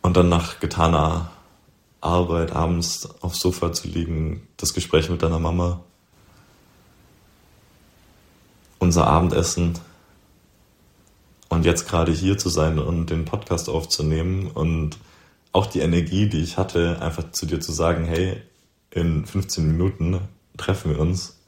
Und 0.03 0.17
dann 0.17 0.29
nach 0.29 0.61
getaner 0.61 1.31
Arbeit 2.01 2.53
abends 2.53 3.09
aufs 3.23 3.41
Sofa 3.41 3.73
zu 3.73 3.89
liegen, 3.89 4.47
das 4.57 4.75
Gespräch 4.75 5.09
mit 5.09 5.23
deiner 5.23 5.39
Mama, 5.39 5.81
unser 8.81 9.07
Abendessen 9.07 9.79
und 11.49 11.65
jetzt 11.65 11.89
gerade 11.89 12.11
hier 12.11 12.37
zu 12.37 12.49
sein 12.49 12.81
und 12.81 13.11
den 13.11 13.25
Podcast 13.25 13.69
aufzunehmen 13.69 14.51
und 14.51 14.99
auch 15.53 15.67
die 15.67 15.81
Energie, 15.81 16.29
die 16.29 16.43
ich 16.43 16.57
hatte, 16.57 17.01
einfach 17.01 17.31
zu 17.31 17.47
dir 17.47 17.61
zu 17.61 17.73
sagen, 17.73 18.05
hey, 18.05 18.43
in 18.91 19.25
15 19.25 19.67
Minuten 19.67 20.21
treffen 20.57 20.91
wir 20.91 20.99
uns 20.99 21.39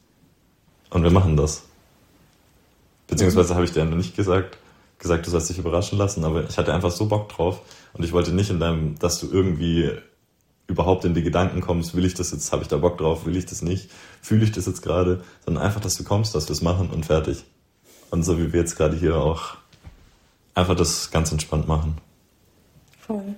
und 0.91 1.03
wir 1.03 1.11
machen 1.11 1.35
das. 1.35 1.63
Beziehungsweise 3.07 3.53
mhm. 3.53 3.55
habe 3.55 3.65
ich 3.65 3.71
dir 3.71 3.83
noch 3.83 3.97
nicht 3.97 4.15
gesagt, 4.15 4.57
gesagt, 5.05 5.25
du 5.25 5.31
sollst 5.31 5.49
dich 5.49 5.57
überraschen 5.57 5.97
lassen, 5.97 6.23
aber 6.23 6.43
ich 6.49 6.57
hatte 6.57 6.73
einfach 6.73 6.91
so 6.91 7.05
Bock 7.05 7.29
drauf 7.29 7.61
und 7.93 8.03
ich 8.03 8.11
wollte 8.11 8.33
nicht 8.33 8.49
in 8.49 8.59
deinem, 8.59 8.99
dass 8.99 9.19
du 9.19 9.29
irgendwie 9.31 9.91
überhaupt 10.67 11.05
in 11.05 11.13
die 11.13 11.23
Gedanken 11.23 11.61
kommst, 11.61 11.95
will 11.95 12.05
ich 12.05 12.15
das 12.15 12.31
jetzt, 12.31 12.51
habe 12.51 12.63
ich 12.63 12.67
da 12.67 12.77
Bock 12.77 12.97
drauf, 12.97 13.25
will 13.25 13.37
ich 13.37 13.45
das 13.45 13.61
nicht, 13.61 13.89
fühle 14.21 14.43
ich 14.43 14.51
das 14.51 14.65
jetzt 14.65 14.81
gerade, 14.81 15.23
sondern 15.45 15.63
einfach, 15.63 15.79
dass 15.79 15.95
du 15.95 16.03
kommst, 16.03 16.33
dass 16.35 16.47
wir 16.47 16.53
es 16.53 16.61
machen 16.61 16.89
und 16.89 17.05
fertig. 17.05 17.45
Und 18.09 18.23
so 18.23 18.37
wie 18.39 18.51
wir 18.51 18.59
jetzt 18.59 18.75
gerade 18.75 18.95
hier 18.95 19.17
auch 19.17 19.55
einfach 20.53 20.75
das 20.75 21.11
ganz 21.11 21.31
entspannt 21.31 21.67
machen. 21.67 21.97
Voll 22.99 23.35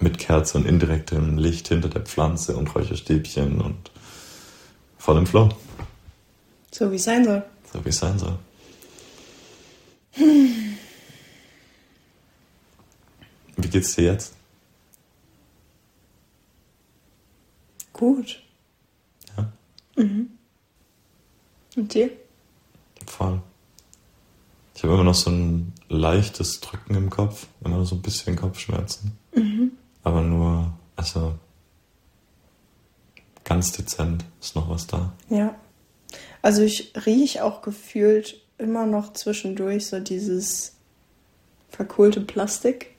mit 0.00 0.18
Kerze 0.18 0.58
und 0.58 0.66
indirektem 0.66 1.38
Licht 1.38 1.68
hinter 1.68 1.88
der 1.88 2.02
Pflanze 2.02 2.56
und 2.56 2.74
Räucherstäbchen 2.74 3.60
und 3.60 3.90
voll 4.98 5.18
im 5.18 5.26
Flow. 5.26 5.50
So 6.72 6.90
wie 6.90 6.96
es 6.96 7.04
sein 7.04 7.24
soll. 7.24 7.42
So 7.72 7.84
wie 7.84 7.90
es 7.90 7.98
sein 7.98 8.18
soll. 8.18 8.38
Wie 13.62 13.68
geht's 13.68 13.94
dir 13.94 14.04
jetzt? 14.04 14.34
Gut. 17.92 18.42
Ja. 19.36 19.52
Mhm. 19.96 20.30
Und 21.76 21.94
dir? 21.94 22.10
Voll. 23.06 23.42
Ich 24.74 24.82
habe 24.82 24.94
immer 24.94 25.04
noch 25.04 25.14
so 25.14 25.30
ein 25.30 25.74
leichtes 25.90 26.60
Drücken 26.60 26.94
im 26.94 27.10
Kopf, 27.10 27.46
immer 27.62 27.76
noch 27.76 27.84
so 27.84 27.96
ein 27.96 28.02
bisschen 28.02 28.36
Kopfschmerzen. 28.36 29.12
Mhm. 29.34 29.72
Aber 30.02 30.22
nur, 30.22 30.72
also 30.96 31.34
ganz 33.44 33.72
dezent 33.72 34.24
ist 34.40 34.56
noch 34.56 34.70
was 34.70 34.86
da. 34.86 35.12
Ja. 35.28 35.54
Also 36.40 36.62
ich 36.62 36.94
rieche 37.04 37.44
auch 37.44 37.60
gefühlt 37.60 38.40
immer 38.56 38.86
noch 38.86 39.12
zwischendurch 39.12 39.86
so 39.86 40.00
dieses 40.00 40.76
verkohlte 41.68 42.20
Plastik. 42.20 42.94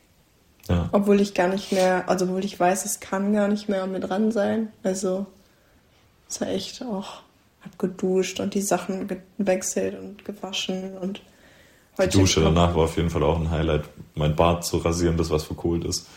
Ja. 0.69 0.89
Obwohl 0.91 1.19
ich 1.19 1.34
gar 1.34 1.47
nicht 1.47 1.71
mehr, 1.71 2.08
also 2.08 2.26
obwohl 2.26 2.45
ich 2.45 2.60
weiß, 2.60 2.86
es 2.86 3.00
kann 3.00 3.34
gar 3.34 3.47
nicht 3.47 3.67
mehr 3.67 3.88
mit 3.88 4.08
dran 4.08 4.32
sein. 4.32 4.71
Also 4.84 5.26
es 6.30 6.39
war 6.39 6.50
echt 6.50 6.84
auch, 6.84 7.21
hab 7.62 7.78
geduscht 7.78 8.39
und 8.39 8.54
die 8.54 8.62
Sachen 8.62 9.10
gewechselt 9.38 10.00
und 10.00 10.26
gewaschen 10.26 10.97
und 10.97 11.21
Heute 11.97 12.10
die 12.10 12.17
Dusche 12.19 12.41
danach 12.41 12.74
war 12.74 12.86
auf 12.86 12.95
jeden 12.95 13.10
Fall 13.10 13.24
auch 13.24 13.38
ein 13.38 13.52
Highlight. 13.52 13.84
Mein 14.15 14.36
Bart 14.36 14.65
zu 14.65 14.78
rasieren, 14.78 15.17
das 15.17 15.30
was 15.30 15.43
verkohlt 15.43 15.84
ist. 15.84 16.08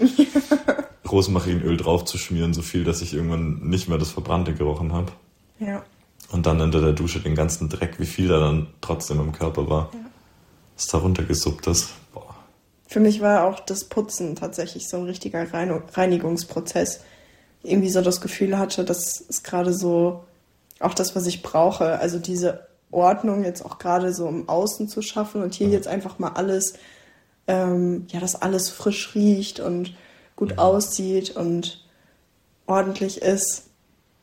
Rosmarinöl 1.11 1.77
drauf 1.77 2.05
zu 2.05 2.17
schmieren, 2.17 2.55
so 2.55 2.63
viel, 2.63 2.85
dass 2.85 3.03
ich 3.03 3.13
irgendwann 3.13 3.59
nicht 3.69 3.89
mehr 3.89 3.99
das 3.99 4.11
Verbrannte 4.11 4.55
gerochen 4.55 4.93
habe. 4.93 5.13
Ja. 5.59 5.83
Und 6.31 6.47
dann 6.47 6.61
unter 6.61 6.81
der 6.81 6.93
Dusche 6.93 7.21
den 7.21 7.35
ganzen 7.35 7.69
Dreck, 7.69 7.99
wie 7.99 8.07
viel 8.07 8.29
da 8.29 8.41
dann 8.41 8.69
trotzdem 8.81 9.21
im 9.21 9.33
Körper 9.33 9.69
war. 9.69 9.91
Ja. 9.93 9.99
Was 10.77 10.87
da 10.87 10.99
runtergesuppt 10.99 11.67
ist. 11.67 11.91
Für 12.95 13.01
mich 13.01 13.21
war 13.21 13.43
auch 13.43 13.59
das 13.59 13.87
Putzen 13.87 14.37
tatsächlich 14.37 14.89
so 14.89 14.99
ein 14.99 15.03
richtiger 15.03 15.53
Reinigungsprozess. 15.53 17.01
Irgendwie 17.65 17.91
so 17.91 18.03
das 18.03 18.21
Gefühl 18.21 18.57
hatte, 18.57 18.85
das 18.85 19.21
ist 19.21 19.43
gerade 19.43 19.73
so 19.73 20.23
auch 20.79 20.95
das, 20.95 21.17
was 21.17 21.27
ich 21.27 21.43
brauche. 21.43 21.99
Also 21.99 22.21
diese 22.21 22.69
Ordnung 22.93 23.43
jetzt 23.43 23.65
auch 23.65 23.81
gerade 23.81 24.15
so 24.15 24.29
im 24.29 24.49
Außen 24.49 24.89
zu 24.89 25.03
schaffen 25.03 25.43
und 25.43 25.55
hier 25.55 25.71
jetzt 25.71 25.89
einfach 25.89 26.21
mal 26.21 26.35
alles, 26.35 26.75
ähm, 27.49 28.07
ja, 28.11 28.21
dass 28.21 28.41
alles 28.41 28.69
frisch 28.69 29.17
riecht 29.17 29.59
und 29.59 29.97
gut 30.37 30.53
mhm. 30.53 30.59
aussieht 30.61 31.35
und 31.35 31.85
ordentlich 32.69 33.23
ist. 33.23 33.65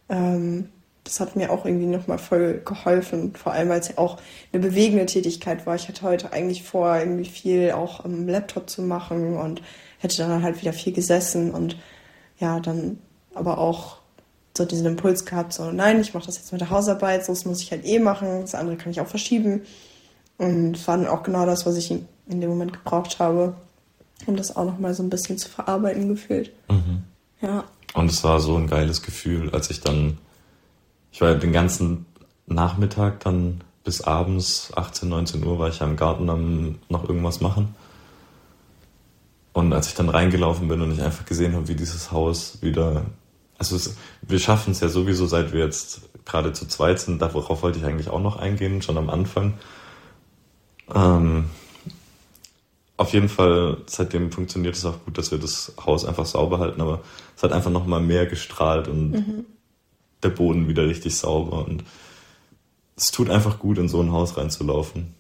Ähm, 0.07 0.69
das 1.11 1.19
hat 1.19 1.35
mir 1.35 1.51
auch 1.51 1.65
irgendwie 1.65 1.87
nochmal 1.87 2.19
voll 2.19 2.61
geholfen, 2.63 3.35
vor 3.35 3.51
allem 3.51 3.67
weil 3.67 3.81
es 3.81 3.89
ja 3.89 3.97
auch 3.97 4.17
eine 4.53 4.61
bewegende 4.61 5.05
Tätigkeit 5.05 5.65
war. 5.65 5.75
Ich 5.75 5.89
hatte 5.89 6.03
heute 6.03 6.31
eigentlich 6.31 6.63
vor, 6.63 6.97
irgendwie 6.97 7.25
viel 7.25 7.73
auch 7.73 8.05
am 8.05 8.29
Laptop 8.29 8.69
zu 8.69 8.81
machen 8.81 9.35
und 9.35 9.61
hätte 9.99 10.17
dann 10.19 10.41
halt 10.41 10.61
wieder 10.61 10.71
viel 10.71 10.93
gesessen 10.93 11.51
und 11.51 11.75
ja, 12.39 12.61
dann 12.61 12.99
aber 13.33 13.57
auch 13.57 13.97
so 14.57 14.63
diesen 14.63 14.85
Impuls 14.85 15.25
gehabt, 15.25 15.51
so 15.51 15.69
nein, 15.71 15.99
ich 15.99 16.13
mache 16.13 16.27
das 16.27 16.37
jetzt 16.37 16.53
mit 16.53 16.61
der 16.61 16.69
Hausarbeit, 16.69 17.25
so 17.25 17.33
das 17.33 17.43
muss 17.43 17.61
ich 17.61 17.71
halt 17.71 17.85
eh 17.85 17.99
machen, 17.99 18.39
das 18.39 18.55
andere 18.55 18.77
kann 18.77 18.91
ich 18.91 19.01
auch 19.01 19.07
verschieben. 19.07 19.63
Und 20.37 20.87
war 20.87 20.97
dann 20.97 21.07
auch 21.07 21.23
genau 21.23 21.45
das, 21.45 21.65
was 21.65 21.75
ich 21.75 21.91
in, 21.91 22.07
in 22.27 22.39
dem 22.39 22.49
Moment 22.49 22.71
gebraucht 22.71 23.19
habe, 23.19 23.53
um 24.27 24.37
das 24.37 24.55
auch 24.55 24.65
nochmal 24.65 24.93
so 24.93 25.03
ein 25.03 25.09
bisschen 25.09 25.37
zu 25.37 25.49
verarbeiten 25.49 26.07
gefühlt. 26.07 26.53
Mhm. 26.69 27.03
Ja. 27.41 27.65
Und 27.93 28.09
es 28.09 28.23
war 28.23 28.39
so 28.39 28.55
ein 28.55 28.67
geiles 28.67 29.01
Gefühl, 29.01 29.49
als 29.51 29.69
ich 29.69 29.81
dann 29.81 30.17
ich 31.11 31.21
war 31.21 31.35
den 31.35 31.53
ganzen 31.53 32.05
Nachmittag 32.47 33.19
dann 33.21 33.61
bis 33.83 34.01
abends 34.01 34.71
18, 34.75 35.09
19 35.09 35.43
Uhr 35.45 35.59
war 35.59 35.69
ich 35.69 35.79
ja 35.79 35.87
im 35.87 35.95
Garten 35.95 36.29
am 36.29 36.79
noch 36.89 37.07
irgendwas 37.07 37.41
machen. 37.41 37.75
Und 39.53 39.73
als 39.73 39.87
ich 39.87 39.95
dann 39.95 40.09
reingelaufen 40.09 40.67
bin 40.67 40.81
und 40.81 40.91
ich 40.91 41.01
einfach 41.01 41.25
gesehen 41.25 41.55
habe, 41.55 41.67
wie 41.67 41.75
dieses 41.75 42.11
Haus 42.11 42.59
wieder, 42.61 43.05
also 43.57 43.75
es, 43.75 43.97
wir 44.21 44.39
schaffen 44.39 44.71
es 44.71 44.79
ja 44.79 44.87
sowieso, 44.87 45.25
seit 45.25 45.51
wir 45.51 45.65
jetzt 45.65 46.01
gerade 46.25 46.53
zu 46.53 46.67
zweit 46.67 46.99
sind, 46.99 47.21
darauf 47.21 47.61
wollte 47.63 47.79
ich 47.79 47.85
eigentlich 47.85 48.09
auch 48.09 48.21
noch 48.21 48.37
eingehen, 48.37 48.81
schon 48.81 48.97
am 48.97 49.09
Anfang. 49.09 49.55
Ähm, 50.93 51.49
auf 52.95 53.13
jeden 53.13 53.29
Fall, 53.29 53.77
seitdem 53.87 54.31
funktioniert 54.31 54.75
es 54.75 54.85
auch 54.85 55.03
gut, 55.03 55.17
dass 55.17 55.31
wir 55.31 55.39
das 55.39 55.73
Haus 55.83 56.05
einfach 56.05 56.25
sauber 56.25 56.59
halten, 56.59 56.79
aber 56.81 57.01
es 57.35 57.43
hat 57.43 57.51
einfach 57.51 57.71
nochmal 57.71 57.99
mehr 57.99 58.27
gestrahlt 58.27 58.87
und 58.87 59.11
mhm. 59.11 59.45
Der 60.23 60.29
Boden 60.29 60.67
wieder 60.67 60.87
richtig 60.87 61.15
sauber 61.15 61.65
und 61.65 61.83
es 62.95 63.11
tut 63.11 63.29
einfach 63.29 63.59
gut, 63.59 63.77
in 63.77 63.89
so 63.89 64.01
ein 64.01 64.11
Haus 64.11 64.37
reinzulaufen 64.37 65.13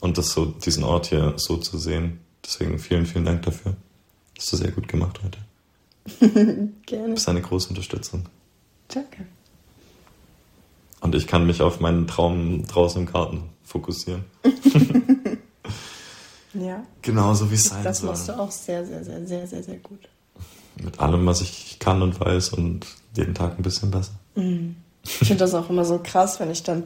und 0.00 0.18
das 0.18 0.30
so, 0.30 0.46
diesen 0.46 0.84
Ort 0.84 1.06
hier 1.06 1.34
so 1.36 1.56
zu 1.56 1.78
sehen. 1.78 2.20
Deswegen 2.44 2.78
vielen, 2.78 3.06
vielen 3.06 3.24
Dank 3.24 3.42
dafür. 3.42 3.74
Hast 4.36 4.52
du 4.52 4.56
sehr 4.56 4.70
gut 4.70 4.86
gemacht 4.88 5.20
heute. 5.24 5.38
Gerne. 6.86 7.08
Du 7.08 7.14
bist 7.14 7.28
eine 7.28 7.42
große 7.42 7.70
Unterstützung. 7.70 8.26
Danke. 8.88 9.26
Und 11.00 11.14
ich 11.14 11.26
kann 11.26 11.46
mich 11.46 11.62
auf 11.62 11.80
meinen 11.80 12.06
Traum 12.06 12.64
draußen 12.66 13.02
im 13.02 13.12
Garten 13.12 13.50
fokussieren. 13.64 14.24
ja. 16.54 16.84
Genauso 17.02 17.50
wie 17.50 17.54
es 17.54 17.64
sein 17.64 17.82
das 17.84 17.98
soll. 17.98 18.10
Das 18.10 18.18
machst 18.18 18.28
du 18.28 18.40
auch 18.40 18.50
sehr, 18.50 18.86
sehr, 18.86 19.04
sehr, 19.04 19.26
sehr, 19.26 19.46
sehr, 19.46 19.62
sehr 19.62 19.78
gut. 19.78 20.08
Mit 20.82 21.00
allem, 21.00 21.26
was 21.26 21.40
ich 21.40 21.78
kann 21.78 22.02
und 22.02 22.20
weiß 22.20 22.50
und 22.50 22.86
jeden 23.16 23.34
Tag 23.34 23.58
ein 23.58 23.62
bisschen 23.62 23.90
besser. 23.90 24.12
Mhm. 24.34 24.76
Ich 25.04 25.12
finde 25.12 25.36
das 25.36 25.54
auch 25.54 25.70
immer 25.70 25.84
so 25.84 26.00
krass, 26.02 26.38
wenn 26.40 26.50
ich 26.50 26.62
dann, 26.62 26.84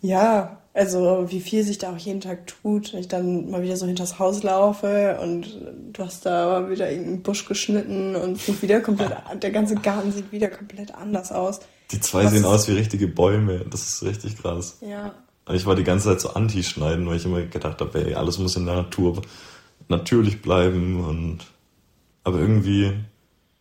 ja, 0.00 0.58
also 0.72 1.26
wie 1.28 1.40
viel 1.40 1.64
sich 1.64 1.78
da 1.78 1.92
auch 1.92 1.98
jeden 1.98 2.20
Tag 2.20 2.46
tut, 2.46 2.92
wenn 2.92 3.00
ich 3.00 3.08
dann 3.08 3.50
mal 3.50 3.62
wieder 3.62 3.76
so 3.76 3.86
hinters 3.86 4.18
Haus 4.18 4.42
laufe 4.42 5.18
und 5.20 5.48
du 5.92 6.04
hast 6.04 6.24
da 6.24 6.60
mal 6.60 6.70
wieder 6.70 6.88
irgendeinen 6.88 7.22
Busch 7.22 7.44
geschnitten 7.46 8.14
und 8.14 8.38
sieht 8.38 8.62
wieder 8.62 8.80
komplett, 8.80 9.12
der 9.42 9.50
ganze 9.50 9.74
Garten 9.74 10.12
sieht 10.12 10.30
wieder 10.30 10.48
komplett 10.48 10.94
anders 10.94 11.32
aus. 11.32 11.60
Die 11.90 12.00
zwei 12.00 12.24
Was 12.24 12.32
sehen 12.32 12.44
aus 12.44 12.68
wie 12.68 12.72
richtige 12.72 13.08
Bäume, 13.08 13.64
das 13.68 13.82
ist 13.82 14.02
richtig 14.04 14.40
krass. 14.40 14.78
Ja. 14.80 15.12
Ich 15.52 15.66
war 15.66 15.74
die 15.74 15.82
ganze 15.82 16.10
Zeit 16.10 16.20
so 16.20 16.30
anti-schneiden, 16.30 17.08
weil 17.08 17.16
ich 17.16 17.24
immer 17.24 17.42
gedacht 17.42 17.80
habe, 17.80 18.06
ey, 18.06 18.14
alles 18.14 18.38
muss 18.38 18.54
in 18.54 18.66
der 18.66 18.76
Natur 18.76 19.22
natürlich 19.88 20.40
bleiben 20.40 21.04
und 21.04 21.38
aber 22.22 22.38
irgendwie 22.38 22.92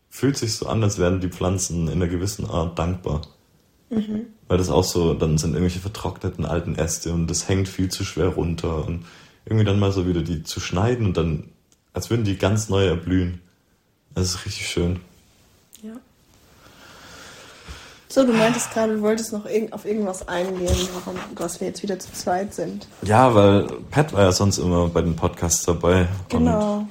fühlt 0.10 0.38
sich 0.38 0.56
so 0.56 0.68
an, 0.68 0.84
als 0.84 0.98
wären 0.98 1.22
die 1.22 1.30
Pflanzen 1.30 1.88
in 1.88 1.94
einer 1.94 2.08
gewissen 2.08 2.50
Art 2.50 2.78
dankbar. 2.78 3.22
Mhm. 3.90 4.28
Weil 4.48 4.58
das 4.58 4.70
auch 4.70 4.84
so, 4.84 5.14
dann 5.14 5.38
sind 5.38 5.52
irgendwelche 5.54 5.80
vertrockneten 5.80 6.46
alten 6.46 6.76
Äste 6.76 7.14
und 7.14 7.28
das 7.28 7.48
hängt 7.48 7.68
viel 7.68 7.90
zu 7.90 8.04
schwer 8.04 8.30
runter 8.30 8.86
und 8.86 9.06
irgendwie 9.46 9.66
dann 9.66 9.80
mal 9.80 9.92
so 9.92 10.08
wieder 10.08 10.22
die 10.22 10.44
zu 10.44 10.60
schneiden 10.60 11.06
und 11.06 11.18
dann, 11.18 11.50
als 11.94 12.10
würden 12.10 12.26
die 12.26 12.38
ganz 12.38 12.70
neu 12.70 12.86
erblühen. 12.86 13.42
Das 14.16 14.26
ist 14.26 14.46
richtig 14.46 14.68
schön. 14.68 15.00
Ja. 15.82 15.94
So, 18.08 18.26
du 18.26 18.34
meintest 18.34 18.72
gerade, 18.72 18.96
du 18.96 19.02
wolltest 19.02 19.34
noch 19.34 19.46
auf 19.72 19.86
irgendwas 19.86 20.28
eingehen, 20.28 20.76
warum, 20.94 21.20
dass 21.36 21.60
wir 21.60 21.68
jetzt 21.68 21.84
wieder 21.84 22.00
zu 22.00 22.12
zweit 22.12 22.56
sind. 22.56 22.88
Ja, 23.04 23.34
weil 23.36 23.68
Pat 23.92 24.14
war 24.14 24.24
ja 24.24 24.32
sonst 24.32 24.58
immer 24.58 24.88
bei 24.90 25.02
den 25.02 25.16
Podcasts 25.16 25.64
dabei. 25.64 26.08
Genau. 26.28 26.88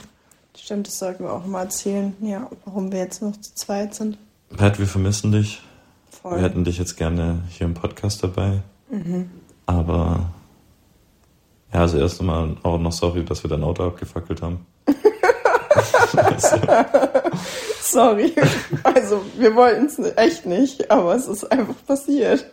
Stimmt, 0.61 0.87
das 0.87 0.99
sollten 0.99 1.25
wir 1.25 1.33
auch 1.33 1.47
mal 1.47 1.63
erzählen, 1.63 2.15
ja, 2.21 2.51
warum 2.65 2.93
wir 2.93 2.99
jetzt 2.99 3.23
noch 3.23 3.37
zu 3.41 3.55
zweit 3.55 3.95
sind. 3.95 4.19
Pat, 4.57 4.79
wir 4.79 4.87
vermissen 4.87 5.33
dich. 5.33 5.63
Voll. 6.11 6.37
Wir 6.37 6.43
hätten 6.43 6.65
dich 6.65 6.79
jetzt 6.79 6.97
gerne 6.97 7.43
hier 7.49 7.67
im 7.67 7.75
Podcast 7.75 8.23
dabei. 8.23 8.63
Mhm. 8.91 9.31
Aber 9.67 10.31
ja, 11.73 11.81
also 11.81 11.99
erst 11.99 12.21
einmal 12.21 12.57
auch 12.63 12.79
noch 12.79 12.93
sorry, 12.93 13.25
dass 13.25 13.45
wir 13.45 13.51
dein 13.51 13.63
Auto 13.63 13.87
abgefackelt 13.87 14.43
haben. 14.43 14.67
sorry. 17.81 18.35
Also 18.83 19.23
wir 19.37 19.55
wollten 19.55 19.87
es 19.87 19.99
echt 20.17 20.47
nicht, 20.47 20.91
aber 20.91 21.15
es 21.15 21.29
ist 21.29 21.51
einfach 21.53 21.77
passiert. 21.87 22.47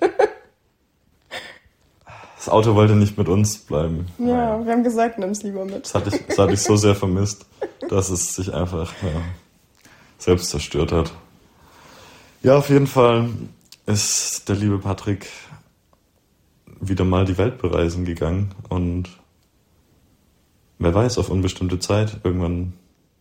Das 2.45 2.53
Auto 2.53 2.75
wollte 2.75 2.95
nicht 2.95 3.17
mit 3.17 3.27
uns 3.27 3.57
bleiben. 3.57 4.05
Ja, 4.19 4.63
wir 4.63 4.71
haben 4.71 4.83
gesagt, 4.83 5.17
nimm 5.17 5.31
es 5.31 5.41
lieber 5.41 5.65
mit. 5.65 5.83
Das 5.83 5.95
hatte, 5.95 6.15
ich, 6.15 6.27
das 6.27 6.37
hatte 6.37 6.53
ich 6.53 6.61
so 6.61 6.75
sehr 6.75 6.93
vermisst, 6.93 7.47
dass 7.89 8.11
es 8.11 8.35
sich 8.35 8.53
einfach 8.53 8.93
ja, 9.01 9.09
selbst 10.19 10.51
zerstört 10.51 10.91
hat. 10.91 11.11
Ja, 12.43 12.55
auf 12.55 12.69
jeden 12.69 12.85
Fall 12.85 13.29
ist 13.87 14.47
der 14.47 14.57
liebe 14.57 14.77
Patrick 14.77 15.25
wieder 16.79 17.03
mal 17.03 17.25
die 17.25 17.39
Welt 17.39 17.57
bereisen 17.57 18.05
gegangen 18.05 18.53
und 18.69 19.09
wer 20.77 20.93
weiß, 20.93 21.17
auf 21.17 21.31
unbestimmte 21.31 21.79
Zeit. 21.79 22.19
Irgendwann, 22.23 22.73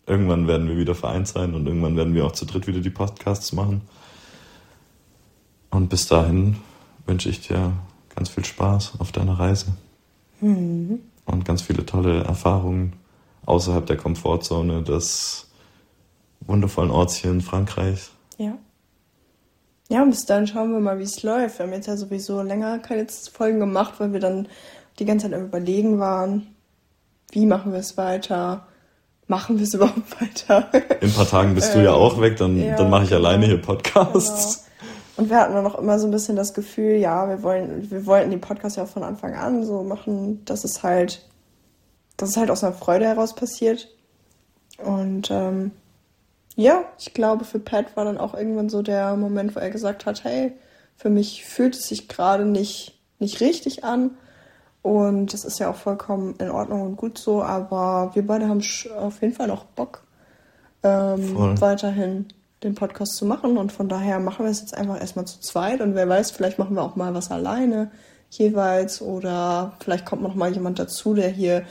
irgendwann 0.06 0.48
werden 0.48 0.68
wir 0.68 0.76
wieder 0.76 0.94
vereint 0.94 1.28
sein 1.28 1.54
und 1.54 1.66
irgendwann 1.66 1.96
werden 1.96 2.14
wir 2.14 2.26
auch 2.26 2.32
zu 2.32 2.44
dritt 2.44 2.66
wieder 2.66 2.80
die 2.80 2.90
Podcasts 2.90 3.54
machen. 3.54 3.88
Und 5.70 5.88
bis 5.88 6.08
dahin 6.08 6.58
wünsche 7.06 7.30
ich 7.30 7.40
dir 7.40 7.72
ganz 8.14 8.28
viel 8.28 8.44
Spaß 8.44 8.94
auf 8.98 9.12
deiner 9.12 9.38
Reise. 9.38 9.66
Mhm. 10.40 11.00
Und 11.26 11.44
ganz 11.44 11.62
viele 11.62 11.86
tolle 11.86 12.22
Erfahrungen 12.24 12.94
außerhalb 13.46 13.86
der 13.86 13.96
Komfortzone 13.96 14.82
des 14.82 15.48
wundervollen 16.46 16.90
Orts 16.90 17.16
hier 17.16 17.30
in 17.30 17.40
Frankreich. 17.40 18.10
Ja. 18.38 18.58
Ja, 19.88 20.02
und 20.02 20.10
bis 20.10 20.24
dann 20.24 20.46
schauen 20.46 20.72
wir 20.72 20.80
mal, 20.80 20.98
wie 20.98 21.04
es 21.04 21.22
läuft. 21.22 21.58
Wir 21.58 21.66
haben 21.66 21.72
jetzt 21.72 21.86
ja 21.86 21.96
sowieso 21.96 22.42
länger 22.42 22.78
keine 22.78 23.06
Folgen 23.32 23.60
gemacht, 23.60 23.94
weil 23.98 24.12
wir 24.12 24.20
dann 24.20 24.48
die 24.98 25.04
ganze 25.04 25.26
Zeit 25.28 25.38
am 25.38 25.46
Überlegen 25.46 25.98
waren, 25.98 26.54
wie 27.32 27.46
machen 27.46 27.72
wir 27.72 27.80
es 27.80 27.96
weiter? 27.96 28.66
Machen 29.26 29.58
wir 29.58 29.64
es 29.64 29.74
überhaupt 29.74 30.20
weiter? 30.20 30.68
In 31.00 31.08
ein 31.08 31.14
paar 31.14 31.28
Tagen 31.28 31.54
bist 31.54 31.74
du 31.74 31.78
ja 31.82 31.94
ähm, 31.94 32.00
auch 32.00 32.20
weg, 32.20 32.36
dann, 32.36 32.58
ja, 32.58 32.76
dann 32.76 32.90
mache 32.90 33.04
ich 33.04 33.12
alleine 33.12 33.46
hier 33.46 33.60
Podcasts. 33.60 34.56
Genau. 34.56 34.73
Und 35.16 35.30
wir 35.30 35.38
hatten 35.38 35.54
dann 35.54 35.66
auch 35.66 35.78
immer 35.78 35.98
so 35.98 36.06
ein 36.08 36.10
bisschen 36.10 36.36
das 36.36 36.54
Gefühl, 36.54 36.96
ja, 36.96 37.28
wir 37.28 37.42
wollen, 37.42 37.90
wir 37.90 38.04
wollten 38.06 38.30
die 38.30 38.36
Podcasts 38.36 38.76
ja 38.76 38.86
von 38.86 39.04
Anfang 39.04 39.34
an 39.34 39.64
so 39.64 39.82
machen, 39.82 40.44
dass 40.44 40.64
es 40.64 40.82
halt, 40.82 41.24
dass 42.16 42.30
es 42.30 42.36
halt 42.36 42.50
aus 42.50 42.64
einer 42.64 42.72
Freude 42.72 43.06
heraus 43.06 43.34
passiert. 43.34 43.88
Und 44.78 45.30
ähm, 45.30 45.70
ja, 46.56 46.84
ich 46.98 47.14
glaube, 47.14 47.44
für 47.44 47.60
Pat 47.60 47.96
war 47.96 48.04
dann 48.04 48.18
auch 48.18 48.34
irgendwann 48.34 48.68
so 48.68 48.82
der 48.82 49.16
Moment, 49.16 49.54
wo 49.54 49.60
er 49.60 49.70
gesagt 49.70 50.04
hat, 50.04 50.24
hey, 50.24 50.52
für 50.96 51.10
mich 51.10 51.44
fühlt 51.44 51.76
es 51.76 51.88
sich 51.88 52.08
gerade 52.08 52.44
nicht, 52.44 52.98
nicht 53.18 53.40
richtig 53.40 53.84
an. 53.84 54.12
Und 54.82 55.32
das 55.32 55.44
ist 55.44 55.58
ja 55.60 55.70
auch 55.70 55.76
vollkommen 55.76 56.34
in 56.38 56.50
Ordnung 56.50 56.82
und 56.82 56.96
gut 56.96 57.18
so, 57.18 57.42
aber 57.42 58.10
wir 58.14 58.26
beide 58.26 58.48
haben 58.48 58.62
auf 58.98 59.22
jeden 59.22 59.32
Fall 59.32 59.46
noch 59.46 59.64
Bock, 59.64 60.02
ähm, 60.82 61.58
weiterhin 61.60 62.26
den 62.64 62.74
Podcast 62.74 63.16
zu 63.16 63.26
machen. 63.26 63.56
Und 63.56 63.72
von 63.72 63.88
daher 63.88 64.18
machen 64.20 64.44
wir 64.44 64.50
es 64.50 64.60
jetzt 64.60 64.74
einfach 64.76 65.00
erstmal 65.00 65.26
zu 65.26 65.40
zweit. 65.40 65.80
Und 65.80 65.94
wer 65.94 66.08
weiß, 66.08 66.32
vielleicht 66.32 66.58
machen 66.58 66.76
wir 66.76 66.82
auch 66.82 66.96
mal 66.96 67.14
was 67.14 67.30
alleine 67.30 67.90
jeweils. 68.30 69.00
Oder 69.00 69.74
vielleicht 69.80 70.06
kommt 70.06 70.22
noch 70.22 70.34
mal 70.34 70.52
jemand 70.52 70.78
dazu, 70.78 71.14
der 71.14 71.28
hier 71.28 71.64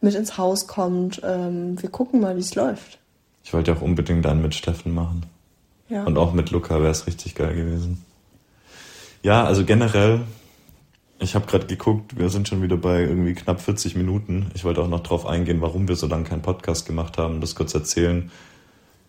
mit 0.00 0.14
ins 0.14 0.36
Haus 0.38 0.66
kommt. 0.66 1.22
Ähm, 1.24 1.80
wir 1.80 1.90
gucken 1.90 2.20
mal, 2.20 2.36
wie 2.36 2.40
es 2.40 2.54
läuft. 2.54 2.98
Ich 3.44 3.52
wollte 3.54 3.72
auch 3.72 3.80
unbedingt 3.80 4.26
einen 4.26 4.42
mit 4.42 4.54
Steffen 4.54 4.94
machen. 4.94 5.26
Ja. 5.88 6.04
Und 6.04 6.18
auch 6.18 6.32
mit 6.32 6.50
Luca 6.50 6.80
wäre 6.80 6.90
es 6.90 7.06
richtig 7.06 7.34
geil 7.34 7.54
gewesen. 7.54 8.04
Ja, 9.22 9.44
also 9.44 9.64
generell, 9.64 10.20
ich 11.18 11.34
habe 11.34 11.46
gerade 11.46 11.66
geguckt, 11.66 12.16
wir 12.16 12.28
sind 12.30 12.48
schon 12.48 12.62
wieder 12.62 12.76
bei 12.76 13.00
irgendwie 13.00 13.34
knapp 13.34 13.60
40 13.60 13.96
Minuten. 13.96 14.50
Ich 14.54 14.64
wollte 14.64 14.82
auch 14.82 14.88
noch 14.88 15.02
drauf 15.02 15.26
eingehen, 15.26 15.60
warum 15.60 15.88
wir 15.88 15.96
so 15.96 16.06
lange 16.06 16.24
keinen 16.24 16.42
Podcast 16.42 16.86
gemacht 16.86 17.18
haben, 17.18 17.40
das 17.40 17.54
kurz 17.54 17.74
erzählen, 17.74 18.30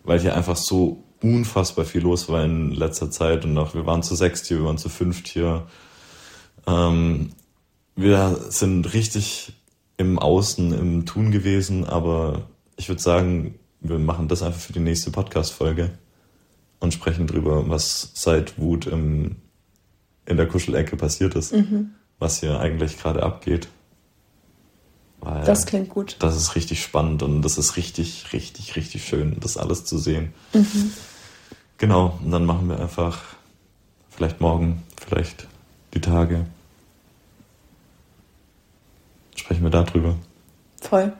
weil 0.04 0.20
hier 0.20 0.36
einfach 0.36 0.56
so 0.56 1.02
unfassbar 1.22 1.84
viel 1.84 2.02
los 2.02 2.28
war 2.28 2.44
in 2.44 2.72
letzter 2.72 3.10
Zeit 3.10 3.44
und 3.44 3.56
auch 3.58 3.74
wir 3.74 3.86
waren 3.86 4.02
zu 4.02 4.14
sechst 4.14 4.46
hier, 4.46 4.58
wir 4.58 4.66
waren 4.66 4.78
zu 4.78 4.88
fünft 4.88 5.28
hier. 5.28 5.66
Ähm, 6.66 7.30
wir 7.94 8.38
sind 8.48 8.92
richtig 8.94 9.52
im 9.96 10.18
Außen, 10.18 10.72
im 10.72 11.06
Tun 11.06 11.30
gewesen, 11.30 11.84
aber 11.84 12.48
ich 12.76 12.88
würde 12.88 13.02
sagen, 13.02 13.54
wir 13.80 13.98
machen 13.98 14.28
das 14.28 14.42
einfach 14.42 14.60
für 14.60 14.72
die 14.72 14.80
nächste 14.80 15.10
Podcast-Folge 15.10 15.90
und 16.80 16.94
sprechen 16.94 17.26
drüber, 17.26 17.68
was 17.68 18.10
seit 18.14 18.58
Wut 18.58 18.86
im, 18.86 19.36
in 20.26 20.36
der 20.36 20.48
Kuschelecke 20.48 20.96
passiert 20.96 21.34
ist, 21.34 21.52
mhm. 21.52 21.90
was 22.18 22.40
hier 22.40 22.58
eigentlich 22.58 22.98
gerade 22.98 23.22
abgeht. 23.22 23.68
Weil 25.20 25.44
das 25.44 25.66
klingt 25.66 25.88
gut. 25.88 26.16
Das 26.18 26.36
ist 26.36 26.56
richtig 26.56 26.82
spannend 26.82 27.22
und 27.22 27.42
das 27.42 27.56
ist 27.58 27.76
richtig, 27.76 28.32
richtig, 28.32 28.74
richtig 28.74 29.04
schön, 29.04 29.36
das 29.38 29.56
alles 29.56 29.84
zu 29.84 29.98
sehen. 29.98 30.32
Mhm. 30.52 30.92
Genau, 31.82 32.16
und 32.22 32.30
dann 32.30 32.44
machen 32.44 32.68
wir 32.68 32.78
einfach 32.78 33.18
vielleicht 34.08 34.40
morgen, 34.40 34.84
vielleicht 35.04 35.48
die 35.94 36.00
Tage. 36.00 36.46
Sprechen 39.34 39.64
wir 39.64 39.70
darüber. 39.70 40.14
Voll. 40.80 41.12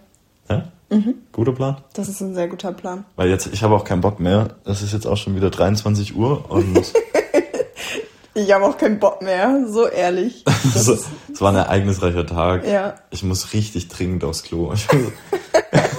Ja? 0.48 0.68
Mhm. 0.88 1.14
Guter 1.32 1.50
Plan? 1.50 1.78
Das 1.94 2.08
ist 2.08 2.20
ein 2.20 2.34
sehr 2.34 2.46
guter 2.46 2.72
Plan. 2.72 3.04
Weil 3.16 3.28
jetzt, 3.28 3.48
ich 3.52 3.64
habe 3.64 3.74
auch 3.74 3.82
keinen 3.82 4.02
Bock 4.02 4.20
mehr. 4.20 4.50
Es 4.64 4.82
ist 4.82 4.92
jetzt 4.92 5.04
auch 5.04 5.16
schon 5.16 5.34
wieder 5.34 5.50
23 5.50 6.14
Uhr 6.14 6.48
und 6.48 6.92
Ich 8.34 8.52
habe 8.52 8.64
auch 8.64 8.78
keinen 8.78 9.00
Bock 9.00 9.20
mehr, 9.20 9.66
so 9.68 9.88
ehrlich. 9.88 10.44
Es 10.64 10.74
Das 10.74 10.86
ist, 10.86 11.08
war 11.40 11.50
ein 11.50 11.56
ereignisreicher 11.56 12.24
Tag. 12.24 12.64
ja. 12.68 12.94
Ich 13.10 13.24
muss 13.24 13.52
richtig 13.52 13.88
dringend 13.88 14.22
aufs 14.22 14.44
Klo. 14.44 14.72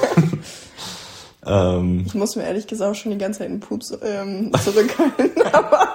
Ich 1.45 1.49
muss- 1.49 1.73
ähm, 1.79 2.03
Ich 2.07 2.13
muss 2.15 2.35
mir 2.35 2.43
ehrlich 2.43 2.67
gesagt 2.67 2.91
auch 2.91 2.95
schon 2.95 3.11
die 3.11 3.17
ganze 3.17 3.39
Zeit 3.39 3.49
einen 3.49 3.59
Pups 3.59 3.97
ähm, 4.03 4.51
zurückhalten, 4.63 5.31
aber 5.53 5.93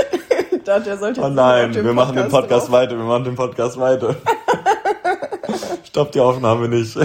ich 0.50 0.62
dachte, 0.64 0.90
er 0.90 0.98
sollte 0.98 1.20
oh 1.20 1.24
jetzt 1.26 1.34
nein, 1.34 1.66
auf 1.70 1.76
dem 1.76 1.84
wir 1.84 1.92
machen 1.92 2.16
den 2.16 2.28
Podcast 2.28 2.66
drauf. 2.66 2.72
weiter, 2.72 2.96
wir 2.96 3.04
machen 3.04 3.24
den 3.24 3.34
Podcast 3.36 3.78
weiter. 3.78 4.16
Stopp 5.84 6.12
die 6.12 6.20
Aufnahme 6.20 6.68
nicht. 6.68 6.96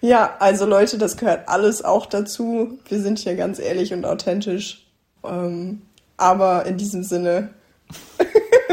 Ja, 0.00 0.36
also 0.38 0.64
Leute, 0.64 0.96
das 0.96 1.16
gehört 1.16 1.48
alles 1.48 1.84
auch 1.84 2.06
dazu. 2.06 2.78
Wir 2.88 3.00
sind 3.00 3.18
hier 3.18 3.34
ganz 3.34 3.58
ehrlich 3.58 3.92
und 3.92 4.04
authentisch. 4.04 4.86
Ähm, 5.24 5.82
aber 6.16 6.66
in 6.66 6.76
diesem 6.76 7.02
Sinne 7.02 7.50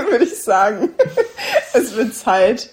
würde 0.09 0.23
ich 0.25 0.41
sagen, 0.43 0.89
es 1.73 1.95
wird 1.95 2.13
Zeit, 2.13 2.69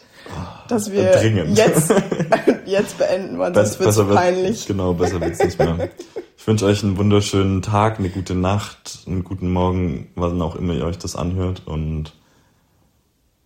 dass 0.69 0.93
wir 0.93 1.13
Dringend. 1.13 1.57
jetzt, 1.57 1.91
jetzt 2.66 2.99
beenden, 2.99 3.39
weil 3.39 3.55
sonst 3.55 3.78
wird 3.80 3.91
es 3.91 3.99
peinlich. 4.14 4.66
Genau, 4.66 4.93
besser 4.95 5.20
wird's 5.20 5.43
nicht 5.43 5.59
mehr. 5.59 5.89
Ich 6.37 6.47
wünsche 6.47 6.66
euch 6.66 6.83
einen 6.83 6.97
wunderschönen 6.97 7.62
Tag, 7.62 7.99
eine 7.99 8.09
gute 8.09 8.35
Nacht, 8.35 9.01
einen 9.07 9.22
guten 9.24 9.53
Morgen, 9.53 10.09
wann 10.16 10.41
auch 10.43 10.57
immer 10.57 10.74
ihr 10.74 10.85
euch 10.85 10.99
das 10.99 11.14
anhört. 11.16 11.62
Und 11.66 12.12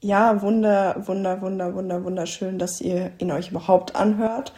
Ja, 0.01 0.41
wunder, 0.43 1.03
wunder, 1.07 1.41
wunder, 1.41 1.75
wunder, 1.75 2.05
wunderschön, 2.05 2.59
dass 2.59 2.81
ihr 2.81 3.11
ihn 3.19 3.33
euch 3.33 3.51
überhaupt 3.51 3.97
anhört. 3.97 4.53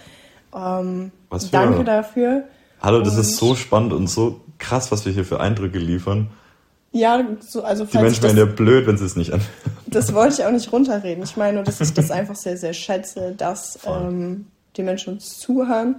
Ähm, 0.54 1.10
Was 1.30 1.46
für- 1.46 1.52
danke 1.52 1.84
dafür. 1.84 2.44
hallo, 2.82 3.00
das 3.00 3.14
Und- 3.14 3.20
ist 3.20 3.36
so 3.36 3.54
spannend 3.54 3.92
und 3.92 4.08
so 4.08 4.40
krass, 4.58 4.90
was 4.92 5.04
wir 5.06 5.12
hier 5.12 5.24
für 5.24 5.40
Eindrücke 5.40 5.78
liefern. 5.78 6.28
Ja, 6.92 7.22
so, 7.40 7.62
also 7.62 7.84
Die 7.84 7.98
Menschen 7.98 8.22
wären 8.22 8.36
ja 8.36 8.44
blöd, 8.46 8.86
wenn 8.86 8.96
sie 8.96 9.04
es 9.04 9.14
nicht 9.14 9.32
anhören. 9.32 9.50
das 9.86 10.14
wollte 10.14 10.36
ich 10.40 10.44
auch 10.44 10.50
nicht 10.50 10.72
runterreden. 10.72 11.22
Ich 11.22 11.36
meine 11.36 11.56
nur, 11.56 11.64
dass 11.64 11.80
ich 11.80 11.92
das 11.92 12.10
einfach 12.10 12.36
sehr, 12.36 12.56
sehr 12.56 12.72
schätze, 12.72 13.34
dass 13.36 13.78
ähm, 13.84 14.46
die 14.76 14.82
Menschen 14.82 15.14
uns 15.14 15.38
zuhören, 15.38 15.96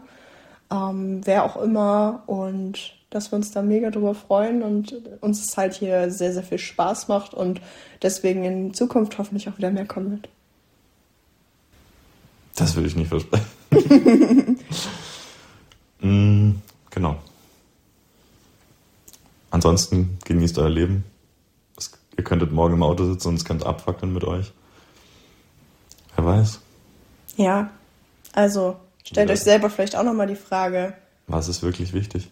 ähm, 0.72 1.22
wer 1.26 1.44
auch 1.44 1.62
immer, 1.62 2.24
und 2.26 2.96
dass 3.12 3.32
wir 3.32 3.38
uns 3.38 3.52
da 3.52 3.62
mega 3.62 3.90
drüber 3.90 4.14
freuen 4.14 4.62
und 4.62 4.94
uns 5.22 5.44
es 5.44 5.58
halt 5.58 5.74
hier 5.74 6.12
sehr, 6.12 6.34
sehr 6.34 6.44
viel 6.44 6.60
Spaß 6.60 7.08
macht 7.08 7.34
und 7.34 7.62
deswegen 8.02 8.44
in 8.44 8.74
Zukunft 8.74 9.18
hoffentlich 9.18 9.50
auch 9.50 9.58
wieder 9.58 9.72
mehr 9.72 9.86
kommen 9.86 10.12
wird. 10.12 10.30
Das 12.56 12.76
will 12.76 12.86
ich 12.86 12.96
nicht 12.96 13.08
versprechen. 13.08 13.46
mm, 16.02 16.52
genau. 16.92 17.18
Ansonsten 19.52 20.18
genießt 20.26 20.58
euer 20.60 20.70
Leben. 20.70 21.04
Es, 21.78 21.92
ihr 22.18 22.24
könntet 22.24 22.52
morgen 22.52 22.76
im 22.76 22.84
Auto 22.84 23.06
sitzen 23.06 23.30
und 23.30 23.36
es 23.36 23.46
könnte 23.46 23.66
abfackeln 23.66 24.14
mit 24.14 24.24
euch. 24.24 24.52
Wer 26.16 26.26
weiß. 26.26 26.60
Ja, 27.38 27.70
also 28.34 28.78
stellt 29.04 29.30
Ja. 29.30 29.34
euch 29.34 29.42
selber 29.42 29.70
vielleicht 29.70 29.96
auch 29.96 30.04
nochmal 30.04 30.28
die 30.28 30.36
Frage, 30.36 30.94
Was 31.28 31.48
ist 31.48 31.62
wirklich 31.64 31.94
wichtig? 31.94 32.30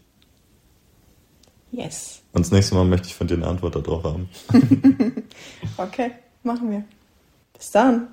yes, 1.71 2.21
Und 2.33 2.45
das 2.45 2.51
nächste 2.51 2.75
Mal 2.75 2.85
möchte 2.85 3.07
ich 3.07 3.15
von 3.15 3.27
dir 3.27 3.35
eine 3.35 3.47
Antwort 3.47 3.75
darauf 3.75 4.03
haben. 4.03 4.29
okay, 5.77 6.11
machen 6.43 6.71
wir. 6.71 6.83
Bis 7.57 7.71
dann. 7.71 8.09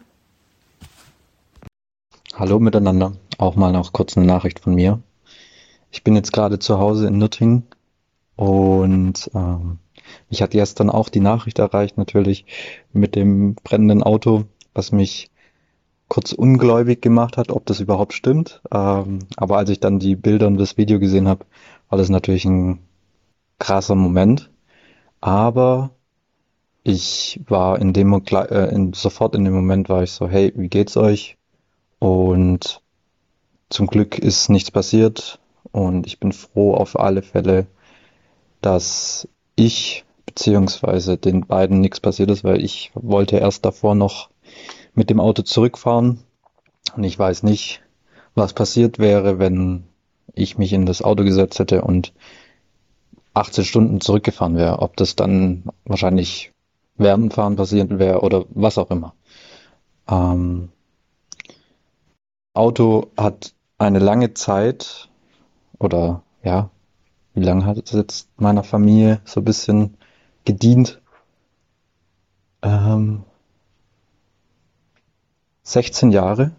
Hallo 2.35 2.59
miteinander, 2.59 3.13
auch 3.39 3.55
mal 3.55 3.73
noch 3.73 3.93
kurz 3.93 4.17
eine 4.17 4.27
Nachricht 4.27 4.61
von 4.61 4.75
mir. 4.75 5.01
Ich 5.91 6.03
bin 6.03 6.17
jetzt 6.17 6.33
gerade 6.33 6.59
zu 6.59 6.79
Hause 6.79 7.07
in 7.07 7.19
Nürtingen 7.19 7.65
und 8.37 9.31
ähm, 9.35 9.79
mich 10.29 10.43
hat 10.43 10.51
gestern 10.51 10.91
auch 10.91 11.09
die 11.09 11.21
Nachricht 11.21 11.59
erreicht, 11.59 11.97
natürlich 11.97 12.47
mit 12.93 13.15
dem 13.15 13.55
brennenden 13.55 14.03
Auto, 14.03 14.45
was 14.75 14.93
mich 14.93 15.31
kurz 16.09 16.33
ungläubig 16.33 17.01
gemacht 17.01 17.37
hat, 17.37 17.51
ob 17.51 17.67
das 17.67 17.81
überhaupt 17.81 18.13
stimmt. 18.13 18.61
Ähm, 18.73 19.21
aber 19.37 19.59
als 19.59 19.71
ich 19.71 19.81
dann 19.81 19.99
die 19.99 20.17
Bilder 20.17 20.47
und 20.47 20.59
das 20.59 20.77
Video 20.77 20.99
gesehen 21.01 21.29
habe, 21.29 21.47
war 21.89 21.99
das 21.99 22.09
natürlich 22.09 22.45
ein 22.45 22.81
krasser 23.59 23.95
Moment. 23.95 24.51
Aber 25.21 25.91
ich 26.83 27.41
war 27.49 27.79
in 27.79 27.93
dem 27.93 28.13
äh, 28.13 28.75
in, 28.75 28.93
sofort 28.93 29.35
in 29.35 29.45
dem 29.45 29.55
Moment 29.55 29.89
war 29.89 30.03
ich 30.03 30.13
so, 30.13 30.29
hey, 30.29 30.53
wie 30.57 30.69
geht's 30.69 30.97
euch? 30.97 31.39
Und 31.99 32.83
zum 33.71 33.87
Glück 33.87 34.19
ist 34.19 34.51
nichts 34.51 34.71
passiert 34.71 35.41
und 35.73 36.07
ich 36.07 36.21
bin 36.21 36.33
froh 36.33 36.75
auf 36.75 36.99
alle 36.99 37.23
Fälle, 37.23 37.67
dass 38.65 39.29
ich 39.57 40.05
beziehungsweise 40.25 41.19
den 41.19 41.47
beiden 41.47 41.81
nichts 41.81 42.01
passiert 42.01 42.31
ist, 42.31 42.45
weil 42.45 42.65
ich 42.65 42.91
wollte 42.95 43.37
erst 43.37 43.65
davor 43.65 43.95
noch 43.95 44.31
mit 44.95 45.11
dem 45.11 45.21
Auto 45.21 45.43
zurückfahren 45.43 46.21
und 46.97 47.05
ich 47.05 47.19
weiß 47.19 47.43
nicht, 47.43 47.83
was 48.35 48.55
passiert 48.55 48.99
wäre, 48.99 49.39
wenn 49.39 49.85
ich 50.33 50.57
mich 50.57 50.73
in 50.73 50.87
das 50.87 51.03
Auto 51.03 51.25
gesetzt 51.25 51.59
hätte 51.59 51.83
und 51.83 52.15
18 53.35 53.65
Stunden 53.65 54.01
zurückgefahren 54.01 54.57
wäre, 54.57 54.79
ob 54.79 54.97
das 54.97 55.15
dann 55.15 55.65
wahrscheinlich 55.85 56.53
während 56.97 57.25
dem 57.25 57.31
Fahren 57.33 57.57
passiert 57.57 57.99
wäre 57.99 58.21
oder 58.21 58.47
was 58.51 58.79
auch 58.79 58.91
immer. 58.91 59.15
Ähm, 60.09 60.71
Auto 62.55 63.09
hat 63.17 63.53
eine 63.77 63.99
lange 63.99 64.33
Zeit 64.35 65.11
oder 65.79 66.23
ja, 66.43 66.71
wie 67.35 67.43
lange 67.43 67.67
hat 67.67 67.79
es 67.79 67.93
jetzt 67.93 68.29
meiner 68.41 68.65
Familie 68.65 69.21
so 69.25 69.41
ein 69.41 69.45
bisschen 69.45 69.97
gedient? 70.45 71.01
Ähm, 72.63 73.25
16 75.65 76.13
Jahre, 76.13 76.53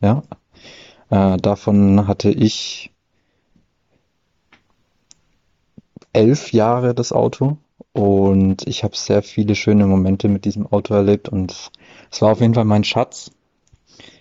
ja. 0.00 0.22
Äh, 1.10 1.36
davon 1.38 2.06
hatte 2.06 2.30
ich 2.30 2.92
elf 6.12 6.52
Jahre 6.52 6.94
das 6.94 7.12
Auto 7.12 7.56
und 7.92 8.66
ich 8.66 8.84
habe 8.84 8.96
sehr 8.96 9.22
viele 9.22 9.54
schöne 9.54 9.86
Momente 9.86 10.28
mit 10.28 10.44
diesem 10.44 10.66
Auto 10.66 10.94
erlebt 10.94 11.28
und 11.28 11.70
es 12.10 12.22
war 12.22 12.32
auf 12.32 12.40
jeden 12.40 12.54
Fall 12.54 12.64
mein 12.64 12.84
Schatz. 12.84 13.32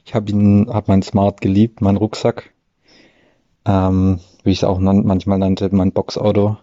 Ich 0.05 0.16
habe 0.16 0.32
ihn, 0.32 0.68
habe 0.72 0.86
mein 0.88 1.03
Smart 1.03 1.41
geliebt, 1.41 1.82
mein 1.82 1.97
Rucksack, 1.97 2.51
ähm, 3.70 4.20
wie 4.43 4.51
ich 4.51 4.59
es 4.59 4.63
auch 4.63 4.80
nan 4.80 5.05
manchmal 5.05 5.38
nannte, 5.38 5.70
mein 5.72 5.91
Boxauto. 5.91 6.57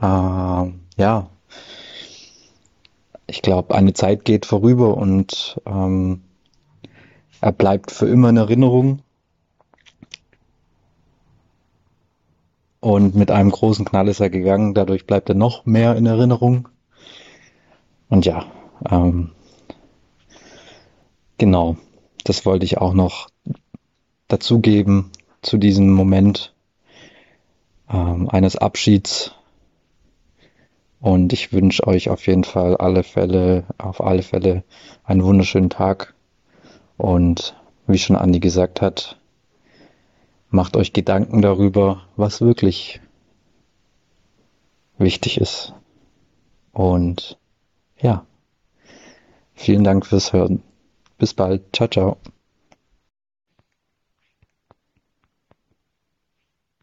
Ähm, 0.00 0.80
ja, 0.96 1.28
ich 3.26 3.42
glaube, 3.42 3.74
eine 3.74 3.92
Zeit 3.92 4.24
geht 4.24 4.46
vorüber 4.46 4.96
und 4.96 5.60
ähm, 5.66 6.22
er 7.42 7.52
bleibt 7.52 7.90
für 7.90 8.08
immer 8.08 8.30
in 8.30 8.38
Erinnerung. 8.38 9.00
Und 12.80 13.14
mit 13.16 13.30
einem 13.30 13.50
großen 13.50 13.84
Knall 13.84 14.08
ist 14.08 14.20
er 14.20 14.30
gegangen, 14.30 14.72
dadurch 14.72 15.06
bleibt 15.06 15.28
er 15.28 15.34
noch 15.34 15.66
mehr 15.66 15.96
in 15.96 16.06
Erinnerung. 16.06 16.68
Und 18.08 18.24
ja, 18.24 18.46
ähm, 18.90 19.32
genau, 21.36 21.76
das 22.24 22.46
wollte 22.46 22.64
ich 22.64 22.78
auch 22.78 22.94
noch 22.94 23.28
dazugeben 24.28 25.10
zu 25.42 25.58
diesem 25.58 25.92
Moment 25.92 26.54
ähm, 27.90 28.28
eines 28.28 28.56
Abschieds. 28.56 29.32
Und 31.00 31.32
ich 31.32 31.52
wünsche 31.52 31.86
euch 31.86 32.08
auf 32.08 32.26
jeden 32.26 32.44
Fall 32.44 32.76
alle 32.76 33.02
Fälle, 33.02 33.64
auf 33.78 34.00
alle 34.00 34.22
Fälle 34.22 34.64
einen 35.04 35.22
wunderschönen 35.22 35.70
Tag. 35.70 36.14
Und 36.96 37.54
wie 37.86 37.98
schon 37.98 38.16
Andi 38.16 38.40
gesagt 38.40 38.80
hat, 38.80 39.18
macht 40.50 40.76
euch 40.76 40.92
Gedanken 40.92 41.42
darüber, 41.42 42.02
was 42.16 42.40
wirklich 42.40 43.00
wichtig 44.98 45.38
ist. 45.38 45.74
Und 46.72 47.38
ja, 48.00 48.26
vielen 49.54 49.84
Dank 49.84 50.06
fürs 50.06 50.32
Hören. 50.32 50.62
Bis 51.18 51.34
bald. 51.34 51.74
Ciao, 51.74 51.88
ciao. 51.88 52.16